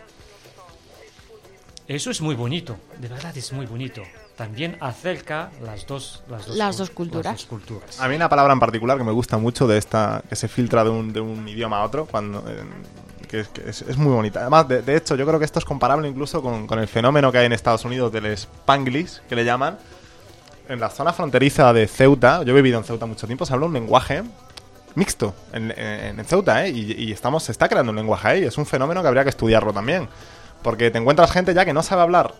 Eso 1.88 2.10
es 2.10 2.20
muy 2.20 2.34
bonito, 2.34 2.76
de 2.98 3.08
verdad 3.08 3.34
es 3.36 3.50
muy 3.52 3.64
bonito. 3.64 4.02
También 4.36 4.76
acerca 4.80 5.50
las 5.64 5.86
dos, 5.86 6.22
las 6.28 6.46
dos, 6.46 6.56
Las 6.56 6.74
cul- 6.76 6.78
dos 6.78 6.90
culturas. 6.90 7.24
las 7.24 7.34
dos 7.36 7.46
culturas. 7.46 7.98
A 8.00 8.08
mí 8.08 8.14
una 8.16 8.28
palabra 8.28 8.52
en 8.52 8.60
particular 8.60 8.98
que 8.98 9.04
me 9.04 9.10
gusta 9.12 9.38
mucho 9.38 9.66
de 9.66 9.78
esta 9.78 10.22
que 10.28 10.36
se 10.36 10.48
filtra 10.48 10.84
de 10.84 10.90
un, 10.90 11.12
de 11.14 11.20
un 11.20 11.48
idioma 11.48 11.78
a 11.78 11.84
otro, 11.84 12.04
cuando 12.04 12.44
eh, 12.46 12.62
que, 13.26 13.40
es, 13.40 13.48
que 13.48 13.68
es- 13.70 13.82
es 13.82 13.96
muy 13.96 14.12
bonita. 14.12 14.40
Además, 14.42 14.68
de, 14.68 14.82
de 14.82 14.96
hecho, 14.96 15.16
yo 15.16 15.26
creo 15.26 15.38
que 15.38 15.46
esto 15.46 15.58
es 15.58 15.64
comparable 15.64 16.06
incluso 16.08 16.42
con, 16.42 16.66
con 16.66 16.78
el 16.78 16.88
fenómeno 16.88 17.32
que 17.32 17.38
hay 17.38 17.46
en 17.46 17.52
Estados 17.54 17.84
Unidos 17.86 18.12
del 18.12 18.26
Spanglish, 18.26 19.20
que 19.28 19.34
le 19.34 19.44
llaman. 19.46 19.78
En 20.68 20.80
la 20.80 20.90
zona 20.90 21.14
fronteriza 21.14 21.72
de 21.72 21.88
Ceuta, 21.88 22.42
yo 22.42 22.52
he 22.52 22.56
vivido 22.56 22.76
en 22.78 22.84
Ceuta 22.84 23.06
mucho 23.06 23.26
tiempo, 23.26 23.46
se 23.46 23.54
habla 23.54 23.64
un 23.64 23.72
lenguaje 23.72 24.22
mixto 24.94 25.34
en, 25.54 25.70
en- 25.70 26.20
en 26.20 26.24
Ceuta, 26.26 26.66
¿eh? 26.66 26.70
Y, 26.70 26.92
y 27.04 27.12
estamos, 27.12 27.44
se 27.44 27.52
está 27.52 27.66
creando 27.66 27.90
un 27.90 27.96
lenguaje 27.96 28.28
ahí. 28.28 28.44
Es 28.44 28.58
un 28.58 28.66
fenómeno 28.66 29.00
que 29.00 29.08
habría 29.08 29.22
que 29.24 29.30
estudiarlo 29.30 29.72
también. 29.72 30.06
Porque 30.62 30.90
te 30.90 30.98
encuentras 30.98 31.30
gente 31.30 31.54
ya 31.54 31.64
que 31.64 31.72
no 31.72 31.82
sabe 31.82 32.02
hablar 32.02 32.34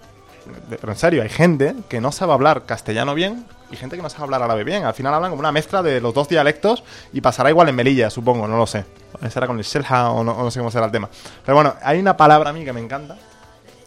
pero 0.69 0.93
en 0.93 0.99
serio, 0.99 1.23
hay 1.23 1.29
gente 1.29 1.75
que 1.89 2.01
no 2.01 2.13
sabe 2.13 2.33
hablar 2.33 2.65
castellano 2.65 3.15
bien 3.15 3.45
y 3.71 3.77
gente 3.77 3.97
que 3.97 4.03
no 4.03 4.09
sabe 4.09 4.25
hablar 4.25 4.43
árabe 4.43 4.65
bien. 4.65 4.85
Al 4.85 4.95
final 4.95 5.13
hablan 5.15 5.31
como 5.31 5.41
una 5.41 5.53
mezcla 5.53 5.83
de 5.83 6.01
los 6.01 6.15
dos 6.15 6.29
dialectos 6.29 6.83
y 7.13 7.21
pasará 7.21 7.51
igual 7.51 7.69
en 7.69 7.75
Melilla, 7.77 8.11
supongo, 8.11 8.47
no 8.49 8.57
lo 8.57 8.67
sé. 8.67 8.85
Será 9.31 9.47
con 9.47 9.59
el 9.59 9.65
Shelha 9.65 10.11
o 10.11 10.25
no, 10.25 10.33
o 10.33 10.43
no 10.45 10.51
sé 10.51 10.61
cómo 10.61 10.71
será 10.71 10.87
el 10.87 10.93
tema. 10.93 11.09
Pero 11.45 11.55
bueno, 11.55 11.75
hay 11.83 11.99
una 11.99 12.17
palabra 12.17 12.51
a 12.51 12.53
mí 12.53 12.65
que 12.65 12.73
me 12.73 12.81
encanta 12.81 13.17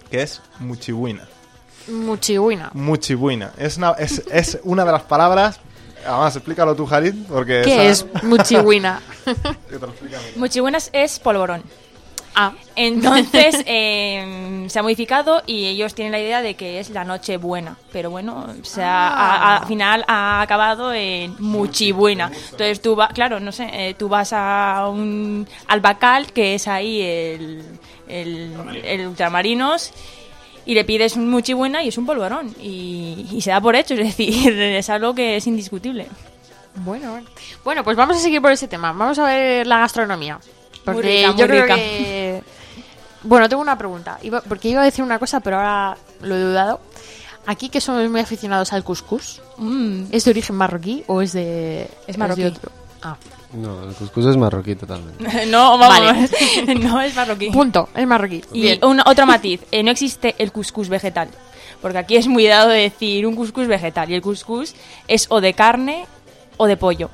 que 0.10 0.22
es 0.22 0.42
muchibuina. 0.60 1.28
Muchihuina. 1.88 2.70
Muchibuina. 2.74 3.52
Es 3.58 3.78
una, 3.78 3.92
es, 3.92 4.24
es 4.32 4.60
una 4.64 4.86
de 4.86 4.92
las 4.92 5.04
palabras. 5.04 5.60
Además, 6.06 6.36
explícalo 6.36 6.76
tú, 6.76 6.86
Jarid, 6.86 7.14
porque. 7.28 7.62
¿Qué 7.64 7.90
esa- 7.90 8.06
es 8.06 8.24
muchihuina? 8.24 9.02
Que 9.70 9.78
te 9.78 9.80
lo 9.80 9.88
explique 9.88 10.16
a 10.16 10.20
mí. 10.20 10.26
Muchibuenas 10.36 10.90
es 10.94 11.20
polvorón. 11.20 11.64
Ah, 12.36 12.54
Entonces 12.76 13.62
eh, 13.66 14.66
se 14.68 14.80
ha 14.80 14.84
modificado 14.84 15.42
y 15.46 15.66
ellos 15.68 15.94
tienen 15.96 16.12
la 16.12 16.20
idea 16.20 16.42
de 16.42 16.56
que 16.56 16.80
es 16.80 16.90
la 16.90 17.04
noche 17.04 17.38
buena. 17.38 17.78
Pero 17.92 18.10
bueno, 18.10 18.48
o 18.62 18.66
sea, 18.66 19.08
a- 19.10 19.36
a- 19.36 19.58
al 19.58 19.68
final 19.68 20.04
ha 20.08 20.42
acabado 20.42 20.94
en 20.94 21.36
muchibuena. 21.40 22.32
Entonces 22.52 22.82
tú 22.82 22.96
vas, 22.96 23.12
claro, 23.14 23.40
no 23.40 23.52
sé, 23.52 23.70
eh, 23.72 23.94
tú 23.96 24.10
vas 24.10 24.32
a 24.34 24.88
un 24.90 25.48
al 25.68 25.80
Bacal, 25.82 26.32
que 26.34 26.56
es 26.56 26.68
ahí 26.68 27.02
el, 27.02 27.64
el, 28.08 28.54
el 28.84 29.08
ultramarinos. 29.08 29.92
Y 30.64 30.76
le 30.76 30.86
pides 30.86 31.16
un 31.16 31.28
muchibuena 31.28 31.84
y 31.84 31.88
es 31.88 31.98
un 31.98 32.06
polvorón. 32.06 32.54
Y, 32.62 33.26
y 33.32 33.42
se 33.42 33.50
da 33.50 33.60
por 33.60 33.76
hecho, 33.76 33.96
es 33.96 34.00
decir, 34.18 34.54
es 34.62 34.90
algo 34.92 35.16
que 35.16 35.36
es 35.38 35.48
indiscutible. 35.48 36.08
bueno, 36.76 37.12
bueno. 37.12 37.28
Bueno, 37.64 37.84
pues 37.84 37.98
vamos 37.98 38.18
a 38.18 38.20
seguir 38.20 38.42
por 38.44 38.52
ese 38.52 38.68
tema. 38.68 38.94
Vamos 38.94 39.18
a 39.18 39.26
ver 39.26 39.66
la 39.66 39.80
gastronomía. 39.80 40.40
Porque 40.86 41.02
rica, 41.18 41.32
muy 41.32 41.40
yo 41.42 41.48
creo 41.48 41.62
rica. 41.64 41.76
que... 41.76 42.44
Bueno, 43.24 43.48
tengo 43.50 43.62
una 43.62 43.78
pregunta. 43.78 44.18
Iba- 44.24 44.42
porque 44.42 44.70
iba 44.70 44.82
a 44.82 44.86
decir 44.86 45.04
una 45.04 45.20
cosa, 45.20 45.40
pero 45.42 45.58
ahora 45.58 45.98
lo 46.22 46.36
he 46.36 46.40
dudado. 46.40 46.80
Aquí 47.46 47.70
que 47.70 47.82
somos 47.82 48.10
muy 48.10 48.20
aficionados 48.22 48.72
al 48.74 48.84
couscous, 48.84 49.42
Mm, 49.58 50.06
¿es 50.12 50.26
de 50.26 50.32
origen 50.32 50.56
marroquí 50.56 51.04
o 51.08 51.22
es 51.22 51.34
de... 51.34 51.88
Es 52.08 52.18
marroquí. 52.18 52.42
de 52.42 52.48
otro? 52.48 52.72
Ah, 53.04 53.16
No, 53.54 53.84
el 53.84 53.94
cuscús 53.96 54.26
es 54.26 54.38
marroquí 54.38 54.76
totalmente. 54.76 55.46
no, 55.48 55.78
vamos, 55.78 56.00
Vale. 56.00 56.76
no 56.80 57.02
es 57.02 57.16
marroquí. 57.16 57.50
punto, 57.52 57.90
es 57.96 58.08
marroquí. 58.08 58.44
Y 58.54 58.84
un- 58.86 59.02
otro 59.06 59.26
matiz, 59.28 59.62
eh, 59.72 59.84
no 59.84 59.92
existe 59.92 60.36
el 60.40 60.52
cuscús 60.52 60.90
vegetal. 60.90 61.30
Porque 61.82 61.98
aquí 61.98 62.16
es 62.16 62.28
muy 62.28 62.46
dado 62.46 62.70
de 62.70 62.80
decir 62.82 63.26
un 63.28 63.36
cuscús 63.36 63.68
vegetal. 63.68 64.10
Y 64.10 64.14
el 64.16 64.22
cuscús 64.22 64.76
es 65.08 65.26
o 65.30 65.42
de 65.42 65.54
carne 65.54 66.06
o 66.58 66.68
de 66.68 66.78
pollo. 66.78 67.10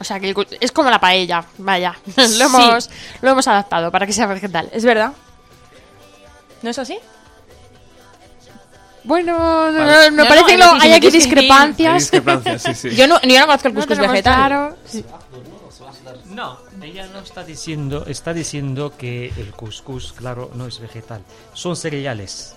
O 0.00 0.04
sea, 0.04 0.18
que 0.18 0.28
el 0.30 0.34
cus- 0.34 0.56
es 0.60 0.72
como 0.72 0.88
la 0.90 0.98
paella, 0.98 1.44
vaya. 1.58 1.94
lo, 2.16 2.26
Sí. 2.26 2.42
hemos, 2.42 2.90
lo 3.20 3.30
hemos 3.30 3.46
adaptado 3.46 3.90
para 3.90 4.06
que 4.06 4.12
sea 4.12 4.26
vegetal. 4.26 4.68
¿Es 4.72 4.84
verdad? 4.84 5.12
¿No 6.62 6.70
es 6.70 6.78
así? 6.78 6.98
Bueno, 9.04 9.70
no, 9.70 9.78
Vale. 9.78 10.10
no, 10.10 10.16
me 10.16 10.22
No, 10.24 10.28
parece 10.28 10.56
no, 10.58 10.78
que 10.78 10.86
hay 10.86 10.92
aquí 10.92 11.06
Hay 11.06 11.12
discrepancias. 11.12 11.94
discrepancias, 11.94 12.62
sí, 12.62 12.74
sí. 12.74 12.90
Yo 12.96 13.06
no, 13.06 13.20
yo 13.22 13.40
no 13.40 13.46
conozco 13.46 13.68
el 13.68 13.74
cuscús 13.74 13.98
vegetal. 13.98 14.34
claro. 14.34 14.76
Sí. 14.84 15.04
No, 16.26 16.58
ella 16.82 17.06
no 17.12 17.20
está 17.20 17.42
diciendo, 17.44 18.04
está 18.06 18.32
diciendo 18.34 18.94
que 18.96 19.28
el 19.36 19.52
couscous, 19.52 20.12
claro, 20.12 20.50
no 20.54 20.66
es 20.66 20.78
vegetal. 20.80 21.22
Son 21.54 21.76
cereales. 21.76 22.54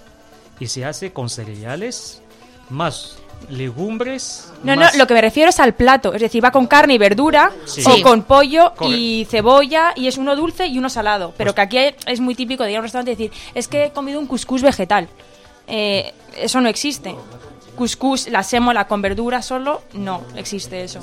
Y 0.60 0.68
se 0.68 0.86
hace 0.86 1.12
con 1.14 1.30
cereales 1.30 2.22
más 2.70 3.18
legumbres. 3.50 4.52
No, 4.64 4.76
más- 4.76 4.94
no, 4.94 5.00
lo 5.00 5.08
que 5.08 5.14
me 5.14 5.22
refiero 5.22 5.50
es 5.50 5.60
al 5.60 5.74
plato. 5.74 6.14
Es 6.14 6.22
decir, 6.22 6.44
va 6.44 6.52
con 6.52 6.66
carne 6.68 6.94
y 6.94 6.98
verdura, 6.98 7.52
Sí. 7.66 7.84
o 7.86 7.96
Sí. 7.96 8.02
con 8.02 8.24
pollo 8.24 8.74
y 8.82 9.28
cebolla, 9.30 9.92
y 9.96 10.08
es 10.08 10.18
uno 10.18 10.36
dulce 10.36 10.68
y 10.68 10.78
uno 10.78 10.90
salado. 10.90 11.34
Pero 11.38 11.50
Pues- 11.50 11.56
que 11.56 11.62
aquí 11.62 11.78
hay- 11.78 11.96
es 12.08 12.20
muy 12.20 12.36
típico 12.36 12.64
de 12.64 12.72
ir 12.72 12.78
a 12.78 12.80
un 12.80 12.84
restaurante 12.84 13.12
y 13.12 13.16
decir, 13.16 13.32
es 13.54 13.68
que 13.68 13.86
he 13.86 13.92
comido 13.92 14.20
un 14.20 14.28
cuscús 14.28 14.62
vegetal. 14.62 15.08
Eh, 15.68 16.14
eso 16.38 16.62
no 16.62 16.70
existe. 16.70 17.16
Cuscús, 17.76 18.28
la 18.28 18.44
sémola 18.44 18.86
con 18.88 19.02
verdura 19.02 19.42
solo, 19.42 19.82
no 19.94 20.22
existe 20.36 20.84
eso. 20.84 21.00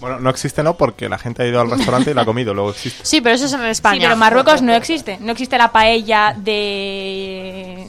Bueno, 0.00 0.20
no 0.20 0.30
existe 0.30 0.62
no 0.62 0.76
porque 0.76 1.08
la 1.08 1.18
gente 1.18 1.42
ha 1.42 1.46
ido 1.46 1.60
al 1.60 1.70
restaurante 1.70 2.12
y 2.12 2.14
la 2.14 2.22
ha 2.22 2.24
comido, 2.24 2.54
luego 2.54 2.70
existe. 2.70 3.04
Sí, 3.04 3.20
pero 3.20 3.34
eso 3.34 3.46
es 3.46 3.52
en 3.52 3.64
España. 3.64 3.94
Sí, 3.96 4.00
pero 4.02 4.12
en 4.12 4.18
Marruecos 4.20 4.62
no 4.62 4.72
existe. 4.74 5.18
No 5.20 5.32
existe 5.32 5.58
la 5.58 5.72
paella 5.72 6.34
de 6.38 7.88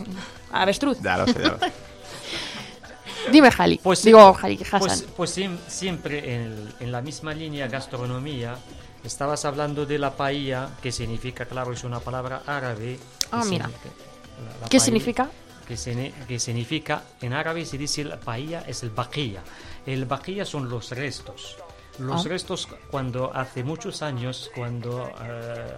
avestruz. 0.51 0.97
Ya 1.01 1.17
lo 1.17 1.27
sé, 1.27 1.33
ya 1.33 1.49
lo 1.51 1.59
sé. 1.59 1.71
Dime, 3.31 3.51
Jali. 3.51 3.79
Pues 3.81 4.03
Digo, 4.03 4.33
Jali, 4.33 4.59
Hassan. 4.63 4.79
Pues, 4.79 5.05
pues 5.15 5.37
siem- 5.37 5.57
siempre 5.67 6.35
en, 6.79 6.91
la 6.91 7.01
misma 7.01 7.33
línea 7.33 7.67
gastronomía, 7.67 8.55
estabas 9.03 9.45
hablando 9.45 9.85
de 9.85 9.97
la 9.99 10.11
paella, 10.15 10.69
que 10.81 10.91
significa, 10.91 11.45
claro, 11.45 11.73
es 11.73 11.83
una 11.83 11.99
palabra 11.99 12.43
árabe. 12.45 12.99
Ah, 13.31 13.43
mira. 13.45 13.65
significa- 13.65 13.89
la- 14.37 14.43
la 14.45 14.53
¿Qué 14.53 14.77
paella, 14.77 14.79
significa? 14.85 15.29
Que, 15.67 16.39
significa, 16.39 17.03
en 17.21 17.33
árabe 17.33 17.65
se 17.65 17.77
dice 17.77 18.03
la 18.03 18.19
paella 18.19 18.63
es 18.67 18.83
el 18.83 18.91
baqiyya. 18.91 19.41
El 19.87 20.05
baqiyya 20.05 20.45
son 20.45 20.69
los 20.69 20.91
restos. 20.91 21.57
Los 21.97 22.25
Ah. 22.25 22.29
restos, 22.29 22.67
cuando 22.91 23.31
hace 23.33 23.63
muchos 23.63 24.01
años, 24.03 24.51
cuando 24.53 25.09
eh, 25.23 25.75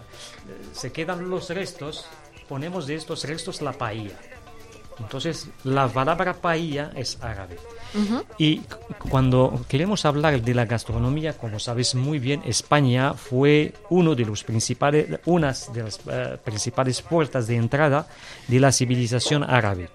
se 0.74 0.92
quedan 0.92 1.30
los 1.30 1.50
restos, 1.52 2.06
ponemos 2.50 2.88
de 2.88 2.96
estos 2.96 3.24
restos 3.26 3.62
la 3.62 3.72
paella. 3.72 4.18
Entonces, 5.00 5.48
la 5.64 5.88
palabra 5.88 6.34
paella 6.34 6.92
es 6.96 7.18
árabe. 7.22 7.58
Y 8.38 8.62
cuando 9.10 9.64
queremos 9.68 10.06
hablar 10.06 10.42
de 10.42 10.54
la 10.54 10.66
gastronomía, 10.66 11.34
como 11.38 11.60
sabes 11.60 11.96
muy 11.96 12.20
bien, 12.20 12.42
España 12.46 13.14
fue 13.14 13.74
uno 13.90 14.16
de 14.16 14.26
los 14.26 14.44
principales, 14.44 15.20
unas 15.26 15.72
de 15.74 15.84
las 15.84 16.00
eh, 16.12 16.38
principales 16.44 17.02
puertas 17.02 17.48
de 17.48 17.56
entrada 17.56 18.08
de 18.48 18.60
la 18.60 18.72
civilización 18.72 19.44
árabe. 19.44 19.90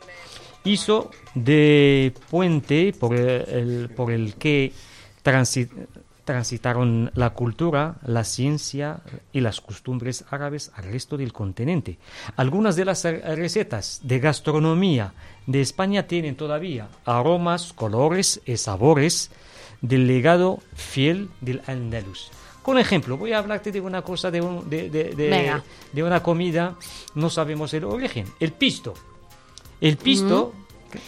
Hizo 0.65 1.11
de 1.35 2.13
puente 2.31 2.93
por 2.99 3.15
el, 3.17 3.91
por 3.95 4.13
el 4.13 4.35
que 4.35 4.73
transi- 5.25 5.69
transitaron 6.25 7.11
la 7.15 7.31
cultura, 7.31 7.97
la 8.05 8.25
ciencia 8.25 9.01
y 9.33 9.41
las 9.41 9.61
costumbres 9.61 10.25
árabes 10.31 10.71
al 10.75 10.85
resto 10.85 11.17
del 11.17 11.33
continente. 11.33 11.99
Algunas 12.37 12.77
de 12.77 12.85
las 12.85 13.03
recetas 13.05 14.01
de 14.05 14.21
gastronomía 14.21 15.15
de 15.47 15.61
España 15.61 16.07
tienen 16.07 16.37
todavía 16.37 16.89
aromas, 17.05 17.73
colores 17.73 18.41
y 18.47 18.57
sabores 18.57 19.31
del 19.81 20.07
legado 20.07 20.61
fiel 20.75 21.29
del 21.41 21.61
Andalus. 21.67 22.31
Con 22.63 22.79
ejemplo, 22.79 23.17
voy 23.17 23.33
a 23.33 23.39
hablarte 23.39 23.73
de 23.73 23.81
una 23.81 24.03
cosa, 24.03 24.31
de, 24.31 24.41
un- 24.41 24.71
de, 24.71 24.89
de- 24.89 25.15
de- 25.93 26.03
una 26.05 26.23
comida, 26.23 26.77
no 27.17 27.29
sabemos 27.31 27.75
el 27.75 27.83
origen, 27.85 28.27
el 28.39 28.53
pisto. 28.53 28.95
El 29.81 29.97
pisto, 29.97 30.53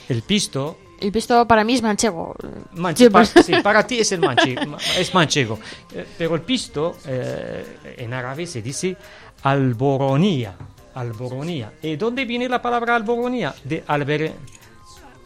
el 0.09 0.23
pisto 0.23 0.77
El 1.05 1.13
pisto 1.13 1.47
para 1.47 1.65
mí 1.65 1.75
es 1.75 1.83
manchego. 1.83 2.35
Manche- 2.73 3.05
Sí, 3.05 3.11
pa- 3.11 3.19
pues- 3.25 3.45
sí, 3.47 3.53
para 3.63 3.87
ti 3.87 3.99
es 4.01 4.11
el 4.13 4.21
manche, 4.21 4.55
ma- 4.67 4.79
es 4.99 5.13
manchego. 5.13 5.59
Eh, 5.93 6.07
pero 6.17 6.35
el 6.35 6.41
pisto 6.41 6.97
eh, 7.07 7.79
en 7.99 8.15
árabe 8.15 8.47
se 8.47 8.63
dice 8.63 8.97
alboronía. 9.43 10.55
Alboronía. 10.95 11.73
¿Y 11.83 11.97
dónde 11.97 12.25
viene 12.25 12.49
la 12.49 12.63
palabra 12.63 12.95
alboronía? 12.97 13.55
De 13.65 13.85
alber, 13.87 14.33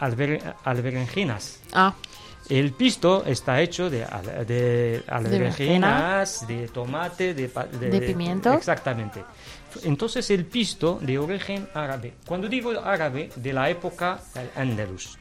alber- 0.01 0.55
alberenjenas. 0.65 1.61
Ah, 1.73 1.95
El 2.49 2.73
pisto 2.73 3.25
está 3.27 3.61
hecho 3.61 3.91
de, 3.91 3.99
de 4.47 5.03
de 6.49 6.69
tomate, 6.73 7.35
de, 7.35 7.49
pa- 7.51 7.67
De 7.67 8.01
pimiento. 8.01 8.53
Exactamente. 8.55 9.23
Entonces 9.85 10.31
el 10.31 10.45
pisto 10.45 10.99
de 11.03 11.19
origen 11.19 11.69
árabe. 11.75 12.15
Cuando 12.27 12.49
digo 12.49 12.71
árabe, 12.83 13.31
de 13.37 13.53
la 13.53 13.69
época 13.71 14.21
del 14.35 14.49
Andalus. 14.57 15.19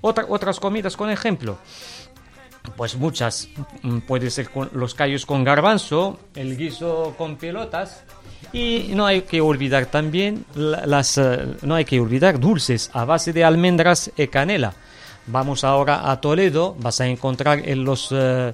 Otra- 0.00 0.26
otras 0.28 0.58
comidas, 0.60 0.96
con 0.96 1.10
ejemplo. 1.10 1.58
Pues 2.76 2.94
muchas. 2.96 3.48
Mm, 3.82 3.98
Puede 4.00 4.30
ser 4.30 4.50
con 4.50 4.70
los 4.74 4.94
callos 4.94 5.24
con 5.26 5.44
garbanzo, 5.44 6.18
el 6.34 6.56
guiso 6.56 7.14
con 7.16 7.36
pelotas. 7.36 8.04
Y 8.52 8.90
no 8.94 9.06
hay 9.06 9.22
que 9.22 9.40
olvidar 9.40 9.86
también 9.86 10.44
la- 10.54 10.84
las, 10.86 11.16
eh, 11.18 11.56
no 11.62 11.74
hay 11.74 11.84
que 11.84 12.00
olvidar 12.00 12.38
dulces 12.40 12.90
a 12.92 13.04
base 13.04 13.32
de 13.32 13.44
almendras 13.44 14.10
y 14.16 14.26
canela. 14.28 14.74
Vamos 15.26 15.62
ahora 15.64 16.10
a 16.10 16.20
Toledo, 16.20 16.74
vas 16.78 17.00
a 17.00 17.06
encontrar 17.06 17.68
en 17.68 17.84
los 17.84 18.08
eh, 18.10 18.52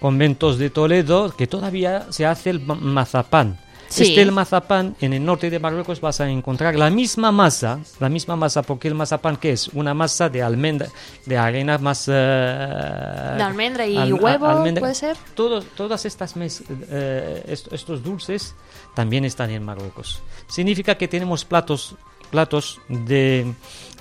conventos 0.00 0.58
de 0.58 0.70
Toledo 0.70 1.34
que 1.34 1.46
todavía 1.46 2.06
se 2.10 2.26
hace 2.26 2.50
el 2.50 2.60
ma- 2.60 2.74
mazapán. 2.74 3.58
Sí. 3.88 4.02
Este 4.02 4.22
el 4.22 4.32
mazapán 4.32 4.96
en 5.00 5.12
el 5.12 5.24
norte 5.24 5.48
de 5.48 5.58
Marruecos 5.58 6.00
vas 6.00 6.20
a 6.20 6.28
encontrar 6.28 6.74
la 6.74 6.90
misma 6.90 7.30
masa, 7.32 7.78
la 8.00 8.08
misma 8.08 8.34
masa 8.36 8.62
porque 8.62 8.88
el 8.88 8.94
mazapán 8.94 9.36
que 9.36 9.52
es 9.52 9.68
una 9.68 9.94
masa 9.94 10.28
de 10.28 10.42
almendra, 10.42 10.88
de 11.24 11.38
arena 11.38 11.78
más 11.78 12.06
eh, 12.08 12.12
De 12.12 13.42
almendra 13.42 13.86
y 13.86 13.96
huevo, 14.12 14.46
¿puede 14.80 14.94
ser? 14.94 15.16
Todos, 15.34 15.64
todas 15.76 16.04
estas 16.04 16.36
mes- 16.36 16.62
eh, 16.90 17.44
est- 17.46 17.72
estos 17.72 18.02
dulces 18.02 18.54
también 18.94 19.24
están 19.24 19.50
en 19.50 19.62
Marruecos. 19.64 20.20
Significa 20.48 20.96
que 20.96 21.08
tenemos 21.08 21.44
platos 21.44 21.94
platos 22.30 22.80
de 22.88 23.46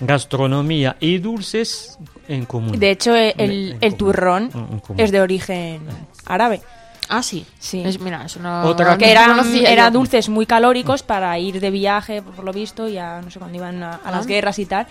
gastronomía 0.01 0.97
y 0.99 1.19
dulces 1.19 1.97
en 2.27 2.45
común. 2.45 2.79
De 2.79 2.89
hecho, 2.91 3.15
eh, 3.15 3.35
el, 3.37 3.73
el 3.73 3.79
común. 3.79 3.97
turrón 3.97 4.51
es 4.97 5.11
de 5.11 5.21
origen 5.21 5.81
árabe. 6.25 6.61
Ah 7.09 7.21
sí. 7.23 7.45
Sí. 7.59 7.81
Es- 7.85 7.99
mira, 7.99 8.23
eso 8.25 8.39
no. 8.39 8.63
Otra 8.63 8.97
que 8.97 9.11
eran, 9.11 9.39
eran 9.65 9.93
dulces 9.93 10.29
muy 10.29 10.45
calóricos 10.45 11.03
para 11.03 11.37
ir 11.39 11.59
de 11.59 11.69
viaje, 11.71 12.21
por 12.21 12.43
lo 12.43 12.51
visto, 12.53 12.87
ya 12.87 13.21
no 13.21 13.29
sé 13.31 13.39
cuándo 13.39 13.57
iban 13.57 13.81
a, 13.83 13.95
a 14.03 14.11
las 14.11 14.25
Ah. 14.25 14.27
guerras 14.27 14.59
y 14.59 14.65
tal. 14.65 14.87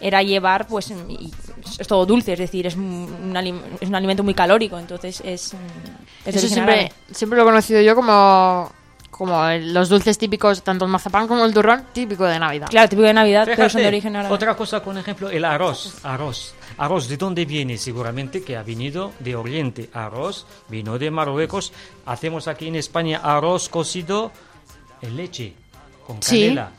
Era 0.00 0.22
llevar, 0.22 0.66
pues, 0.66 0.90
y 1.08 1.32
es 1.78 1.86
todo 1.88 2.04
dulce, 2.04 2.34
es 2.34 2.38
decir, 2.38 2.66
es 2.66 2.76
un, 2.76 3.32
alim- 3.34 3.62
es 3.80 3.88
un 3.88 3.94
alimento 3.94 4.22
muy 4.22 4.34
calórico, 4.34 4.78
entonces 4.78 5.22
es. 5.24 5.54
mm, 5.54 6.28
es 6.28 6.36
Eso 6.36 6.48
siempre, 6.48 6.92
siempre 7.10 7.36
lo 7.38 7.44
he 7.44 7.46
conocido 7.46 7.80
yo 7.80 7.94
como, 7.96 8.70
como 9.10 9.42
los 9.58 9.88
dulces 9.88 10.18
típicos, 10.18 10.62
tanto 10.62 10.84
el 10.84 10.90
mazapán 10.90 11.26
como 11.26 11.46
el 11.46 11.54
turrón, 11.54 11.86
típico 11.94 12.26
de 12.26 12.38
Navidad. 12.38 12.66
Claro, 12.68 12.90
típico 12.90 13.06
de 13.06 13.14
Navidad, 13.14 13.44
pero 13.46 13.56
son 13.56 13.62
de 13.62 13.84
Fíjate, 13.84 13.88
origen 13.88 14.16
árabe. 14.16 14.34
Otra 14.34 14.54
cosa, 14.54 14.80
con 14.80 14.98
ejemplo, 14.98 15.30
el 15.30 15.42
arroz. 15.46 15.94
Arroz. 16.04 16.54
Arroz, 16.78 17.08
¿de 17.08 17.16
dónde 17.16 17.44
viene? 17.44 17.78
Seguramente 17.78 18.42
que 18.42 18.56
ha 18.56 18.62
venido 18.62 19.12
de 19.20 19.34
Oriente. 19.36 19.88
Arroz 19.92 20.46
vino 20.68 20.98
de 20.98 21.10
Marruecos. 21.10 21.72
Hacemos 22.04 22.48
aquí 22.48 22.68
en 22.68 22.76
España 22.76 23.20
arroz 23.22 23.68
cocido 23.68 24.30
en 25.00 25.16
leche, 25.16 25.54
con 26.06 26.22
Sí. 26.22 26.40
canela. 26.42 26.72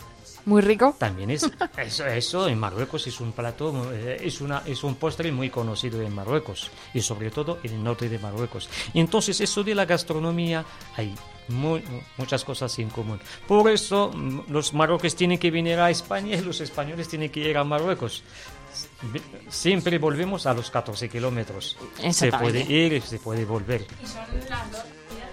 Muy 0.45 0.61
rico. 0.61 0.95
También 0.97 1.29
es 1.31 1.43
eso, 1.77 2.05
eso 2.05 2.47
en 2.47 2.57
Marruecos 2.57 3.05
es 3.07 3.19
un 3.19 3.33
plato, 3.33 3.91
eh, 3.93 4.17
es 4.21 4.39
una 4.39 4.63
es 4.65 4.81
un 4.85 4.95
postre 4.95 5.29
muy 5.31 5.49
conocido 5.49 6.01
en 6.01 6.13
Marruecos 6.15 6.71
y 6.93 7.01
sobre 7.01 7.31
todo 7.31 7.59
en 7.63 7.73
el 7.73 7.83
norte 7.83 8.07
de 8.07 8.17
Marruecos. 8.17 8.69
Entonces 8.93 9.41
eso 9.41 9.61
de 9.63 9.75
la 9.75 9.85
gastronomía 9.85 10.63
hay 10.95 11.13
muy- 11.49 11.83
muchas 12.17 12.45
cosas 12.45 12.77
en 12.79 12.89
común. 12.89 13.19
Por 13.45 13.69
eso 13.69 14.09
mm, 14.15 14.43
los 14.49 14.73
marroquíes 14.73 15.17
tienen 15.17 15.37
que 15.37 15.51
venir 15.51 15.79
a 15.79 15.89
España 15.89 16.37
y 16.37 16.41
los 16.41 16.61
españoles 16.61 17.09
tienen 17.09 17.29
que 17.29 17.41
ir 17.41 17.57
a 17.57 17.65
Marruecos. 17.65 18.23
Siempre 19.49 19.97
volvemos 19.99 20.45
a 20.45 20.53
los 20.53 20.69
14 20.71 21.07
kilómetros. 21.09 21.77
Se 22.11 22.31
puede 22.31 22.61
ir, 22.61 23.01
se 23.01 23.19
puede 23.19 23.45
volver. 23.45 23.85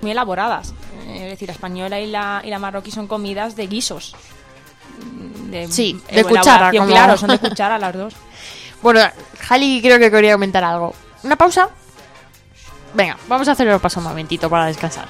Muy 0.03 0.11
elaboradas. 0.11 0.75
Eh, 1.07 1.25
Es 1.25 1.31
decir, 1.31 1.49
la 1.49 1.55
española 1.55 1.99
y 2.01 2.07
la, 2.11 2.43
y 2.45 2.51
la 2.51 2.59
marroquí 2.59 2.91
son 2.91 3.07
comidas 3.07 3.57
de 3.57 3.67
guisos. 3.67 4.15
Mm, 5.01 5.51
De, 5.51 5.69
Sí, 5.73 6.01
de 6.11 6.25
cuchara, 6.25 6.71
como- 6.71 6.87
Claro, 6.87 7.17
son 7.17 7.31
de 7.31 7.39
cuchara 7.49 7.79
las 7.79 7.95
dos. 7.95 8.15
Bueno, 8.83 9.01
Jali 9.41 9.81
creo 9.81 9.99
que 9.99 10.11
quería 10.11 10.33
comentar 10.35 10.63
algo. 10.63 10.95
¿Una 11.23 11.37
pausa? 11.37 11.71
Venga, 12.93 13.17
vamos 13.29 13.49
a 13.49 13.53
hacer 13.53 13.67
el 13.67 13.81
paso 13.81 13.99
un 14.01 14.05
momentito 14.05 14.49
para 14.51 14.67
descansar. 14.67 15.09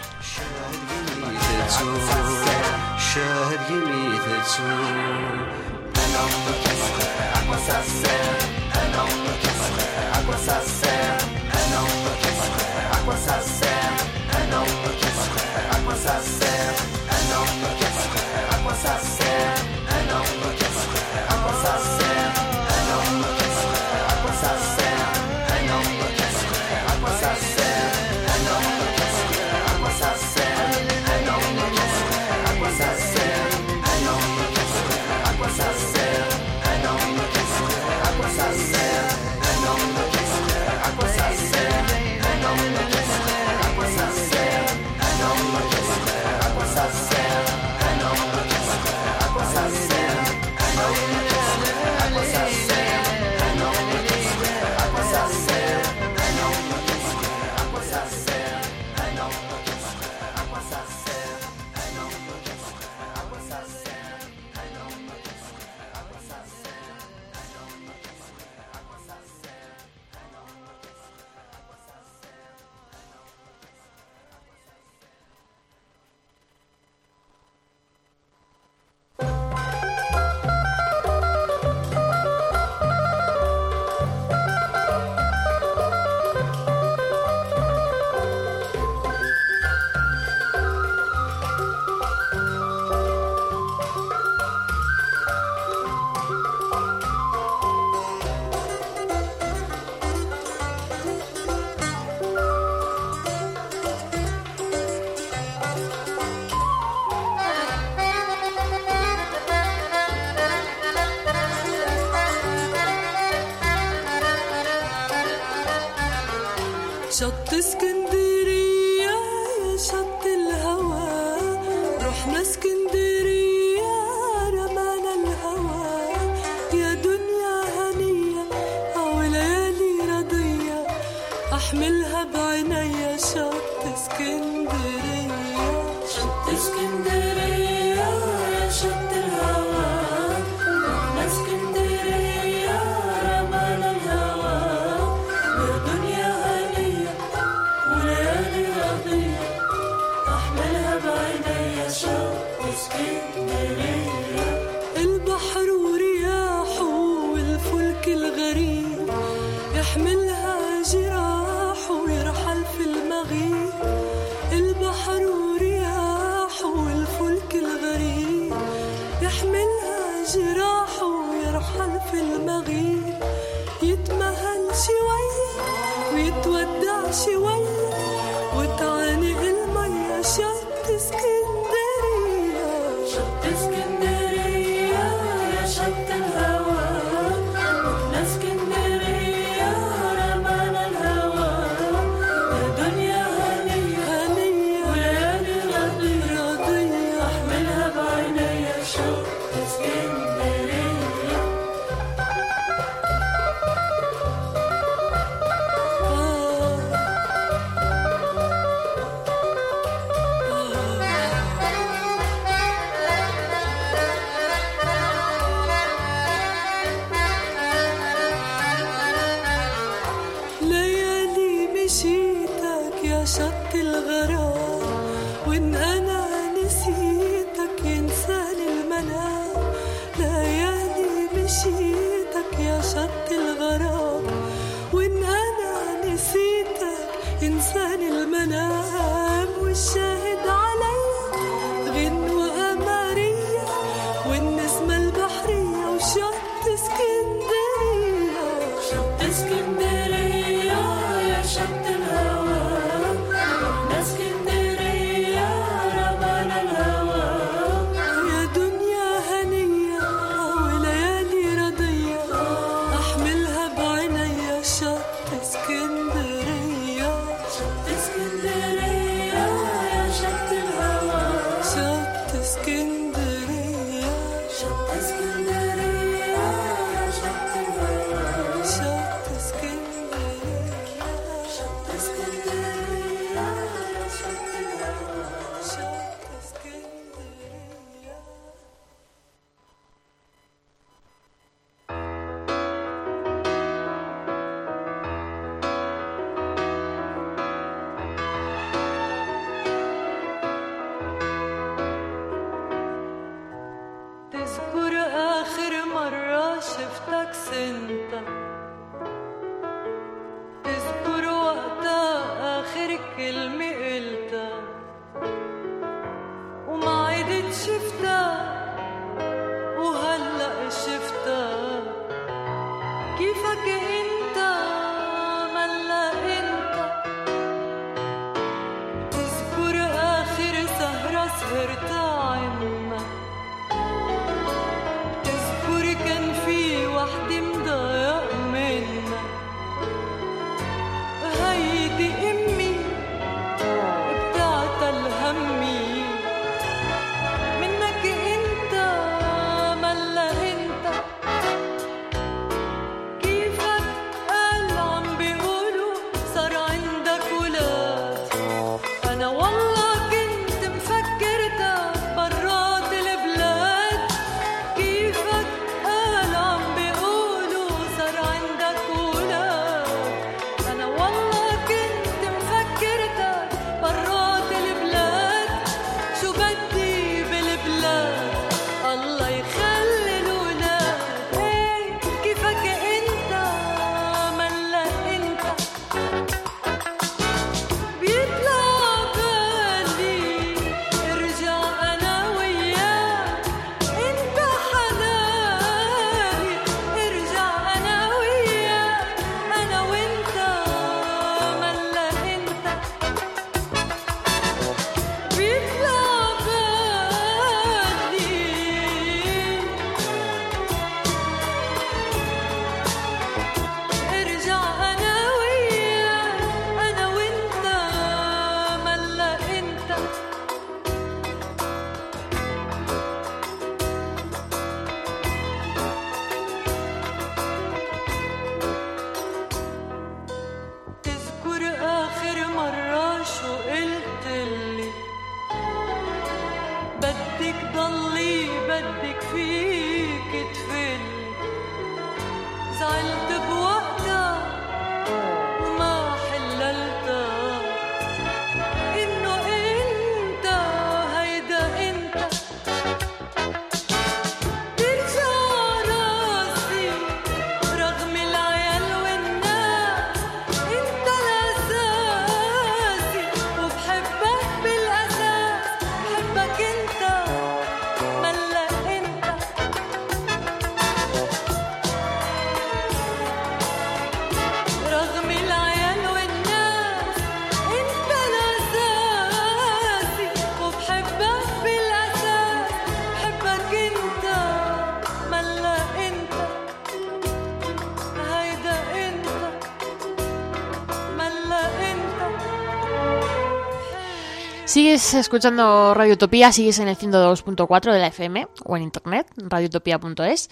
Sigues 494.94 495.14
escuchando 495.14 495.92
Radio 495.92 496.12
Utopía, 496.12 496.52
sigues 496.52 496.78
en 496.78 496.86
el 496.86 496.96
102.4 496.96 497.92
de 497.92 497.98
la 497.98 498.06
FM 498.06 498.46
o 498.64 498.76
en 498.76 498.84
internet, 498.84 499.26
radiotopía.es, 499.36 500.48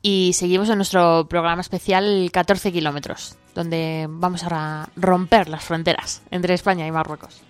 y 0.00 0.32
seguimos 0.32 0.70
en 0.70 0.76
nuestro 0.76 1.26
programa 1.28 1.60
especial 1.60 2.30
14 2.32 2.72
kilómetros, 2.72 3.36
donde 3.54 4.06
vamos 4.08 4.44
a 4.44 4.88
romper 4.96 5.50
las 5.50 5.64
fronteras 5.64 6.22
entre 6.30 6.54
España 6.54 6.86
y 6.86 6.90
Marruecos. 6.90 7.42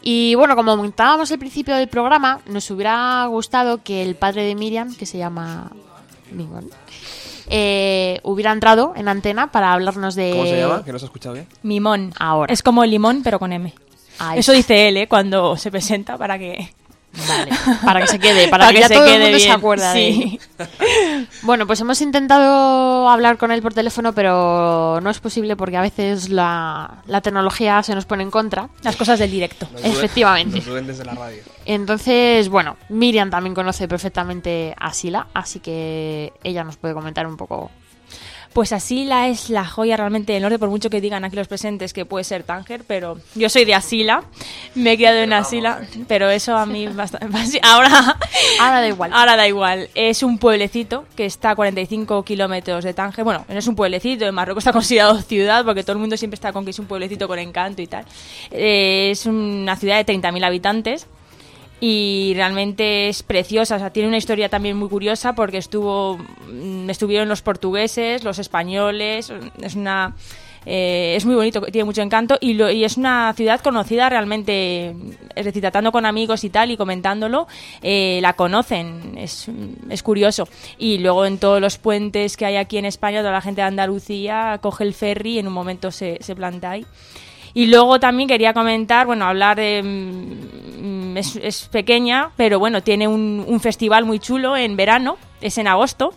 Y 0.00 0.34
bueno, 0.34 0.56
como 0.56 0.74
comentábamos 0.74 1.30
al 1.30 1.38
principio 1.38 1.76
del 1.76 1.88
programa, 1.88 2.40
nos 2.46 2.70
hubiera 2.70 3.26
gustado 3.26 3.82
que 3.82 4.00
el 4.00 4.14
padre 4.14 4.44
de 4.44 4.54
Miriam, 4.54 4.96
que 4.96 5.04
se 5.04 5.18
llama 5.18 5.72
Miguel, 6.32 6.70
eh, 7.50 8.18
hubiera 8.22 8.52
entrado 8.52 8.94
en 8.96 9.08
antena 9.08 9.52
para 9.52 9.74
hablarnos 9.74 10.14
de... 10.14 10.30
¿Cómo 10.30 10.46
se 10.46 10.58
llama? 10.58 10.84
Que 10.86 10.92
no 10.92 10.98
se 10.98 11.04
ha 11.04 11.08
escuchado 11.08 11.34
bien. 11.34 11.46
Mimón. 11.62 12.14
Ahora. 12.18 12.50
Es 12.50 12.62
como 12.62 12.82
limón, 12.86 13.20
pero 13.22 13.38
con 13.38 13.52
M. 13.52 13.74
Ahí 14.20 14.38
Eso 14.38 14.52
está. 14.52 14.74
dice 14.74 14.88
él, 14.88 14.96
¿eh? 14.98 15.08
Cuando 15.08 15.56
se 15.56 15.70
presenta 15.70 16.16
para 16.16 16.38
que... 16.38 16.72
Vale, 17.28 17.50
para 17.84 18.00
que 18.00 18.06
se 18.06 18.20
quede, 18.20 18.46
para, 18.46 18.68
que, 18.70 18.78
ya 18.78 18.88
todo 18.88 19.04
el 19.04 19.20
mundo 19.20 19.38
se 19.40 19.50
acuerda 19.50 19.92
de 19.94 20.12
sí. 20.12 20.40
él. 20.58 21.28
Bueno, 21.42 21.66
pues 21.66 21.80
hemos 21.80 22.00
intentado 22.02 23.08
hablar 23.08 23.36
con 23.36 23.50
él 23.50 23.62
por 23.62 23.74
teléfono, 23.74 24.12
pero 24.12 25.00
no 25.02 25.10
es 25.10 25.18
posible 25.18 25.56
porque 25.56 25.76
a 25.76 25.80
veces 25.80 26.28
la, 26.28 27.02
la 27.06 27.20
tecnología 27.20 27.82
se 27.82 27.94
nos 27.96 28.04
pone 28.04 28.22
en 28.22 28.30
contra. 28.30 28.68
Las 28.82 28.94
cosas 28.94 29.18
del 29.18 29.30
directo. 29.30 29.66
Efectivamente. 29.82 30.58
Los 30.58 30.66
duendes 30.66 30.98
de 30.98 31.04
la 31.04 31.14
radio. 31.14 31.42
Entonces, 31.64 32.48
bueno, 32.48 32.76
Miriam 32.90 33.30
también 33.30 33.54
conoce 33.54 33.88
perfectamente 33.88 34.74
a 34.78 34.92
Sila, 34.92 35.26
así 35.34 35.58
que 35.58 36.32
ella 36.44 36.62
nos 36.62 36.76
puede 36.76 36.94
comentar 36.94 37.26
un 37.26 37.36
poco. 37.36 37.70
Pues 38.52 38.72
Asila 38.72 39.28
es 39.28 39.48
la 39.48 39.64
joya 39.64 39.96
realmente 39.96 40.32
del 40.32 40.42
norte, 40.42 40.58
por 40.58 40.70
mucho 40.70 40.90
que 40.90 41.00
digan 41.00 41.24
aquí 41.24 41.36
los 41.36 41.46
presentes 41.46 41.92
que 41.92 42.04
puede 42.04 42.24
ser 42.24 42.42
Tánger, 42.42 42.82
pero 42.84 43.18
yo 43.36 43.48
soy 43.48 43.64
de 43.64 43.74
Asila, 43.74 44.24
me 44.74 44.92
he 44.92 44.96
criado 44.96 45.18
en 45.18 45.32
Asila, 45.32 45.82
pero 46.08 46.28
eso 46.30 46.56
a 46.56 46.66
mí 46.66 46.88
bastante... 46.88 47.60
Ahora, 47.62 48.16
Ahora 48.60 48.80
da 48.80 48.88
igual. 48.88 49.12
ahora 49.12 49.36
da 49.36 49.46
igual. 49.46 49.88
Es 49.94 50.24
un 50.24 50.38
pueblecito 50.38 51.04
que 51.14 51.26
está 51.26 51.50
a 51.50 51.54
45 51.54 52.24
kilómetros 52.24 52.82
de 52.82 52.92
Tánger. 52.92 53.24
Bueno, 53.24 53.44
no 53.48 53.58
es 53.58 53.66
un 53.68 53.76
pueblecito, 53.76 54.26
en 54.26 54.34
Marruecos 54.34 54.62
está 54.62 54.72
considerado 54.80 55.20
ciudad 55.22 55.64
porque 55.64 55.82
todo 55.82 55.92
el 55.92 55.98
mundo 55.98 56.16
siempre 56.16 56.34
está 56.34 56.52
con 56.52 56.64
que 56.64 56.72
es 56.72 56.78
un 56.78 56.86
pueblecito 56.86 57.28
con 57.28 57.38
encanto 57.38 57.82
y 57.82 57.86
tal. 57.86 58.04
Eh, 58.50 59.10
es 59.12 59.26
una 59.26 59.76
ciudad 59.76 60.04
de 60.04 60.12
30.000 60.12 60.44
habitantes 60.44 61.06
y 61.80 62.32
realmente 62.36 63.08
es 63.08 63.22
preciosa. 63.22 63.76
O 63.76 63.78
sea, 63.78 63.90
tiene 63.90 64.08
una 64.08 64.18
historia 64.18 64.48
también 64.48 64.76
muy 64.76 64.88
curiosa 64.88 65.34
porque 65.34 65.58
estuvo 65.58 66.18
mm, 66.18 66.90
estuvieron 66.90 67.28
los 67.28 67.42
portugueses, 67.42 68.22
los 68.24 68.38
españoles. 68.38 69.32
Es 69.62 69.74
una 69.74 70.14
eh, 70.66 71.14
es 71.16 71.24
muy 71.24 71.34
bonito, 71.36 71.62
tiene 71.62 71.84
mucho 71.86 72.02
encanto 72.02 72.36
y, 72.38 72.52
lo- 72.52 72.70
y 72.70 72.84
es 72.84 72.98
una 72.98 73.32
ciudad 73.34 73.60
conocida 73.60 74.10
realmente. 74.10 74.94
Es 75.34 75.46
decir, 75.46 75.62
tratando 75.62 75.90
con 75.90 76.04
amigos 76.04 76.44
y 76.44 76.50
tal 76.50 76.70
y 76.70 76.76
comentándolo, 76.76 77.48
eh, 77.80 78.18
la 78.20 78.34
conocen. 78.34 79.16
Es, 79.16 79.46
es 79.88 80.02
curioso. 80.02 80.46
Y 80.76 80.98
luego 80.98 81.24
en 81.24 81.38
todos 81.38 81.62
los 81.62 81.78
puentes 81.78 82.36
que 82.36 82.44
hay 82.44 82.56
aquí 82.56 82.76
en 82.76 82.84
España, 82.84 83.20
toda 83.20 83.32
la 83.32 83.40
gente 83.40 83.62
de 83.62 83.68
Andalucía 83.68 84.58
coge 84.60 84.84
el 84.84 84.92
ferry 84.92 85.36
y 85.36 85.38
en 85.38 85.46
un 85.46 85.54
momento 85.54 85.90
se, 85.90 86.18
se 86.20 86.36
planta 86.36 86.72
ahí. 86.72 86.84
Y 87.54 87.66
luego 87.66 87.98
también 88.00 88.28
quería 88.28 88.52
comentar, 88.52 89.06
bueno, 89.06 89.24
hablar 89.24 89.56
de... 89.56 89.82
mm, 89.82 91.16
Es, 91.16 91.36
es 91.36 91.68
pequeña, 91.68 92.30
pero 92.36 92.58
bueno, 92.58 92.82
tiene 92.82 93.08
un, 93.08 93.44
un 93.46 93.58
festival 93.60 94.04
muy 94.04 94.18
chulo 94.20 94.56
en 94.56 94.76
verano, 94.76 95.16
es 95.40 95.58
en 95.58 95.66
agosto. 95.66 96.12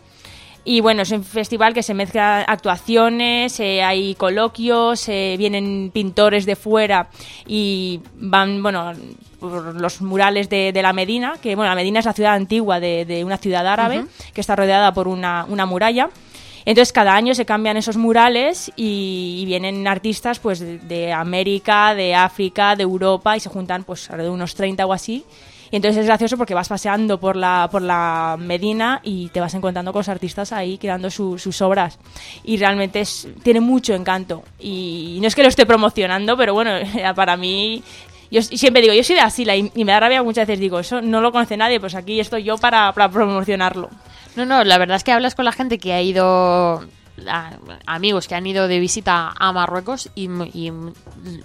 Y 0.65 0.79
bueno, 0.79 1.01
es 1.01 1.11
un 1.11 1.25
festival 1.25 1.73
que 1.73 1.83
se 1.83 1.93
mezcla 1.93 2.41
actuaciones, 2.47 3.59
eh, 3.59 3.81
hay 3.83 4.15
coloquios, 4.15 5.09
eh, 5.09 5.35
vienen 5.37 5.91
pintores 5.91 6.45
de 6.45 6.55
fuera 6.55 7.09
y 7.45 7.99
van, 8.15 8.63
bueno, 8.63 8.93
por 9.41 9.75
los 9.75 10.01
murales 10.01 10.47
de, 10.47 10.71
de 10.71 10.81
la 10.81 10.93
Medina, 10.93 11.33
que 11.41 11.55
bueno, 11.57 11.69
la 11.69 11.75
Medina 11.75 11.99
es 11.99 12.05
la 12.05 12.13
ciudad 12.13 12.35
antigua 12.35 12.79
de, 12.79 13.03
de 13.03 13.25
una 13.25 13.37
ciudad 13.37 13.67
árabe, 13.67 14.05
que 14.33 14.39
está 14.39 14.55
rodeada 14.55 14.93
por 14.93 15.09
una, 15.09 15.45
una 15.49 15.65
muralla. 15.65 16.09
Entonces 16.65 16.93
cada 16.93 17.15
año 17.15 17.33
se 17.35 17.45
cambian 17.45 17.77
esos 17.77 17.97
murales 17.97 18.71
y, 18.75 19.39
y 19.41 19.45
vienen 19.45 19.87
artistas 19.87 20.39
pues 20.39 20.59
de, 20.59 20.79
de 20.79 21.11
América, 21.11 21.93
de 21.95 22.15
África, 22.15 22.75
de 22.75 22.83
Europa 22.83 23.35
y 23.35 23.39
se 23.39 23.49
juntan 23.49 23.83
pues 23.83 24.09
alrededor 24.09 24.31
de 24.31 24.35
unos 24.35 24.55
30 24.55 24.85
o 24.85 24.93
así. 24.93 25.25
Y 25.71 25.75
entonces 25.77 26.01
es 26.01 26.05
gracioso 26.05 26.37
porque 26.37 26.53
vas 26.53 26.69
paseando 26.69 27.19
por 27.19 27.35
la, 27.35 27.67
por 27.71 27.81
la 27.81 28.37
Medina 28.39 28.99
y 29.03 29.29
te 29.29 29.39
vas 29.39 29.55
encontrando 29.55 29.91
con 29.91 30.01
los 30.01 30.09
artistas 30.09 30.53
ahí 30.53 30.77
creando 30.77 31.09
su- 31.09 31.39
sus 31.39 31.61
obras. 31.63 31.97
Y 32.43 32.57
realmente 32.57 33.01
es, 33.01 33.27
tiene 33.41 33.59
mucho 33.59 33.95
encanto. 33.95 34.43
Y 34.59 35.17
no 35.19 35.27
es 35.27 35.33
que 35.33 35.41
lo 35.41 35.49
esté 35.49 35.65
promocionando, 35.65 36.37
pero 36.37 36.53
bueno, 36.53 36.71
para 37.15 37.35
mí... 37.37 37.81
Yo 38.29 38.41
siempre 38.41 38.81
digo, 38.81 38.93
yo 38.95 39.03
soy 39.03 39.15
de 39.15 39.21
Asila 39.21 39.55
y, 39.55 39.71
y 39.75 39.85
me 39.85 39.91
da 39.91 39.99
rabia 39.99 40.23
muchas 40.23 40.47
veces, 40.47 40.59
digo, 40.59 40.79
eso 40.79 41.01
no 41.03 41.21
lo 41.21 41.31
conoce 41.31 41.55
nadie, 41.55 41.79
pues 41.79 41.93
aquí 41.93 42.19
estoy 42.19 42.41
yo 42.43 42.57
para, 42.57 42.91
para 42.91 43.07
promocionarlo. 43.09 43.91
No, 44.35 44.45
no, 44.45 44.63
la 44.63 44.77
verdad 44.77 44.97
es 44.97 45.03
que 45.03 45.11
hablas 45.11 45.35
con 45.35 45.45
la 45.45 45.51
gente 45.51 45.77
que 45.77 45.93
ha 45.93 46.01
ido, 46.01 46.83
a- 47.27 47.51
amigos 47.85 48.27
que 48.27 48.35
han 48.35 48.45
ido 48.47 48.67
de 48.67 48.79
visita 48.79 49.31
a 49.37 49.51
Marruecos 49.53 50.09
y, 50.15 50.27
y- 50.53 50.71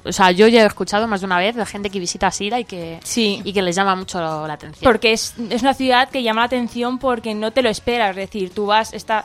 o 0.05 0.13
sea, 0.13 0.31
yo 0.31 0.49
ya 0.49 0.63
he 0.63 0.67
escuchado 0.67 1.07
más 1.07 1.21
de 1.21 1.27
una 1.27 1.39
vez 1.39 1.55
de 1.57 1.67
gente 1.67 1.91
que 1.91 1.99
visita 2.01 2.31
Sila 2.31 2.59
y 2.61 2.65
que, 2.65 2.99
Sí. 3.05 3.43
y 3.45 3.53
que 3.53 3.61
les 3.63 3.77
llama 3.77 3.95
mucho 3.95 4.19
la 4.47 4.55
atención. 4.55 4.83
Porque 4.91 5.13
es, 5.13 5.35
es 5.51 5.63
una 5.63 5.75
ciudad 5.75 6.09
que 6.09 6.23
llama 6.23 6.41
la 6.43 6.47
atención 6.47 6.99
porque 6.99 7.35
no 7.35 7.51
te 7.51 7.63
lo 7.63 7.69
esperas. 7.69 8.11
Es 8.11 8.17
decir, 8.17 8.51
tú 8.55 8.67
vas, 8.67 8.93
está, 8.95 9.25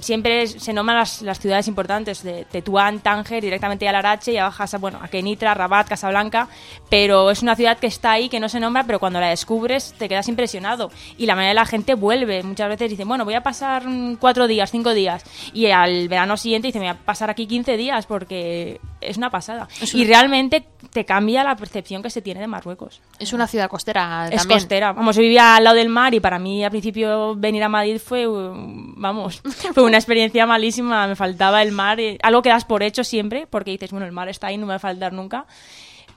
siempre 0.00 0.46
se 0.46 0.72
nombran 0.72 0.98
las, 0.98 1.22
las 1.22 1.38
ciudades 1.38 1.68
importantes 1.68 2.22
de 2.22 2.44
Tetuán, 2.50 3.00
Tánger, 3.00 3.42
directamente 3.42 3.88
al 3.88 3.94
Arache, 3.94 4.32
ya 4.32 4.44
bajas 4.44 4.74
a, 4.74 4.78
bueno, 4.78 4.98
a 5.02 5.08
Kenitra, 5.08 5.54
Rabat, 5.54 5.88
Casablanca, 5.88 6.48
pero 6.90 7.30
es 7.30 7.42
una 7.42 7.56
ciudad 7.56 7.78
que 7.78 7.86
está 7.86 8.12
ahí, 8.12 8.28
que 8.28 8.40
no 8.40 8.48
se 8.48 8.60
nombra, 8.60 8.84
pero 8.84 8.98
cuando 8.98 9.20
la 9.20 9.28
descubres 9.28 9.94
te 9.98 10.08
quedas 10.08 10.28
impresionado. 10.28 10.90
Y 11.16 11.26
la 11.26 11.34
mayoría 11.34 11.50
de 11.50 11.54
la 11.54 11.66
gente 11.66 11.94
vuelve. 11.94 12.42
Muchas 12.42 12.68
veces 12.68 12.90
dicen, 12.90 13.08
bueno, 13.08 13.24
voy 13.24 13.34
a 13.34 13.42
pasar 13.42 13.86
mm, 13.86 14.16
cuatro 14.16 14.46
días, 14.46 14.70
cinco 14.70 14.94
días. 14.94 15.24
Y 15.52 15.66
al 15.66 16.08
verano 16.08 16.36
siguiente 16.36 16.68
dicen, 16.68 16.82
voy 16.82 16.90
a 16.90 16.94
pasar 16.94 17.30
aquí 17.30 17.46
15 17.46 17.76
días 17.76 18.06
porque 18.06 18.80
es 19.00 19.16
una 19.16 19.30
pasada. 19.30 19.68
Y 19.92 20.04
realmente 20.04 20.64
te 20.92 21.04
cambia 21.04 21.44
la 21.44 21.56
percepción 21.56 22.02
que 22.02 22.10
se 22.10 22.22
tiene 22.22 22.40
de 22.40 22.46
Marruecos. 22.46 23.00
es 23.18 23.32
una 23.32 23.46
ciudad 23.46 23.68
costera 23.68 24.28
Es 24.28 24.46
costera. 24.46 24.92
Vamos, 24.92 25.16
yo 25.16 25.22
vivía 25.22 25.56
al 25.56 25.64
lado 25.64 25.76
del 25.76 25.88
mar 25.88 26.14
y 26.14 26.20
para 26.20 26.38
mí 26.38 26.64
al 26.64 26.70
principio 26.70 27.34
venir 27.34 27.62
a 27.62 27.68
Madrid 27.68 28.00
fue, 28.04 28.26
vamos, 28.26 29.42
fue 29.78 29.86
una 29.86 29.98
experiencia 29.98 30.44
malísima. 30.44 31.06
Me 31.06 31.14
faltaba 31.14 31.62
el 31.62 31.70
mar, 31.70 32.00
eh, 32.00 32.18
algo 32.24 32.42
que 32.42 32.48
das 32.48 32.64
por 32.64 32.82
hecho 32.82 33.04
siempre, 33.04 33.46
porque 33.46 33.70
dices, 33.70 33.92
bueno, 33.92 34.06
el 34.06 34.10
mar 34.12 34.28
está 34.28 34.48
ahí, 34.48 34.56
no 34.56 34.66
me 34.66 34.72
va 34.72 34.76
a 34.76 34.80
faltar 34.80 35.12
nunca. 35.12 35.46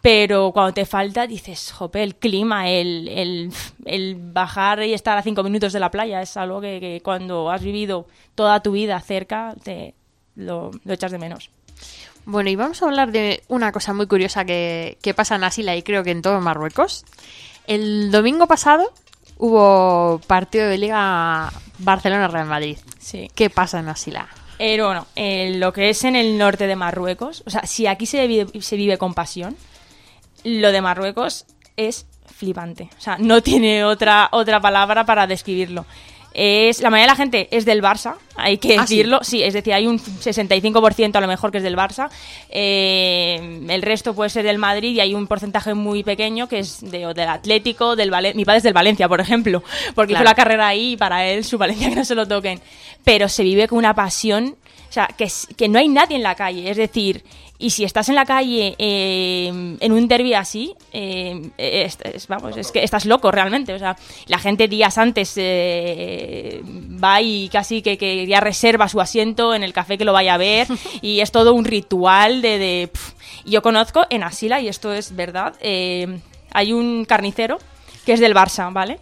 Pero 0.01 0.51
cuando 0.51 0.73
te 0.73 0.83
falta, 0.87 1.27
dices, 1.27 1.71
jope, 1.71 2.01
el 2.01 2.15
clima, 2.15 2.71
el, 2.71 3.51
el, 3.85 4.15
bajar 4.15 4.81
y 4.81 4.95
estar 4.95 5.15
a 5.15 5.21
cinco 5.21 5.43
minutos 5.43 5.73
de 5.73 5.79
la 5.79 5.91
playa 5.91 6.23
es 6.23 6.37
algo 6.37 6.59
que, 6.59 7.01
cuando 7.03 7.51
has 7.51 7.61
vivido 7.61 8.07
toda 8.33 8.63
tu 8.63 8.71
vida 8.71 8.99
cerca, 8.99 9.53
te 9.63 9.93
lo, 10.35 10.71
lo 10.83 10.93
echas 10.93 11.11
de 11.11 11.19
menos. 11.19 11.51
Bueno, 12.25 12.49
y 12.49 12.55
vamos 12.55 12.81
a 12.81 12.87
hablar 12.87 13.11
de 13.11 13.43
una 13.47 13.71
cosa 13.71 13.93
muy 13.93 14.07
curiosa 14.07 14.43
que, 14.43 14.97
que 15.03 15.13
pasa 15.13 15.35
en 15.35 15.43
Asila 15.43 15.75
y 15.75 15.83
creo 15.83 16.03
que 16.03 16.09
en 16.09 16.23
todo 16.23 16.41
Marruecos. 16.41 17.05
El 17.67 18.09
domingo 18.09 18.47
pasado 18.47 18.91
hubo 19.41 20.21
partido 20.27 20.67
de 20.67 20.77
Liga 20.77 21.51
Barcelona-Real 21.79 22.45
Madrid. 22.45 22.77
Sí. 22.99 23.29
¿Qué 23.33 23.49
pasa 23.49 23.79
en 23.79 23.89
Asila? 23.89 24.27
Eh, 24.59 24.79
bueno, 24.79 25.07
eh, 25.15 25.55
lo 25.57 25.73
que 25.73 25.89
es 25.89 26.03
en 26.03 26.15
el 26.15 26.37
norte 26.37 26.67
de 26.67 26.75
Marruecos, 26.75 27.41
o 27.47 27.49
sea, 27.49 27.65
si 27.65 27.87
aquí 27.87 28.05
se 28.05 28.27
vive, 28.27 28.61
se 28.61 28.75
vive 28.75 28.99
con 28.99 29.15
pasión, 29.15 29.57
lo 30.43 30.71
de 30.71 30.81
Marruecos 30.81 31.47
es 31.75 32.05
flipante. 32.27 32.89
O 32.99 33.01
sea, 33.01 33.17
no 33.17 33.41
tiene 33.41 33.83
otra, 33.83 34.29
otra 34.31 34.61
palabra 34.61 35.07
para 35.07 35.25
describirlo. 35.25 35.87
Es, 36.33 36.81
la 36.81 36.89
mayoría 36.89 37.07
de 37.07 37.11
la 37.11 37.15
gente 37.17 37.47
es 37.51 37.65
del 37.65 37.81
Barça, 37.81 38.15
hay 38.35 38.57
que 38.57 38.77
Ah, 38.77 38.81
decirlo. 38.81 39.19
sí? 39.21 39.43
es 39.43 39.53
decir, 39.53 39.73
hay 39.73 39.85
un 39.87 39.99
65% 39.99 41.15
a 41.15 41.21
lo 41.21 41.27
mejor 41.27 41.51
que 41.51 41.57
es 41.57 41.63
del 41.63 41.75
Barça. 41.75 42.09
Eh, 42.49 43.59
el 43.67 43.81
resto 43.81 44.13
puede 44.13 44.29
ser 44.29 44.45
del 44.45 44.57
Madrid 44.57 44.91
y 44.95 44.99
hay 44.99 45.13
un 45.13 45.27
porcentaje 45.27 45.73
muy 45.73 46.03
pequeño 46.03 46.47
que 46.47 46.59
es 46.59 46.79
de, 46.89 47.05
o 47.07 47.13
del 47.13 47.27
Atlético, 47.27 47.95
del 47.95 48.11
Valencia. 48.11 48.37
Mi 48.37 48.45
padre 48.45 48.57
es 48.59 48.63
del 48.63 48.73
Valencia, 48.73 49.09
por 49.09 49.19
ejemplo, 49.19 49.63
porque 49.95 50.13
hizo 50.13 50.23
la 50.23 50.35
carrera 50.35 50.67
ahí 50.67 50.93
y 50.93 50.97
para 50.97 51.25
él 51.27 51.43
su 51.43 51.57
Valencia 51.57 51.89
que 51.89 51.95
no 51.95 52.05
se 52.05 52.15
lo 52.15 52.27
toquen. 52.27 52.61
Pero 53.03 53.27
se 53.27 53.43
vive 53.43 53.67
con 53.67 53.77
una 53.79 53.93
pasión, 53.93 54.55
o 54.91 54.93
sea, 54.93 55.07
que, 55.17 55.25
que 55.55 55.69
no 55.69 55.79
hay 55.79 55.87
nadie 55.87 56.17
en 56.17 56.23
la 56.23 56.35
calle. 56.35 56.69
Es 56.69 56.75
decir, 56.75 57.23
y 57.57 57.69
si 57.69 57.85
estás 57.85 58.09
en 58.09 58.15
la 58.15 58.25
calle 58.25 58.75
eh, 58.77 59.47
en 59.79 59.91
un 59.93 60.07
derby 60.09 60.33
así, 60.33 60.73
eh, 60.91 61.49
es, 61.57 61.97
es- 62.03 62.27
vamos, 62.27 62.57
es 62.57 62.73
que 62.73 62.83
estás 62.83 63.05
loco 63.05 63.31
realmente. 63.31 63.73
O 63.73 63.79
sea, 63.79 63.95
la 64.27 64.37
gente 64.37 64.67
días 64.67 64.97
antes 64.97 65.33
eh, 65.37 66.61
va 67.01 67.21
y 67.21 67.47
casi 67.49 67.81
que, 67.81 67.97
que 67.97 68.27
ya 68.27 68.41
reserva 68.41 68.89
su 68.89 68.99
asiento 68.99 69.53
en 69.53 69.63
el 69.63 69.71
café 69.71 69.97
que 69.97 70.03
lo 70.03 70.11
vaya 70.11 70.33
a 70.33 70.37
ver 70.37 70.67
y 71.01 71.21
es 71.21 71.31
todo 71.31 71.53
un 71.53 71.63
ritual 71.63 72.41
de... 72.41 72.57
de. 72.59 72.89
Yo 73.45 73.61
conozco 73.61 74.05
en 74.09 74.23
Asila, 74.23 74.59
y 74.59 74.67
esto 74.67 74.91
es 74.93 75.15
verdad, 75.15 75.55
eh, 75.61 76.19
hay 76.51 76.73
un 76.73 77.05
carnicero 77.05 77.57
que 78.05 78.11
es 78.13 78.19
del 78.19 78.35
Barça, 78.35 78.71
¿vale? 78.73 78.99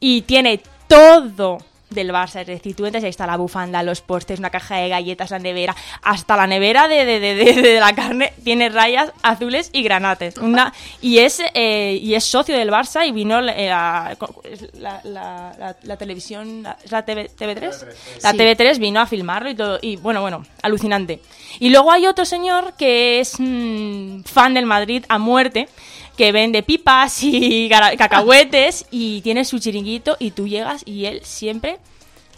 Y 0.00 0.22
tiene 0.22 0.60
todo 0.86 1.58
del 1.94 2.10
Barça, 2.10 2.40
es 2.40 2.46
decir, 2.46 2.74
tú 2.76 2.86
entras 2.86 3.02
y 3.02 3.06
ahí 3.06 3.10
está 3.10 3.26
la 3.26 3.36
bufanda, 3.36 3.82
los 3.82 4.00
postres, 4.00 4.38
una 4.38 4.50
caja 4.50 4.76
de 4.76 4.88
galletas, 4.88 5.30
la 5.30 5.38
nevera, 5.38 5.74
hasta 6.02 6.36
la 6.36 6.46
nevera 6.46 6.88
de, 6.88 7.04
de, 7.04 7.20
de, 7.20 7.34
de- 7.34 7.62
de 7.62 7.80
la 7.80 7.94
carne 7.94 8.32
tiene 8.44 8.68
rayas 8.68 9.12
azules 9.22 9.70
y 9.72 9.82
granates. 9.82 10.36
Una, 10.38 10.72
y, 11.00 11.18
es, 11.18 11.40
eh, 11.54 11.98
y 12.02 12.14
es 12.14 12.24
socio 12.24 12.56
del 12.56 12.70
Barça 12.70 13.06
y 13.06 13.12
vino 13.12 13.40
la, 13.40 13.54
la, 13.54 15.00
la- 15.04 15.54
la- 15.58 15.76
la- 15.82 15.96
televisión, 15.96 16.62
la, 16.62 16.76
¿es 16.84 16.90
la 16.90 17.04
TV, 17.04 17.30
TV3? 17.38 17.86
La 18.22 18.30
Sí. 18.32 18.36
TV3 18.38 18.78
vino 18.78 19.00
a 19.00 19.06
filmarlo 19.06 19.50
y 19.50 19.54
todo, 19.54 19.78
y 19.80 19.96
bueno, 19.96 20.20
bueno, 20.22 20.44
alucinante. 20.62 21.20
Y 21.60 21.70
luego 21.70 21.92
hay 21.92 22.06
otro 22.06 22.24
señor 22.24 22.74
que 22.76 23.20
es 23.20 23.34
mm, 23.38 24.22
fan 24.24 24.54
del 24.54 24.66
Madrid 24.66 25.04
a 25.08 25.18
muerte, 25.18 25.68
que 26.16 26.32
vende 26.32 26.62
pipas 26.62 27.22
y 27.22 27.68
cacahuetes 27.68 28.86
y 28.90 29.20
tiene 29.22 29.44
su 29.44 29.58
chiringuito 29.58 30.16
y 30.18 30.32
tú 30.32 30.46
llegas 30.46 30.82
y 30.84 31.06
él 31.06 31.20
siempre 31.24 31.78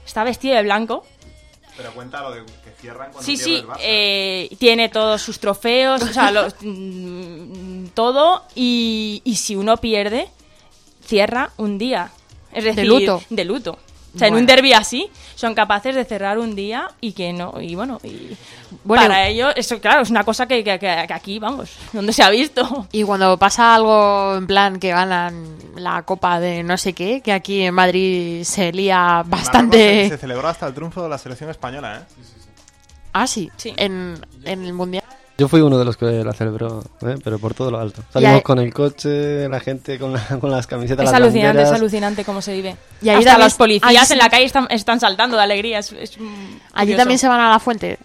está 0.06 0.24
vestido 0.24 0.56
de 0.56 0.62
blanco. 0.62 1.04
Pero 1.76 1.90
cuenta 1.92 2.22
lo 2.22 2.30
de 2.30 2.44
que 2.44 2.70
cierran 2.80 3.10
cuando 3.10 3.22
Sí, 3.26 3.36
sí, 3.36 3.56
el 3.56 3.66
eh, 3.80 4.48
tiene 4.60 4.88
todos 4.88 5.20
sus 5.20 5.40
trofeos, 5.40 6.02
o 6.02 6.12
sea, 6.12 6.30
los- 6.30 6.54
mm, 6.60 7.86
todo 7.94 8.44
y, 8.54 9.22
y 9.24 9.34
si 9.36 9.56
uno 9.56 9.76
pierde, 9.78 10.28
cierra 11.04 11.50
un 11.56 11.78
día. 11.78 12.10
Es 12.52 12.62
decir, 12.62 12.84
luto? 12.86 13.22
De 13.28 13.44
luto. 13.44 13.78
O 14.14 14.18
sea, 14.18 14.28
en 14.28 14.34
un 14.34 14.46
derby 14.46 14.72
así 14.72 15.10
son 15.34 15.54
capaces 15.54 15.94
de 15.94 16.04
cerrar 16.04 16.38
un 16.38 16.54
día 16.54 16.88
y 17.00 17.12
que 17.12 17.32
no, 17.32 17.60
y 17.60 17.74
bueno, 17.74 17.98
y 18.04 18.36
Bueno, 18.84 19.02
para 19.04 19.26
ello, 19.26 19.48
eso 19.56 19.80
claro, 19.80 20.02
es 20.02 20.10
una 20.10 20.22
cosa 20.22 20.46
que, 20.46 20.62
que- 20.62 20.88
aquí, 21.12 21.38
vamos, 21.40 21.70
donde 21.92 22.12
se 22.12 22.22
ha 22.22 22.30
visto. 22.30 22.86
Y 22.92 23.02
cuando 23.02 23.36
pasa 23.38 23.74
algo 23.74 24.36
en 24.36 24.46
plan 24.46 24.78
que 24.78 24.90
ganan 24.90 25.56
la 25.76 26.02
copa 26.02 26.38
de 26.38 26.62
no 26.62 26.76
sé 26.76 26.92
qué, 26.92 27.20
que 27.22 27.32
aquí 27.32 27.62
en 27.62 27.74
Madrid 27.74 28.44
se 28.44 28.72
lía 28.72 29.22
Se, 29.24 29.30
bastante. 29.30 30.08
se 30.08 30.18
celebró 30.18 30.46
hasta 30.48 30.66
el 30.68 30.74
triunfo 30.74 31.02
de 31.02 31.08
la 31.08 31.18
selección 31.18 31.50
española, 31.50 31.98
¿eh? 32.08 32.14
Ah, 33.12 33.26
sí, 33.26 33.50
Sí. 33.56 33.72
En, 33.76 34.18
en 34.44 34.64
el 34.64 34.72
mundial. 34.72 35.04
Yo 35.36 35.48
fui 35.48 35.60
uno 35.60 35.76
de 35.78 35.84
los 35.84 35.96
que 35.96 36.06
la 36.24 36.32
celebró, 36.32 36.84
¿eh? 37.02 37.16
pero 37.24 37.40
por 37.40 37.54
todo 37.54 37.70
lo 37.70 37.80
alto. 37.80 38.02
Salimos 38.12 38.38
eh. 38.38 38.42
con 38.44 38.60
el 38.60 38.72
coche, 38.72 39.48
la 39.48 39.58
gente 39.58 39.98
con, 39.98 40.12
la- 40.12 40.24
con 40.40 40.48
las 40.50 40.66
camisetas, 40.68 41.04
Es 41.06 41.10
las 41.10 41.20
alucinante, 41.20 41.48
es 41.62 41.64
banderas. 41.64 41.80
alucinante 41.80 42.24
cómo 42.24 42.40
se 42.40 42.52
vive. 42.52 42.76
Y 43.02 43.08
ahí 43.08 43.16
Hasta 43.16 43.30
también- 43.32 43.46
los 43.46 43.54
policías 43.54 44.10
ahí 44.10 44.16
en 44.16 44.18
la 44.18 44.30
calle 44.30 44.44
están, 44.44 44.66
están 44.70 45.00
saltando 45.00 45.36
de 45.36 45.42
alegría. 45.42 45.80
Es, 45.80 45.90
es, 45.92 46.18
mm, 46.20 46.58
Allí 46.74 46.94
también 46.94 47.18
se 47.18 47.26
van 47.26 47.40
a 47.40 47.50
la 47.50 47.58
fuente. 47.58 47.98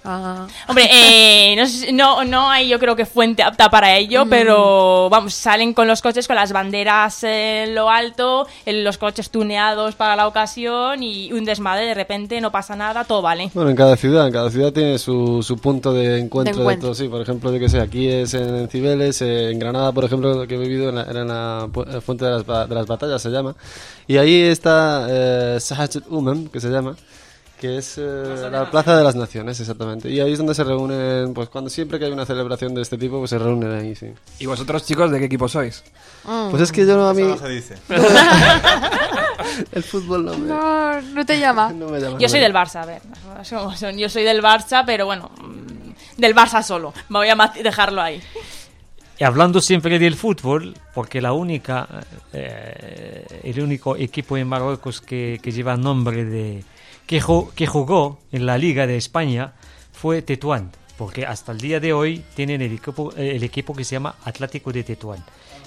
Hombre, 0.67 0.87
eh, 0.91 1.55
no, 1.55 2.23
no, 2.23 2.23
no 2.25 2.49
hay 2.49 2.67
yo 2.67 2.79
creo 2.79 2.95
que 2.95 3.05
fuente 3.05 3.43
apta 3.43 3.69
para 3.69 3.95
ello, 3.95 4.25
Mm. 4.25 4.29
pero 4.29 5.09
vamos, 5.11 5.33
salen 5.35 5.73
con 5.75 5.87
los 5.87 6.01
coches 6.01 6.25
con 6.27 6.35
las 6.35 6.51
banderas 6.51 7.23
en 7.23 7.75
lo 7.75 7.89
alto, 7.91 8.47
en 8.65 8.83
los 8.83 8.97
coches 8.97 9.29
tuneados 9.29 9.93
para 9.95 10.15
la 10.15 10.27
ocasión 10.27 11.03
y 11.03 11.31
un 11.31 11.45
desmadre, 11.45 11.85
de 11.85 11.93
repente 11.93 12.41
no 12.41 12.51
pasa 12.51 12.75
nada, 12.75 13.03
todo 13.03 13.21
vale. 13.21 13.51
Bueno, 13.53 13.69
en 13.69 13.75
cada 13.75 13.95
ciudad, 13.97 14.25
en 14.25 14.33
cada 14.33 14.49
ciudad 14.49 14.73
tiene 14.73 14.97
su, 14.97 15.43
su 15.43 15.57
punto 15.57 15.93
de 15.93 16.19
encuentro 16.19 16.55
de, 16.55 16.61
encuentro. 16.61 16.87
todo. 16.89 16.95
Sí, 16.95 17.07
por 17.19 17.23
ejemplo, 17.23 17.51
yo 17.51 17.59
que 17.59 17.67
sé, 17.67 17.81
aquí 17.81 18.07
es 18.07 18.33
en, 18.33 18.55
en 18.55 18.69
Cibeles, 18.69 19.21
en 19.21 19.59
Granada, 19.59 19.91
por 19.91 20.05
ejemplo, 20.05 20.33
lo 20.35 20.47
que 20.47 20.55
he 20.55 20.57
vivido 20.57 20.87
en 20.87 20.95
la, 20.95 21.03
era 21.03 21.23
en 21.23 21.27
la 21.27 21.67
eh, 21.87 21.99
Fuente 21.99 22.23
de 22.23 22.31
las, 22.31 22.69
de 22.69 22.73
las 22.73 22.87
Batallas, 22.87 23.21
se 23.21 23.29
llama. 23.29 23.57
Y 24.07 24.15
ahí 24.15 24.39
está 24.39 25.05
eh, 25.09 25.59
Umem, 26.07 26.47
que 26.47 26.61
se 26.61 26.69
llama, 26.69 26.95
que 27.59 27.77
es 27.77 27.97
eh, 27.97 28.47
la 28.49 28.71
Plaza 28.71 28.95
de 28.95 29.03
las 29.03 29.15
Naciones, 29.15 29.59
exactamente. 29.59 30.09
Y 30.09 30.21
ahí 30.21 30.31
es 30.31 30.37
donde 30.37 30.55
se 30.55 30.63
reúnen, 30.63 31.33
pues 31.33 31.49
cuando 31.49 31.69
siempre 31.69 31.99
que 31.99 32.05
hay 32.05 32.11
una 32.13 32.25
celebración 32.25 32.73
de 32.73 32.83
este 32.83 32.97
tipo, 32.97 33.19
pues 33.19 33.31
se 33.31 33.37
reúnen 33.37 33.73
ahí, 33.73 33.95
sí. 33.95 34.13
¿Y 34.39 34.45
vosotros, 34.45 34.85
chicos, 34.85 35.11
de 35.11 35.19
qué 35.19 35.25
equipo 35.25 35.49
sois? 35.49 35.83
Pues 36.51 36.63
es 36.63 36.71
que 36.71 36.85
yo 36.85 36.95
no, 36.95 37.09
a 37.09 37.13
mí, 37.13 37.23
Eso 37.23 37.31
no 37.31 37.37
se 37.37 37.49
dice. 37.49 37.75
el 39.73 39.83
fútbol 39.83 40.23
no 40.23 40.37
me, 40.37 40.47
No, 40.47 41.01
no 41.01 41.25
te 41.25 41.37
llama. 41.37 41.73
no 41.75 41.89
me 41.89 41.99
llama. 41.99 42.17
Yo 42.17 42.29
soy 42.29 42.39
del 42.39 42.53
Barça, 42.53 42.83
a 42.83 42.85
ver, 42.85 43.01
yo 43.97 44.07
soy 44.07 44.23
del 44.23 44.41
Barça, 44.41 44.83
pero 44.85 45.05
bueno, 45.05 45.29
mm, 45.41 45.78
del 46.19 46.35
Barça 46.35 46.61
solo, 46.61 46.93
me 47.09 47.19
voy 47.19 47.29
a 47.29 47.53
dejarlo 47.61 48.01
ahí. 48.01 48.21
Y 49.19 49.23
hablando 49.23 49.59
siempre 49.59 49.99
del 49.99 50.15
fútbol, 50.15 50.75
porque 50.93 51.19
la 51.19 51.33
única, 51.33 51.87
eh, 52.31 53.41
el 53.43 53.61
único 53.61 53.97
equipo 53.97 54.37
en 54.37 54.47
Marruecos 54.47 55.01
que, 55.01 55.39
que 55.43 55.51
lleva 55.51 55.75
nombre 55.75 56.23
de 56.23 56.63
que, 57.05 57.21
que 57.55 57.67
jugó 57.67 58.19
en 58.31 58.45
la 58.45 58.57
Liga 58.57 58.87
de 58.87 58.95
España 58.95 59.53
fue 59.91 60.21
Tetuán, 60.21 60.71
porque 60.97 61.25
hasta 61.25 61.51
el 61.51 61.59
día 61.59 61.79
de 61.79 61.91
hoy 61.91 62.23
tienen 62.33 62.61
el 62.61 62.73
equipo, 62.73 63.11
el 63.17 63.43
equipo 63.43 63.73
que 63.73 63.83
se 63.83 63.95
llama 63.95 64.15
Atlético 64.23 64.71
de 64.71 64.83
Tetuán, 64.83 65.23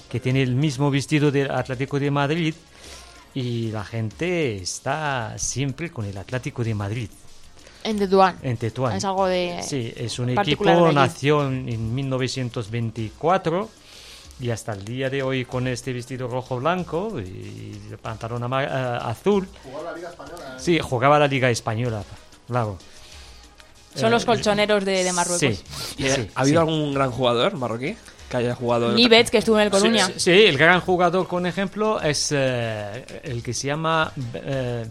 que 0.09 0.19
tiene 0.19 0.41
el 0.41 0.55
mismo 0.55 0.89
vestido 0.89 1.29
del 1.29 1.51
Atlético 1.51 1.99
de 1.99 2.09
Madrid 2.09 2.55
y 3.35 3.71
la 3.71 3.83
gente 3.83 4.55
está 4.55 5.37
siempre 5.37 5.91
con 5.91 6.05
el 6.05 6.17
Atlético 6.17 6.63
de 6.63 6.73
Madrid 6.73 7.09
En 7.83 7.97
Tetuán. 7.99 8.37
en 8.41 8.57
Tetuán. 8.57 8.95
Es 8.95 9.05
algo 9.05 9.25
de. 9.27 9.61
Sí, 9.63 9.93
es 9.95 10.19
un 10.19 10.29
equipo, 10.29 10.91
nació 10.91 11.47
en 11.47 11.67
en 11.69 11.93
1924 11.95 13.69
y 14.39 14.49
hasta 14.49 14.73
el 14.73 14.83
día 14.83 15.09
de 15.09 15.21
hoy 15.23 15.45
con 15.45 15.67
este 15.67 15.93
vestido 15.93 16.27
rojo-blanco 16.27 17.19
y 17.19 17.79
el 17.91 17.97
pantalón 17.97 18.43
eh, 18.61 18.67
azul. 19.01 19.47
¿Jugaba 19.63 19.91
la 19.91 19.95
Liga 19.97 20.09
Española? 20.09 20.55
Sí, 20.59 20.79
jugaba 20.79 21.19
la 21.19 21.27
Liga 21.27 21.49
Española, 21.49 22.03
claro. 22.47 22.77
Son 23.95 24.07
Eh, 24.07 24.11
los 24.11 24.25
colchoneros 24.25 24.83
de, 24.85 25.03
de 25.03 25.13
Marruecos. 25.13 25.39
Sí, 25.39 26.03
¿Y, 26.03 26.09
sí, 26.09 26.27
¿Ha 26.33 26.41
habido 26.41 26.61
sí. 26.65 26.67
algún 26.69 26.93
gran 26.95 27.11
jugador 27.11 27.53
marroquí 27.57 27.95
que 28.33 28.45
haya 28.45 28.55
jugado? 28.55 28.91
Nibets, 28.93 29.29
que 29.29 29.37
estuvo 29.37 29.57
en 29.59 29.65
el 29.65 29.69
Coruña. 29.69 30.07
Sí, 30.07 30.13
sí, 30.17 30.31
el 30.31 30.57
gran 30.57 30.81
jugador, 30.81 31.27
con 31.27 31.45
ejemplo, 31.45 32.01
es 32.01 32.29
eh, 32.31 33.05
el 33.23 33.43
que 33.43 33.53
se 33.53 33.67
llama 33.67 34.11
eh, 34.33 34.85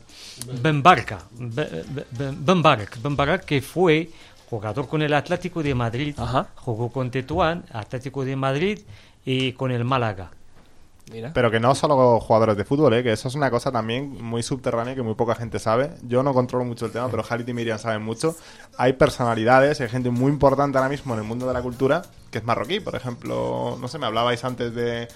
Ben 0.61 0.83
Barca. 0.83 1.25
Be- 1.33 1.65
Be- 1.89 2.05
Be- 2.11 2.33
Ben 2.39 2.63
Barak. 2.63 3.03
Ben 3.03 3.17
Barak, 3.17 3.45
que 3.45 3.61
fue 3.61 4.09
jugador 4.49 4.87
con 4.87 5.03
el 5.03 5.13
Atlético 5.15 5.63
de 5.63 5.75
Madrid, 5.75 6.15
Ajá. 6.19 6.47
jugó 6.55 6.91
con 6.93 7.11
Tetuán, 7.11 7.65
Atlético 7.73 8.25
de 8.25 8.37
Madrid 8.37 8.79
y 9.25 9.53
con 9.53 9.71
el 9.73 9.85
Málaga. 9.85 10.31
Mira. 11.11 11.33
Pero 11.35 11.51
que 11.51 11.61
no 11.61 11.75
solo 11.75 12.21
jugadores 12.21 12.57
de 12.57 12.65
fútbol, 12.65 12.95
¿eh? 12.95 13.03
que 13.03 13.13
eso 13.13 13.29
es 13.29 13.35
una 13.35 13.51
cosa 13.51 13.71
también 13.73 14.23
muy 14.23 14.43
subterránea 14.43 14.95
que 14.95 15.03
muy 15.03 15.15
poca 15.15 15.35
gente 15.35 15.59
sabe. 15.59 15.91
Yo 16.03 16.23
no 16.23 16.33
controlo 16.33 16.65
mucho 16.65 16.87
el 16.87 16.93
tema, 16.93 17.09
pero 17.11 17.25
Halit 17.29 17.49
y 17.49 17.53
Miriam 17.53 17.79
saben 17.79 18.03
mucho. 18.03 18.37
Hay 18.79 18.95
personalidades, 18.95 19.81
hay 19.81 19.89
gente 19.89 20.11
muy 20.11 20.31
importante 20.31 20.79
ahora 20.79 20.89
mismo 20.89 21.13
en 21.15 21.21
el 21.21 21.27
mundo 21.27 21.47
de 21.47 21.53
la 21.53 21.61
cultura 21.61 22.03
que 22.31 22.39
es 22.39 22.45
marroquí. 22.45 22.81
Por 22.81 22.95
ejemplo, 22.95 23.77
no 23.81 23.89
sé, 23.89 23.99
me 23.99 24.07
hablabais 24.07 24.43
antes 24.45 24.75
de 24.75 25.09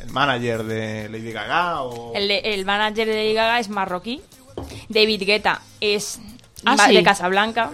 el 0.00 0.10
manager 0.10 0.62
de 0.62 1.08
Lady 1.08 1.32
Gaga 1.32 1.82
o... 1.82 2.14
El, 2.14 2.30
el 2.30 2.64
manager 2.64 3.08
de 3.08 3.14
Lady 3.14 3.34
Gaga 3.34 3.58
es 3.60 3.68
marroquí. 3.70 4.22
David 4.88 5.22
Guetta 5.26 5.62
es 5.80 6.20
Ah, 6.64 6.76
sí. 6.86 6.94
de 6.94 7.02
Casablanca. 7.02 7.70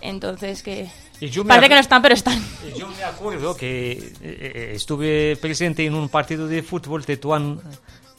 Entonces 0.00 0.62
que... 0.62 0.90
Y 1.24 1.30
yo 1.30 1.44
Parece 1.44 1.68
que 1.68 1.74
no 1.76 1.80
están, 1.80 2.02
pero 2.02 2.14
están. 2.14 2.42
Yo 2.76 2.88
me 2.88 3.04
acuerdo 3.04 3.56
que 3.56 3.92
eh, 3.92 4.12
eh, 4.22 4.72
estuve 4.74 5.36
presente 5.40 5.86
en 5.86 5.94
un 5.94 6.08
partido 6.08 6.48
de 6.48 6.62
fútbol 6.64 7.04
Tetuán 7.06 7.60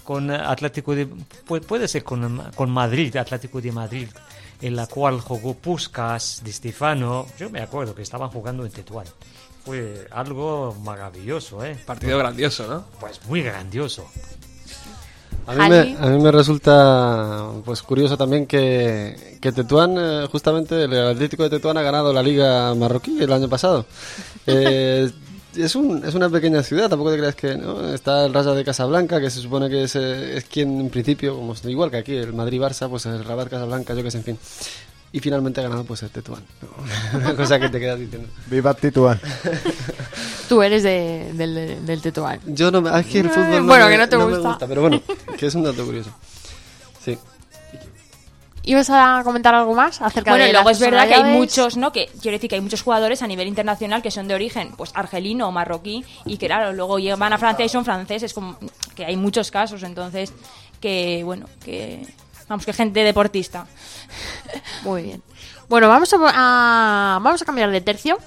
con 0.05 0.31
Atlético 0.31 0.95
de 0.95 1.07
pu- 1.07 1.61
puede 1.65 1.88
ser 1.89 2.03
con, 2.05 2.41
con 2.55 2.69
Madrid, 2.71 3.13
Atlético 3.17 3.59
de 3.59 3.71
Madrid, 3.73 4.07
en 4.61 4.75
la 4.77 4.88
cual 4.88 5.19
jugó 5.19 5.53
Puskas, 5.53 6.41
Di 6.45 6.53
Stefano. 6.53 7.27
Yo 7.38 7.49
me 7.49 7.61
acuerdo 7.61 7.93
que 7.93 8.01
estaban 8.03 8.30
jugando 8.30 8.65
en 8.65 8.71
Tetuán. 8.71 9.05
Fue 9.65 10.07
algo 10.11 10.73
maravilloso, 10.84 11.63
¿eh? 11.65 11.75
Partido 11.85 12.17
grandioso, 12.17 12.67
¿no? 12.67 12.85
Pues 13.01 13.19
muy 13.25 13.41
grandioso. 13.41 14.09
A 15.45 15.53
mí, 15.53 15.69
me, 15.69 15.97
a 15.99 16.05
mí 16.07 16.23
me 16.23 16.31
resulta 16.31 17.49
pues 17.65 17.81
curioso 17.81 18.17
también 18.17 18.45
que, 18.45 19.37
que 19.41 19.51
Tetuán, 19.51 19.95
eh, 19.97 20.27
justamente 20.31 20.83
el 20.83 21.07
Atlético 21.07 21.43
de 21.43 21.49
Tetuán 21.49 21.77
ha 21.77 21.81
ganado 21.81 22.13
la 22.13 22.23
Liga 22.23 22.73
Marroquí 22.75 23.21
el 23.21 23.31
año 23.31 23.49
pasado. 23.49 23.85
Eh, 24.45 25.09
es, 25.55 25.73
un, 25.73 26.03
es 26.03 26.15
una 26.15 26.29
pequeña 26.29 26.63
ciudad, 26.63 26.89
tampoco 26.89 27.11
te 27.11 27.17
creas 27.17 27.35
que 27.35 27.55
¿no? 27.55 27.93
está 27.93 28.25
el 28.25 28.33
Raja 28.33 28.53
de 28.53 28.65
Casablanca, 28.65 29.21
que 29.21 29.29
se 29.29 29.39
supone 29.39 29.69
que 29.69 29.83
es, 29.83 29.95
eh, 29.95 30.37
es 30.37 30.43
quien 30.43 30.81
en 30.81 30.89
principio, 30.89 31.35
como 31.35 31.55
igual 31.65 31.89
que 31.89 31.97
aquí, 31.97 32.13
el 32.13 32.33
Madrid-Barça, 32.33 32.89
pues 32.89 33.05
el 33.05 33.23
Rabat 33.23 33.49
Casablanca, 33.49 33.93
yo 33.93 34.03
que 34.03 34.11
sé, 34.11 34.17
en 34.17 34.23
fin. 34.25 34.37
Y 35.14 35.19
finalmente 35.19 35.60
ha 35.61 35.64
ganado 35.64 35.84
pues 35.85 36.02
el 36.03 36.10
Tetuán. 36.10 36.44
¿no? 36.61 37.19
Una 37.19 37.35
cosa 37.38 37.60
que 37.60 37.69
te 37.69 37.80
quedas 37.80 37.99
diciendo. 37.99 38.27
Viva 38.48 38.73
Tituán. 38.73 39.19
Tú 40.49 40.61
eres 40.64 40.81
de- 40.84 41.31
del, 41.34 41.85
del 41.85 42.02
Tetuán. 42.02 42.40
Yo 42.48 42.72
no 42.72 42.81
me... 42.81 42.99
Es 42.99 43.06
que 43.06 43.19
el 43.19 43.30
fútbol 43.30 43.52
no, 43.61 43.65
Bueno, 43.65 43.85
me, 43.85 43.91
que 43.91 43.98
no 43.99 44.10
te 44.10 44.18
me 44.18 44.26
gusta. 44.26 44.68
Pero 44.68 44.81
bueno, 44.81 45.02
que 45.38 45.45
es 45.45 45.53
un 45.56 45.64
dato 45.64 45.85
curioso. 45.85 46.10
Sí. 47.06 47.18
¿Ibas 48.65 48.90
a 48.90 49.22
comentar 49.23 49.53
algo 49.53 49.76
más 49.76 50.02
acerca 50.02 50.31
Bueno, 50.31 50.45
de 50.45 50.53
luego 50.53 50.69
las 50.69 50.77
es 50.77 50.81
verdad 50.90 51.07
que 51.07 51.14
hay 51.15 51.23
muchos, 51.38 51.76
¿no? 51.77 51.91
Que 51.91 52.10
quiero 52.22 52.35
decir 52.38 52.49
que 52.49 52.56
hay 52.56 52.61
muchos 52.61 52.81
jugadores 52.81 53.22
a 53.22 53.27
nivel 53.27 53.48
internacional 53.48 54.02
que 54.02 54.10
son 54.10 54.27
de 54.27 54.35
origen, 54.35 54.72
pues 54.77 54.91
argelino 54.95 55.48
o 55.48 55.52
marroquí 55.52 56.03
y 56.26 56.38
que 56.38 56.48
claro, 56.48 56.72
luego 56.73 56.98
llegan 56.98 57.34
a 57.34 57.38
Francia 57.38 57.65
y 57.65 57.69
son 57.69 57.84
franceses, 57.84 58.34
como 58.34 58.57
que 58.95 59.06
hay 59.06 59.18
muchos 59.18 59.52
casos, 59.52 59.84
entonces 59.84 60.31
que 60.80 61.23
bueno, 61.26 61.45
que 61.64 62.07
vamos 62.47 62.65
que 62.65 62.73
gente 62.73 63.03
deportista. 63.03 63.65
Muy 64.83 65.03
bien. 65.03 65.23
Bueno, 65.69 65.87
vamos 65.87 66.13
a, 66.13 66.17
a- 66.17 67.19
vamos 67.21 67.41
a 67.41 67.45
cambiar 67.45 67.71
de 67.71 67.81
tercio 67.81 68.17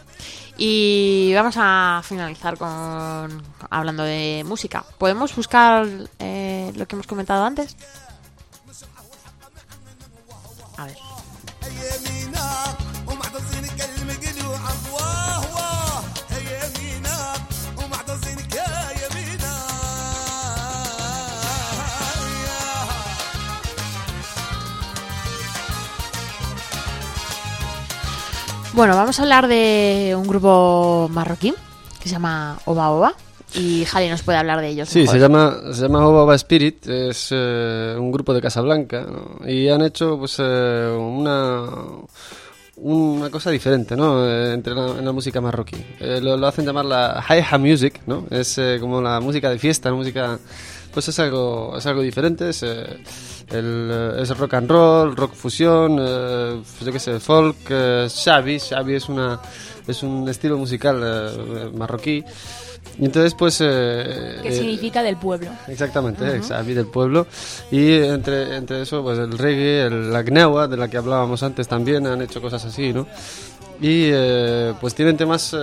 y 0.58 1.32
vamos 1.34 1.54
a 1.58 2.00
finalizar 2.04 2.56
con 2.56 3.42
hablando 3.70 4.02
de 4.04 4.42
música. 4.46 4.84
¿Podemos 4.98 5.34
buscar 5.36 5.86
eh, 6.18 6.72
lo 6.74 6.86
que 6.86 6.96
hemos 6.96 7.06
comentado 7.06 7.44
antes? 7.44 7.76
A 10.78 10.86
ver. 10.86 10.96
Bueno, 28.76 28.94
vamos 28.94 29.18
a 29.18 29.22
hablar 29.22 29.48
de 29.48 30.14
un 30.14 30.26
grupo 30.28 31.08
marroquí 31.10 31.54
que 31.98 32.10
se 32.10 32.14
llama 32.14 32.58
Oba 32.66 32.90
Oba 32.90 33.14
y 33.54 33.86
Jali 33.86 34.10
nos 34.10 34.20
puede 34.20 34.36
hablar 34.36 34.60
de 34.60 34.68
ellos. 34.68 34.90
Sí, 34.90 35.00
mejor. 35.00 35.14
se 35.14 35.18
llama, 35.18 35.56
se 35.72 35.80
llama 35.80 36.06
Oba 36.06 36.24
Oba 36.24 36.34
Spirit, 36.34 36.86
es 36.86 37.28
eh, 37.30 37.96
un 37.98 38.12
grupo 38.12 38.34
de 38.34 38.42
Casablanca 38.42 39.06
¿no? 39.10 39.48
y 39.48 39.70
han 39.70 39.80
hecho 39.80 40.18
pues 40.18 40.36
eh, 40.40 40.94
una 40.94 41.64
una 42.76 43.30
cosa 43.30 43.50
diferente, 43.50 43.96
¿no? 43.96 44.22
Eh, 44.22 44.52
entre 44.52 44.74
la, 44.74 44.88
en 44.98 45.06
la 45.06 45.12
música 45.12 45.40
marroquí. 45.40 45.82
Eh, 45.98 46.20
lo, 46.22 46.36
lo 46.36 46.46
hacen 46.46 46.66
llamar 46.66 46.84
la 46.84 47.24
Hi-Ha 47.26 47.56
Music, 47.56 48.02
¿no? 48.06 48.26
Es 48.28 48.58
eh, 48.58 48.76
como 48.78 49.00
la 49.00 49.20
música 49.20 49.48
de 49.48 49.58
fiesta, 49.58 49.88
la 49.88 49.96
música 49.96 50.38
pues 50.92 51.08
es 51.08 51.18
algo 51.18 51.76
es 51.78 51.86
algo 51.86 52.02
diferente, 52.02 52.50
es 52.50 52.62
eh, 52.62 52.98
el, 53.50 53.88
eh, 53.92 54.22
es 54.22 54.36
rock 54.36 54.54
and 54.54 54.70
roll, 54.70 55.16
rock 55.16 55.34
fusión, 55.34 55.98
eh, 56.00 56.60
yo 56.84 56.92
qué 56.92 56.98
sé, 56.98 57.20
folk, 57.20 57.56
eh, 57.70 58.08
shabi, 58.08 58.58
shabi 58.58 58.94
es 58.94 59.08
una 59.08 59.40
es 59.86 60.02
un 60.02 60.28
estilo 60.28 60.58
musical 60.58 61.00
eh, 61.02 61.70
marroquí. 61.74 62.24
Y 62.98 63.04
entonces 63.04 63.34
pues 63.34 63.60
eh, 63.60 64.38
Que 64.42 64.48
eh, 64.48 64.52
significa 64.52 65.02
del 65.02 65.16
pueblo. 65.16 65.50
Exactamente, 65.68 66.24
uh 66.24 66.64
del 66.64 66.86
pueblo. 66.86 67.26
Y 67.70 67.92
entre, 67.92 68.56
entre 68.56 68.82
eso, 68.82 69.02
pues 69.02 69.18
el 69.18 69.36
reggae, 69.36 69.86
el, 69.86 70.12
la 70.12 70.22
gnawa, 70.22 70.66
de 70.66 70.76
la 70.76 70.88
que 70.88 70.96
hablábamos 70.96 71.42
antes 71.42 71.68
también, 71.68 72.06
han 72.06 72.22
hecho 72.22 72.40
cosas 72.40 72.64
así, 72.64 72.92
¿no? 72.92 73.06
Y 73.80 74.08
eh, 74.10 74.72
pues 74.80 74.94
tienen 74.94 75.18
temas, 75.18 75.54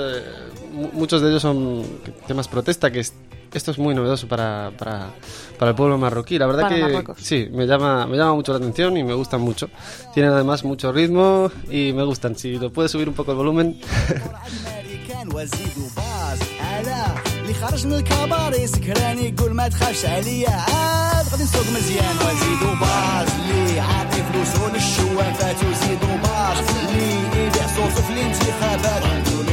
muchos 0.93 1.21
de 1.23 1.29
ellos 1.31 1.43
son 1.43 1.85
temas 2.27 2.49
protesta, 2.49 2.91
que 2.91 3.01
es- 3.01 3.15
esto 3.55 3.71
es 3.71 3.79
muy 3.79 3.95
novedoso 3.95 4.29
para, 4.29 4.73
para, 4.79 5.07
para 5.59 5.71
el 5.71 5.75
pueblo 5.75 5.97
marroquí. 5.97 6.39
La 6.39 6.47
verdad 6.47 6.63
Para 6.65 6.75
que 6.77 6.83
Marruecos. 6.83 7.17
sí, 7.21 7.49
me 7.51 7.67
llama, 7.67 8.07
me 8.07 8.17
llama 8.19 8.35
mucho 8.35 8.53
la 8.53 8.59
atención 8.59 8.97
y 8.97 9.03
me 9.05 9.15
gustan 9.15 9.41
mucho. 9.41 9.71
Tienen 10.13 10.33
además 10.33 10.65
mucho 10.65 10.93
ritmo 10.93 11.51
y 11.71 11.93
me 11.95 12.05
gustan. 12.05 12.37
Si 12.37 12.59
lo 12.59 12.71
puedes 12.71 12.91
subir 12.93 13.09
un 13.09 13.15
poco 13.15 13.31
el 13.33 13.39
volumen. 13.39 13.81
امريكان 14.11 15.29
وزيد 15.35 15.73
وباز 15.79 16.39
انا 16.61 17.15
اللي 17.43 17.55
خرج 17.55 17.87
من 17.87 17.95
الكباري 17.95 18.67
سكراني 18.67 19.29
يقول 19.29 19.53
ما 19.55 19.69
تخافش 19.69 20.05
عليا 20.05 20.51
عاد 20.51 21.27
غادي 21.33 21.43
نسوق 21.45 21.67
مزيان 21.77 22.17
وزيد 22.17 22.63
وباز 22.69 23.29
اللي 23.51 23.81
عاطي 23.81 24.23
فلوسو 24.33 24.69
للشوافات 24.75 25.57
وزيد 25.57 25.99
وباز 26.05 26.59
اللي 26.79 27.11
يبيع 27.47 27.67
صوتو 27.67 28.03
في 28.03 28.13
الانتخابات 28.13 29.03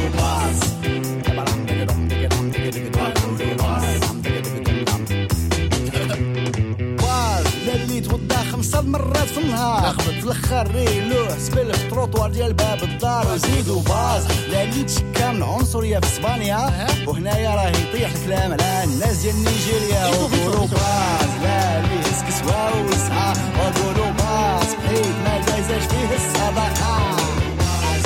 خمسة 8.81 8.89
مرات 8.89 9.27
في 9.27 9.39
النهار. 9.39 9.95
في 9.99 10.09
الأخر 10.09 10.71
ريلوه 10.71 11.37
سبل 11.37 11.73
في 11.73 11.83
التروطوار 11.83 12.29
ديال 12.29 12.53
باب 12.53 12.83
الدار 12.83 13.27
وزيدو 13.33 13.79
باز 13.79 14.27
لا 14.49 14.83
تشكى 14.83 15.31
من 15.31 15.43
عنصرية 15.43 15.99
في 15.99 16.07
إسبانيا. 16.07 16.87
وهنايا 17.07 17.49
راه 17.55 17.69
يطيح 17.69 18.11
الكلام 18.11 18.51
على 18.51 18.83
الناس 18.83 19.17
ديال 19.17 19.35
نيجيريا. 19.35 20.07
وقولوا 20.07 20.67
باز 20.67 21.29
لا 21.43 21.79
اللي 21.79 21.99
هز 22.01 22.23
كسوة 22.27 22.85
وسعة. 22.85 23.33
وقولوا 23.59 24.11
باز 24.11 24.75
حيت 24.87 25.15
ما 25.25 25.39
دايزاش 25.47 25.83
فيه 25.83 26.15
الصدقة. 26.15 27.17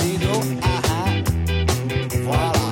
زيدو 0.01 0.41
أها. 0.63 1.23
فوالا. 2.09 2.64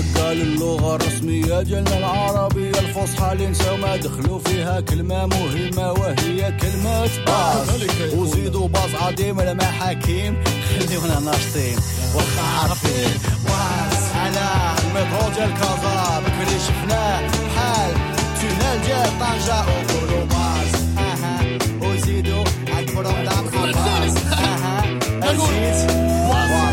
وحق 0.00 0.32
للغة 0.32 0.96
الرسمية 0.96 1.62
ديالنا 1.62 1.98
العربية 1.98 2.70
الفصحى 2.70 3.32
اللي 3.32 3.46
نساو 3.46 3.76
ما 3.76 3.96
دخلوا 3.96 4.38
فيها 4.38 4.80
كلمة 4.80 5.26
مهمة 5.26 5.92
وهي 5.92 6.52
كلمة 6.60 7.08
باز 7.26 8.14
وزيدوا 8.14 8.68
باز 8.68 8.94
عظيم 8.94 9.40
لما 9.40 9.64
حكيم؟ 9.64 10.36
خليونا 10.78 11.20
ناشطين 11.20 11.78
واخا 12.14 12.42
عارفين. 12.60 13.10
باز 13.44 14.02
على 14.14 14.48
المترو 14.84 15.28
ديال 15.34 15.50
كازا 15.54 16.20
بكري 16.20 16.58
شفناه 16.66 17.20
بحال 17.20 17.92
تونيل 18.40 18.82
ديال 18.86 19.10
طنجة 19.20 19.60
وقولوا 19.60 20.24
باز 20.24 20.72
أها. 20.98 21.58
وزيدوا 21.82 22.44
اكبروا 22.78 23.12
دام 23.24 23.44
باز 23.52 24.16
أها. 24.32 24.84
الزيت 25.30 25.90
فوالا 25.90 26.64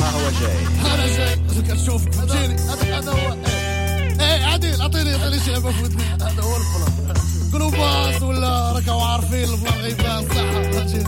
ها 0.00 0.10
هو 0.10 0.30
جاي. 0.40 1.41
كنشوفك 1.60 2.12
فهمتيني 2.12 2.56
هذا 2.94 3.12
هو 3.12 3.36
إيه. 3.46 4.20
إيه 4.20 4.44
عادل 4.44 4.80
اعطيني 4.80 5.14
اعطيني 5.14 5.40
شعبه 5.46 5.70
في 5.72 5.82
ودني 5.82 6.02
هذا 6.02 6.42
هو 6.42 6.56
البلان 6.56 7.16
قولوا 7.52 7.70
باص 7.70 8.22
ولا 8.22 8.72
راكم 8.72 8.90
عارفين 8.92 9.44
البلان 9.44 9.74
غيبان 9.80 10.22
صح 10.28 10.34
فهمتيني 10.34 11.04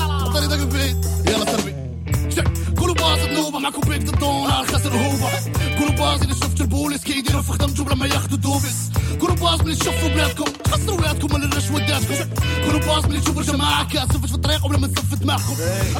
عطيني 0.00 0.46
داك 0.46 0.58
البيت 0.60 0.96
يلا. 1.28 1.61
قولوا 3.02 3.16
باص 3.16 3.28
النوبة 3.28 3.58
معكم 3.58 3.80
بيك 3.80 4.22
على 4.22 4.66
خسر 4.66 4.96
هوبه 4.96 5.30
قولوا 5.78 5.94
باص 5.94 6.20
اللي 6.20 6.34
شفت 6.34 6.60
البوليس. 6.60 7.04
كيديروا 7.04 7.42
في 7.42 7.52
خدمتهم 7.52 7.88
لما 7.88 8.06
ياخذوا 8.06 8.38
دوبس. 8.38 8.76
قولوا 9.20 9.36
باص 9.36 9.60
ملي 9.60 9.74
تشوفوا 9.74 10.08
بلادكم. 10.08 10.44
خسروا 10.70 10.98
ولادكم 10.98 11.36
من 11.36 11.42
الرشوه 11.42 11.78
داتكم 11.78 12.30
قولوا 12.64 12.80
باص 12.80 13.04
ملي 13.04 13.20
تشوفوا 13.20 13.40
الجماعه 13.42 13.88
كاسفت 13.88 14.26
في 14.26 14.34
الطريق 14.34 14.66
ولا 14.66 14.78
ما 14.78 14.86
تسفت 14.86 15.14
دماغكم. 15.14 15.54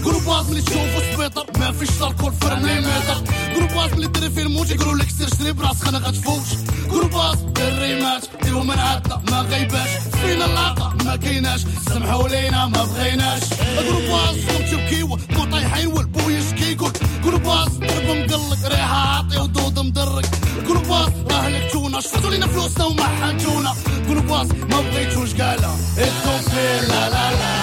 قولوا 0.04 0.20
باص 0.20 0.46
ملي 0.46 0.62
تشوفوا 0.62 1.14
سبيطر. 1.14 1.46
ما 1.58 1.72
فيش 1.72 1.88
الكل 2.02 2.32
في 2.40 2.54
مليمتر. 2.54 3.18
قولوا 3.54 3.68
باص 3.68 3.92
ملي 3.92 4.06
ديري 4.06 4.30
في 4.30 4.42
الموت 4.42 4.70
يقولوا 4.70 4.94
لك 4.94 5.10
سير 5.18 5.28
شري 5.38 5.52
براس 5.52 5.82
خنا 5.82 5.98
غتفوت 5.98 6.42
قولوا 6.90 7.08
باص 7.08 7.38
الريمات. 7.58 8.24
ديروا 8.42 8.64
من 8.64 8.78
عندنا 8.78 9.22
ما 9.30 9.40
غيباش. 9.40 9.88
فينا 10.22 10.44
اللاقه 10.44 10.94
ما 11.04 11.16
كايناش 11.16 11.60
سمحوا 11.88 12.28
لينا 12.28 12.66
ما 12.66 12.84
بغيناش. 12.84 13.42
قولوا 13.76 14.00
باص 14.00 14.34
صوت 14.34 14.64
تبكيوا 14.70 15.16
مو 15.30 15.44
طايحين 15.44 15.86
والبو 15.86 16.30
يشكي. 16.30 16.61
يقول 16.72 16.92
قولوا 17.24 17.38
باص 17.38 17.68
ضرب 17.68 18.04
مقلق 18.16 18.66
ريحة 18.68 18.96
عاطي 19.16 19.38
ودود 19.38 19.78
مدرك 19.78 20.26
قولوا 20.66 20.82
باص 20.82 21.08
راه 21.30 21.48
لكتونا 21.48 22.00
شفتوا 22.00 22.30
لينا 22.30 22.46
فلوسنا 22.46 22.84
وما 22.84 23.02
حاجونا. 23.04 23.74
قولوا 24.08 24.22
باص 24.22 24.46
ما 24.70 24.80
بغيتوش 24.80 25.34
قالها 25.34 25.76
التوفيق 25.98 26.88
لا 26.88 27.10
لا 27.10 27.30
لا. 27.30 27.61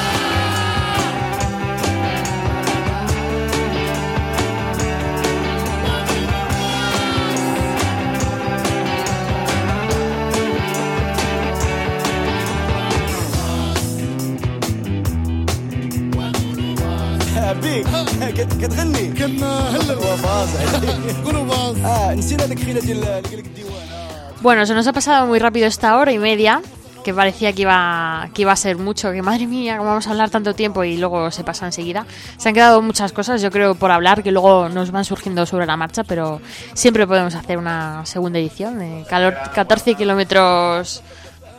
كتغني 18.38 19.09
كنهلل 19.09 19.96
وفاز 19.98 20.48
قولوا 21.24 21.44
باص 21.44 21.76
اه 21.84 22.14
نسينا 22.14 22.46
ديك 22.46 22.64
خيله 22.64 22.80
ديال 22.80 22.96
اللي 22.96 23.10
قال 23.10 23.22
لك 23.22 23.46
الديوان 23.46 23.74
Bueno, 24.42 24.66
se 24.66 24.74
nos 24.74 24.86
ha 24.86 24.92
pasado 24.92 25.26
muy 25.26 25.38
rápido 25.38 25.66
esta 25.66 25.96
hora 25.96 26.12
y 26.12 26.18
media 26.18 26.60
que 27.05 27.14
parecía 27.14 27.52
que 27.52 27.62
iba, 27.62 28.28
que 28.34 28.42
iba 28.42 28.52
a 28.52 28.56
ser 28.56 28.76
mucho, 28.76 29.12
que 29.12 29.22
madre 29.22 29.46
mía, 29.46 29.76
cómo 29.78 29.90
vamos 29.90 30.06
a 30.06 30.10
hablar 30.10 30.30
tanto 30.30 30.55
tiempo 30.55 30.84
y 30.84 30.96
luego 30.96 31.30
se 31.30 31.44
pasa 31.44 31.66
enseguida. 31.66 32.06
Se 32.38 32.48
han 32.48 32.55
quedado 32.55 32.80
muchas 32.82 33.12
cosas, 33.12 33.42
yo 33.42 33.51
creo, 33.51 33.74
por 33.74 33.90
hablar, 33.90 34.22
que 34.22 34.32
luego 34.32 34.68
nos 34.70 34.90
van 34.90 35.05
surgiendo 35.05 35.44
sobre 35.46 35.66
la 35.66 35.76
marcha, 35.76 36.02
pero 36.05 36.40
siempre 36.72 37.06
podemos 37.06 37.34
hacer 37.34 37.59
una 37.59 38.05
segunda 38.06 38.38
edición 38.38 38.78
de 38.78 39.05
calor, 39.09 39.34
14 39.55 39.94
kilómetros 39.94 41.02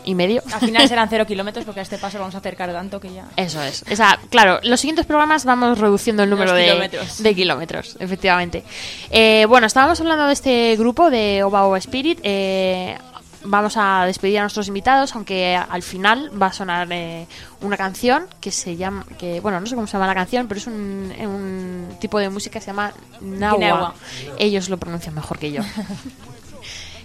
y 0.04 0.14
medio. 0.14 0.42
Al 0.52 0.60
final 0.60 0.88
serán 0.88 1.08
cero 1.08 1.26
kilómetros 1.26 1.64
porque 1.64 1.80
a 1.80 1.82
este 1.82 1.98
paso 1.98 2.18
vamos 2.18 2.34
a 2.34 2.38
acercar 2.38 2.72
tanto 2.72 3.00
que 3.00 3.12
ya. 3.12 3.26
Eso 3.36 3.62
es. 3.62 3.84
O 3.90 3.96
sea, 3.96 4.18
claro, 4.30 4.60
los 4.62 4.80
siguientes 4.80 5.06
programas 5.06 5.44
vamos 5.44 5.78
reduciendo 5.78 6.22
el 6.22 6.30
número 6.30 6.52
de 6.54 6.64
kilómetros. 6.66 7.22
de 7.22 7.34
kilómetros, 7.34 7.96
efectivamente. 8.00 8.64
Eh, 9.10 9.46
bueno, 9.48 9.66
estábamos 9.66 10.00
hablando 10.00 10.26
de 10.26 10.32
este 10.32 10.76
grupo 10.76 11.10
de 11.10 11.42
Oba 11.42 11.64
Oba 11.66 11.78
Spirit. 11.78 12.18
eh, 12.22 12.96
vamos 13.42 13.74
a 13.78 14.04
despedir 14.04 14.38
a 14.38 14.42
nuestros 14.42 14.68
invitados, 14.68 15.14
aunque 15.14 15.56
al 15.56 15.82
final 15.82 16.30
va 16.40 16.48
a 16.48 16.52
sonar 16.52 16.86
eh, 16.90 17.26
una 17.62 17.76
canción 17.78 18.26
que 18.38 18.50
se 18.50 18.76
llama, 18.76 19.06
que 19.18 19.40
bueno, 19.40 19.58
no 19.60 19.66
sé 19.66 19.74
cómo 19.74 19.86
se 19.86 19.94
llama 19.94 20.06
la 20.06 20.14
canción, 20.14 20.46
pero 20.46 20.58
es 20.60 20.66
un, 20.66 21.10
un 21.18 21.96
tipo 21.98 22.18
de 22.18 22.28
música 22.28 22.58
que 22.58 22.64
se 22.64 22.66
llama 22.70 22.92
Nawa. 23.22 23.94
Ellos 24.38 24.68
lo 24.68 24.76
pronuncian 24.76 25.14
mejor 25.14 25.38
que 25.38 25.52
yo. 25.52 25.62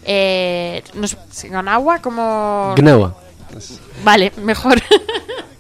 eh, 0.06 0.84
nos, 0.94 1.18
Gnawa 1.44 2.00
como 2.00 2.74
Gnewa. 2.78 3.16
Vale, 4.04 4.32
mejor. 4.38 4.82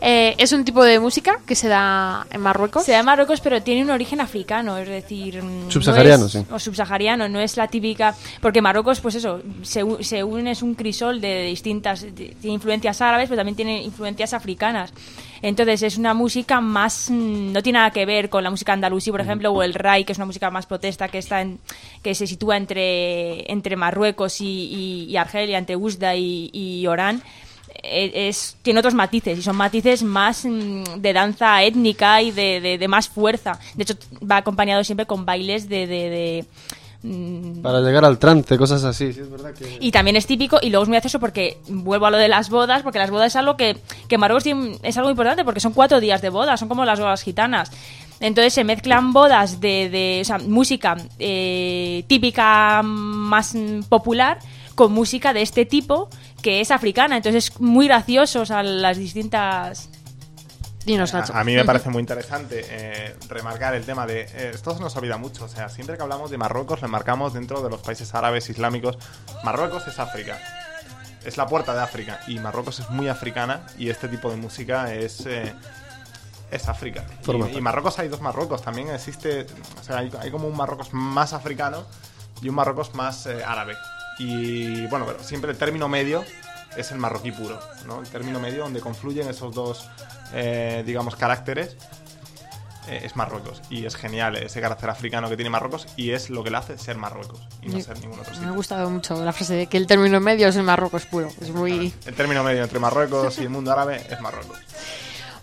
Eh, 0.00 0.34
es 0.38 0.52
un 0.52 0.64
tipo 0.64 0.84
de 0.84 1.00
música 1.00 1.40
que 1.46 1.54
se 1.54 1.68
da 1.68 2.26
en 2.30 2.40
Marruecos. 2.40 2.84
Se 2.84 2.92
da 2.92 3.00
en 3.00 3.04
Marruecos, 3.06 3.40
pero 3.40 3.62
tiene 3.62 3.82
un 3.82 3.90
origen 3.90 4.20
africano, 4.20 4.76
es 4.78 4.88
decir... 4.88 5.42
mm, 5.42 5.64
no 5.66 5.70
Subsahariano, 5.70 6.26
es- 6.26 6.32
sí. 6.32 6.44
O 6.50 6.58
subsahariano, 6.58 7.28
no 7.28 7.40
es 7.40 7.56
la 7.56 7.68
típica... 7.68 8.14
Porque 8.40 8.62
Marruecos, 8.62 9.00
pues 9.00 9.14
eso, 9.16 9.40
se, 9.62 9.82
u- 9.84 10.02
se 10.02 10.22
une, 10.24 10.52
es 10.52 10.62
un 10.62 10.74
crisol 10.74 11.20
de 11.20 11.42
distintas... 11.44 12.02
de- 12.02 12.36
tiene 12.40 12.54
influencias 12.54 13.00
árabes, 13.00 13.28
pero 13.28 13.38
también 13.38 13.56
tiene 13.56 13.82
influencias 13.82 14.32
africanas. 14.34 14.92
Entonces 15.42 15.82
es 15.82 15.98
una 15.98 16.14
música 16.14 16.60
más... 16.60 17.10
mm, 17.10 17.52
No 17.52 17.62
tiene 17.62 17.78
nada 17.78 17.90
que 17.90 18.06
ver 18.06 18.28
con 18.28 18.44
la 18.44 18.50
música 18.50 18.72
andalusí, 18.72 19.10
por 19.10 19.20
ejemplo, 19.20 19.50
o 19.52 19.62
el 19.62 19.74
rai, 19.74 20.04
que 20.04 20.12
es 20.12 20.18
una 20.18 20.26
música 20.26 20.50
más 20.50 20.66
protesta, 20.66 21.08
que 21.08 21.18
está 21.18 21.40
en, 21.40 21.58
que 22.02 22.14
se 22.14 22.26
sitúa 22.26 22.56
entre, 22.56 23.50
entre 23.50 23.76
Marruecos 23.76 24.40
y, 24.40 24.46
y- 24.46 25.04
y 25.10 25.16
Argelia, 25.16 25.58
entre 25.58 25.76
Usda 25.76 26.14
y, 26.14 26.50
y 26.52 26.86
Orán 26.86 27.22
es, 27.82 28.56
tiene 28.62 28.80
otros 28.80 28.94
matices 28.94 29.38
y 29.38 29.42
son 29.42 29.56
matices 29.56 30.02
más 30.02 30.44
mm, 30.44 30.82
de 30.98 31.12
danza 31.12 31.62
étnica 31.62 32.20
y 32.22 32.30
de, 32.30 32.60
de- 32.60 32.78
de 32.78 32.88
más 32.88 33.08
fuerza. 33.08 33.58
De 33.74 33.82
hecho, 33.84 33.94
va 34.28 34.38
acompañado 34.38 34.82
siempre 34.84 35.06
con 35.06 35.24
bailes 35.24 35.68
de... 35.68 35.86
de- 35.86 36.10
de, 36.10 36.44
mm, 37.02 37.62
Para 37.62 37.80
llegar 37.80 38.04
al 38.04 38.18
trance, 38.18 38.56
cosas 38.58 38.82
así. 38.84 39.12
Sí, 39.12 39.20
es 39.20 39.30
verdad 39.30 39.54
que... 39.54 39.78
y 39.80 39.90
también 39.92 40.16
es 40.16 40.26
típico, 40.26 40.58
y 40.60 40.70
luego 40.70 40.82
es 40.82 40.88
muy 40.88 40.96
gracioso 40.96 41.20
porque 41.20 41.58
vuelvo 41.68 42.06
a 42.06 42.10
lo 42.10 42.18
de 42.18 42.28
las 42.28 42.50
bodas, 42.50 42.82
porque 42.82 42.98
las 42.98 43.10
bodas 43.10 43.28
es 43.28 43.36
algo 43.36 43.56
que, 43.56 43.76
que 44.08 44.16
en 44.16 44.20
Marruecos 44.20 44.44
tiene- 44.44 44.76
es 44.82 44.96
algo 44.96 45.10
importante, 45.10 45.44
porque 45.44 45.60
son 45.60 45.72
cuatro 45.72 46.00
días 46.00 46.20
de 46.22 46.30
bodas, 46.30 46.58
son 46.60 46.68
como 46.68 46.84
las 46.84 46.98
bodas 46.98 47.22
gitanas. 47.22 47.70
Entonces 48.20 48.52
se 48.52 48.64
mezclan 48.64 49.12
bodas 49.12 49.60
de, 49.60 49.88
de 49.90 50.18
o 50.22 50.24
sea, 50.24 50.38
música 50.38 50.96
eh, 51.20 52.02
típica 52.08 52.82
más 52.82 53.54
mm, 53.54 53.82
popular 53.88 54.38
con 54.74 54.92
música 54.92 55.32
de 55.32 55.42
este 55.42 55.66
tipo 55.66 56.08
que 56.42 56.60
es 56.60 56.70
africana. 56.70 57.16
Entonces 57.16 57.50
es 57.50 57.60
muy 57.60 57.86
gracioso, 57.88 58.40
o 58.42 58.46
sea, 58.46 58.62
las 58.62 58.96
distintas... 58.96 59.90
Dinos, 60.86 61.12
Nacho. 61.12 61.34
A, 61.34 61.40
a 61.40 61.44
mí 61.44 61.54
me 61.54 61.66
parece 61.66 61.90
muy 61.90 62.00
interesante 62.00 62.64
eh, 62.66 63.14
remarcar 63.28 63.74
el 63.74 63.84
tema 63.84 64.06
de. 64.06 64.22
eh, 64.22 64.52
esto 64.54 64.74
se 64.74 64.80
nos 64.80 64.96
olvida 64.96 65.18
mucho. 65.18 65.44
O 65.44 65.48
sea, 65.48 65.68
siempre 65.68 65.98
que 65.98 66.02
hablamos 66.02 66.30
de 66.30 66.38
Marruecos, 66.38 66.80
remarcamos 66.80 67.34
dentro 67.34 67.60
de 67.62 67.68
los 67.68 67.80
países 67.82 68.14
árabes, 68.14 68.48
islámicos. 68.48 68.96
Marruecos 69.44 69.86
es 69.86 69.98
África. 69.98 70.38
Es 71.26 71.36
la 71.36 71.46
puerta 71.46 71.74
de 71.74 71.82
África. 71.82 72.20
Y 72.26 72.38
Marruecos 72.38 72.78
es 72.78 72.88
muy 72.88 73.08
africana. 73.08 73.66
Y 73.76 73.90
este 73.90 74.08
tipo 74.08 74.30
de 74.30 74.36
música 74.36 74.94
es. 74.94 75.26
eh, 75.26 75.52
es 76.50 76.68
África. 76.70 77.04
Y. 77.52 77.60
Marruecos 77.60 77.98
hay 77.98 78.08
dos 78.08 78.22
Marruecos. 78.22 78.62
También 78.62 78.88
existe. 78.88 79.46
O 79.78 79.84
sea, 79.84 79.98
hay, 79.98 80.10
hay 80.18 80.30
como 80.30 80.48
un 80.48 80.56
Marruecos 80.56 80.94
más 80.94 81.34
africano 81.34 81.84
y 82.40 82.48
un 82.48 82.54
Marruecos 82.54 82.94
más 82.94 83.26
eh, 83.26 83.44
árabe. 83.44 83.74
Y 84.18 84.86
bueno, 84.86 85.06
pero 85.06 85.22
siempre 85.22 85.50
el 85.52 85.56
término 85.58 85.88
medio 85.88 86.24
es 86.76 86.90
el 86.92 86.98
marroquí 86.98 87.32
puro, 87.32 87.58
¿no? 87.86 88.00
El 88.00 88.08
término 88.08 88.40
medio 88.40 88.62
donde 88.64 88.80
confluyen 88.80 89.28
esos 89.28 89.54
dos, 89.54 89.88
eh, 90.32 90.82
digamos, 90.86 91.16
caracteres 91.16 91.76
eh, 92.88 93.00
es 93.04 93.16
Marruecos. 93.16 93.60
Y 93.70 93.84
es 93.86 93.96
genial 93.96 94.36
ese 94.36 94.60
carácter 94.60 94.88
africano 94.90 95.28
que 95.28 95.36
tiene 95.36 95.50
Marruecos 95.50 95.86
y 95.96 96.10
es 96.12 96.30
lo 96.30 96.42
que 96.42 96.50
le 96.50 96.56
hace 96.56 96.78
ser 96.78 96.96
Marruecos 96.96 97.40
y 97.62 97.68
no 97.68 97.76
Sí. 97.76 97.82
ser 97.82 97.98
ningún 98.00 98.18
otro 98.18 98.32
Me 98.32 98.36
ha 98.38 98.40
sitio. 98.40 98.54
gustado 98.54 98.90
mucho 98.90 99.24
la 99.24 99.32
frase 99.32 99.54
de 99.54 99.66
que 99.66 99.76
el 99.76 99.86
término 99.86 100.20
medio 100.20 100.48
es 100.48 100.56
el 100.56 100.62
Marruecos 100.62 101.04
puro. 101.06 101.28
Es 101.40 101.50
muy... 101.50 101.92
El 102.06 102.14
término 102.14 102.42
medio 102.42 102.62
entre 102.62 102.78
Marruecos 102.78 103.38
y 103.38 103.42
el 103.42 103.50
mundo 103.50 103.72
árabe 103.72 104.04
es 104.10 104.20
Marruecos. 104.20 104.58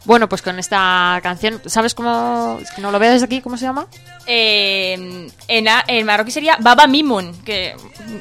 Bueno, 0.05 0.29
pues 0.29 0.41
con 0.43 0.59
esta 0.59 1.19
canción, 1.23 1.61
¿sabes 1.65 1.95
cómo? 1.95 2.59
Es 2.61 2.71
que 2.71 2.81
no 2.81 2.91
lo 2.91 2.99
veo 2.99 3.11
desde 3.11 3.25
aquí, 3.25 3.41
¿cómo 3.41 3.57
se 3.57 3.65
llama? 3.65 3.87
Eh, 4.27 5.29
en, 5.47 5.67
en 5.87 6.05
marroquí 6.05 6.31
sería 6.31 6.57
Baba 6.59 6.85
Mimon, 6.85 7.33
que 7.43 7.75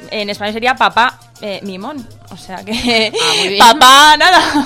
en 0.09 0.29
español 0.31 0.53
sería 0.53 0.75
Papá 0.75 1.19
eh, 1.41 1.59
Mimón. 1.63 2.07
O 2.31 2.37
sea 2.37 2.65
que... 2.65 3.13
Ah. 3.61 3.73
Papá, 3.73 4.17
nada. 4.17 4.65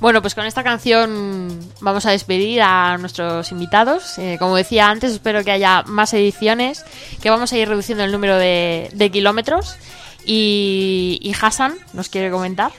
Bueno, 0.00 0.20
pues 0.20 0.34
con 0.34 0.44
esta 0.44 0.62
canción 0.62 1.58
vamos 1.80 2.06
a 2.06 2.10
despedir 2.10 2.60
a 2.62 2.98
nuestros 2.98 3.50
invitados. 3.50 4.18
Eh, 4.18 4.36
como 4.38 4.56
decía 4.56 4.88
antes, 4.88 5.12
espero 5.12 5.42
que 5.42 5.50
haya 5.50 5.82
más 5.86 6.12
ediciones, 6.12 6.84
que 7.22 7.30
vamos 7.30 7.52
a 7.52 7.56
ir 7.56 7.68
reduciendo 7.68 8.04
el 8.04 8.12
número 8.12 8.36
de, 8.36 8.90
de 8.92 9.10
kilómetros. 9.10 9.76
Y, 10.24 11.18
y 11.22 11.34
Hassan 11.40 11.74
nos 11.94 12.10
quiere 12.10 12.30
comentar. 12.30 12.72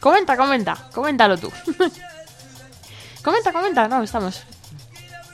Comenta, 0.00 0.36
comenta, 0.36 0.88
coméntalo 0.92 1.36
tú. 1.36 1.50
comenta, 3.22 3.52
comenta, 3.52 3.88
no, 3.88 4.02
estamos. 4.02 4.42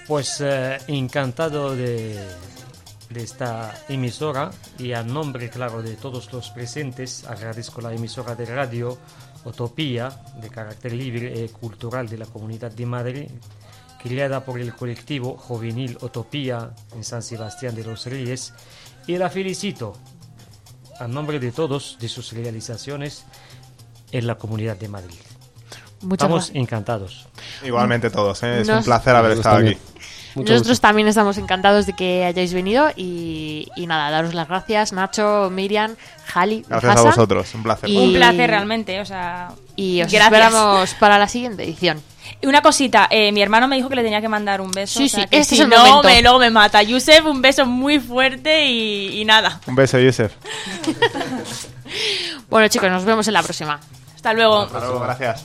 Pues 0.06 0.40
eh, 0.40 0.78
encantado 0.88 1.76
de, 1.76 2.18
esta 3.14 3.74
emisora 3.88 4.50
y 4.78 4.92
a 4.92 5.02
nombre, 5.02 5.50
claro, 5.50 5.82
de 5.82 5.96
todos 5.96 6.32
los 6.32 6.50
presentes, 6.50 7.24
agradezco 7.24 7.80
la 7.80 7.92
emisora 7.92 8.34
de 8.34 8.46
radio 8.46 8.98
Utopía, 9.44 10.10
de 10.40 10.50
carácter 10.50 10.92
libre 10.92 11.44
y 11.44 11.48
cultural 11.48 12.08
de 12.08 12.18
la 12.18 12.26
Comunidad 12.26 12.72
de 12.72 12.86
Madrid, 12.86 13.30
creada 14.02 14.44
por 14.44 14.60
el 14.60 14.74
colectivo 14.74 15.36
juvenil 15.36 15.98
Utopía 16.00 16.70
en 16.94 17.04
San 17.04 17.22
Sebastián 17.22 17.74
de 17.74 17.84
los 17.84 18.06
Reyes, 18.06 18.52
y 19.06 19.16
la 19.16 19.30
felicito 19.30 19.94
a 20.98 21.06
nombre 21.06 21.38
de 21.38 21.52
todos 21.52 21.96
de 22.00 22.08
sus 22.08 22.32
realizaciones 22.32 23.24
en 24.10 24.26
la 24.26 24.36
Comunidad 24.36 24.76
de 24.76 24.88
Madrid. 24.88 25.20
Muchas 26.00 26.24
Estamos 26.26 26.44
gracias. 26.46 26.56
encantados. 26.62 27.26
Igualmente 27.64 28.10
todos, 28.10 28.42
¿eh? 28.42 28.60
es 28.60 28.68
Nos- 28.68 28.78
un 28.78 28.84
placer 28.84 29.16
haber 29.16 29.30
Nosotros 29.36 29.38
estado 29.40 29.56
también. 29.56 29.78
aquí. 29.78 29.98
Mucho 30.34 30.52
Nosotros 30.52 30.72
gusto. 30.76 30.82
también 30.86 31.08
estamos 31.08 31.38
encantados 31.38 31.86
de 31.86 31.94
que 31.94 32.24
hayáis 32.24 32.52
venido 32.54 32.90
y, 32.94 33.66
y 33.74 33.86
nada, 33.88 34.10
daros 34.10 34.34
las 34.34 34.46
gracias, 34.46 34.92
Nacho, 34.92 35.48
Miriam, 35.50 35.96
Jali, 36.26 36.64
Gracias 36.68 36.96
a 36.96 37.02
vosotros, 37.02 37.52
un 37.54 37.62
placer. 37.64 37.88
Y- 37.88 37.96
Un 37.96 38.12
placer 38.12 38.48
realmente, 38.50 39.00
o 39.00 39.04
sea... 39.04 39.48
Y 39.74 40.02
os 40.02 40.12
gracias. 40.12 40.24
esperamos 40.32 40.94
para 41.00 41.18
la 41.18 41.26
siguiente 41.28 41.64
edición. 41.64 42.00
Y 42.40 42.46
Una 42.46 42.60
cosita, 42.62 43.08
eh, 43.10 43.32
mi 43.32 43.40
hermano 43.42 43.66
me 43.66 43.76
dijo 43.76 43.88
que 43.88 43.96
le 43.96 44.02
tenía 44.04 44.20
que 44.20 44.28
mandar 44.28 44.60
un 44.60 44.70
beso. 44.70 44.98
Sí, 45.00 45.06
o 45.06 45.08
sea 45.08 45.22
sí, 45.24 45.28
que 45.30 45.38
este 45.38 45.56
si 45.56 45.60
es 45.62 45.64
el 45.64 45.70
no, 45.70 45.78
momento. 45.78 46.02
me, 46.08 46.22
luego 46.22 46.38
me 46.38 46.50
mata. 46.50 46.82
Yusef, 46.82 47.24
un 47.24 47.40
beso 47.42 47.64
muy 47.66 47.98
fuerte 47.98 48.66
y, 48.66 49.20
y 49.20 49.24
nada. 49.24 49.60
Un 49.66 49.74
beso, 49.74 49.98
Yusef. 49.98 50.32
Bueno 52.50 52.68
chicos, 52.68 52.90
nos 52.90 53.04
vemos 53.04 53.26
en 53.28 53.34
la 53.34 53.42
próxima. 53.42 53.80
Hasta 54.14 54.32
luego. 54.34 54.60
Hasta 54.62 54.78
luego, 54.80 55.00
gracias. 55.00 55.44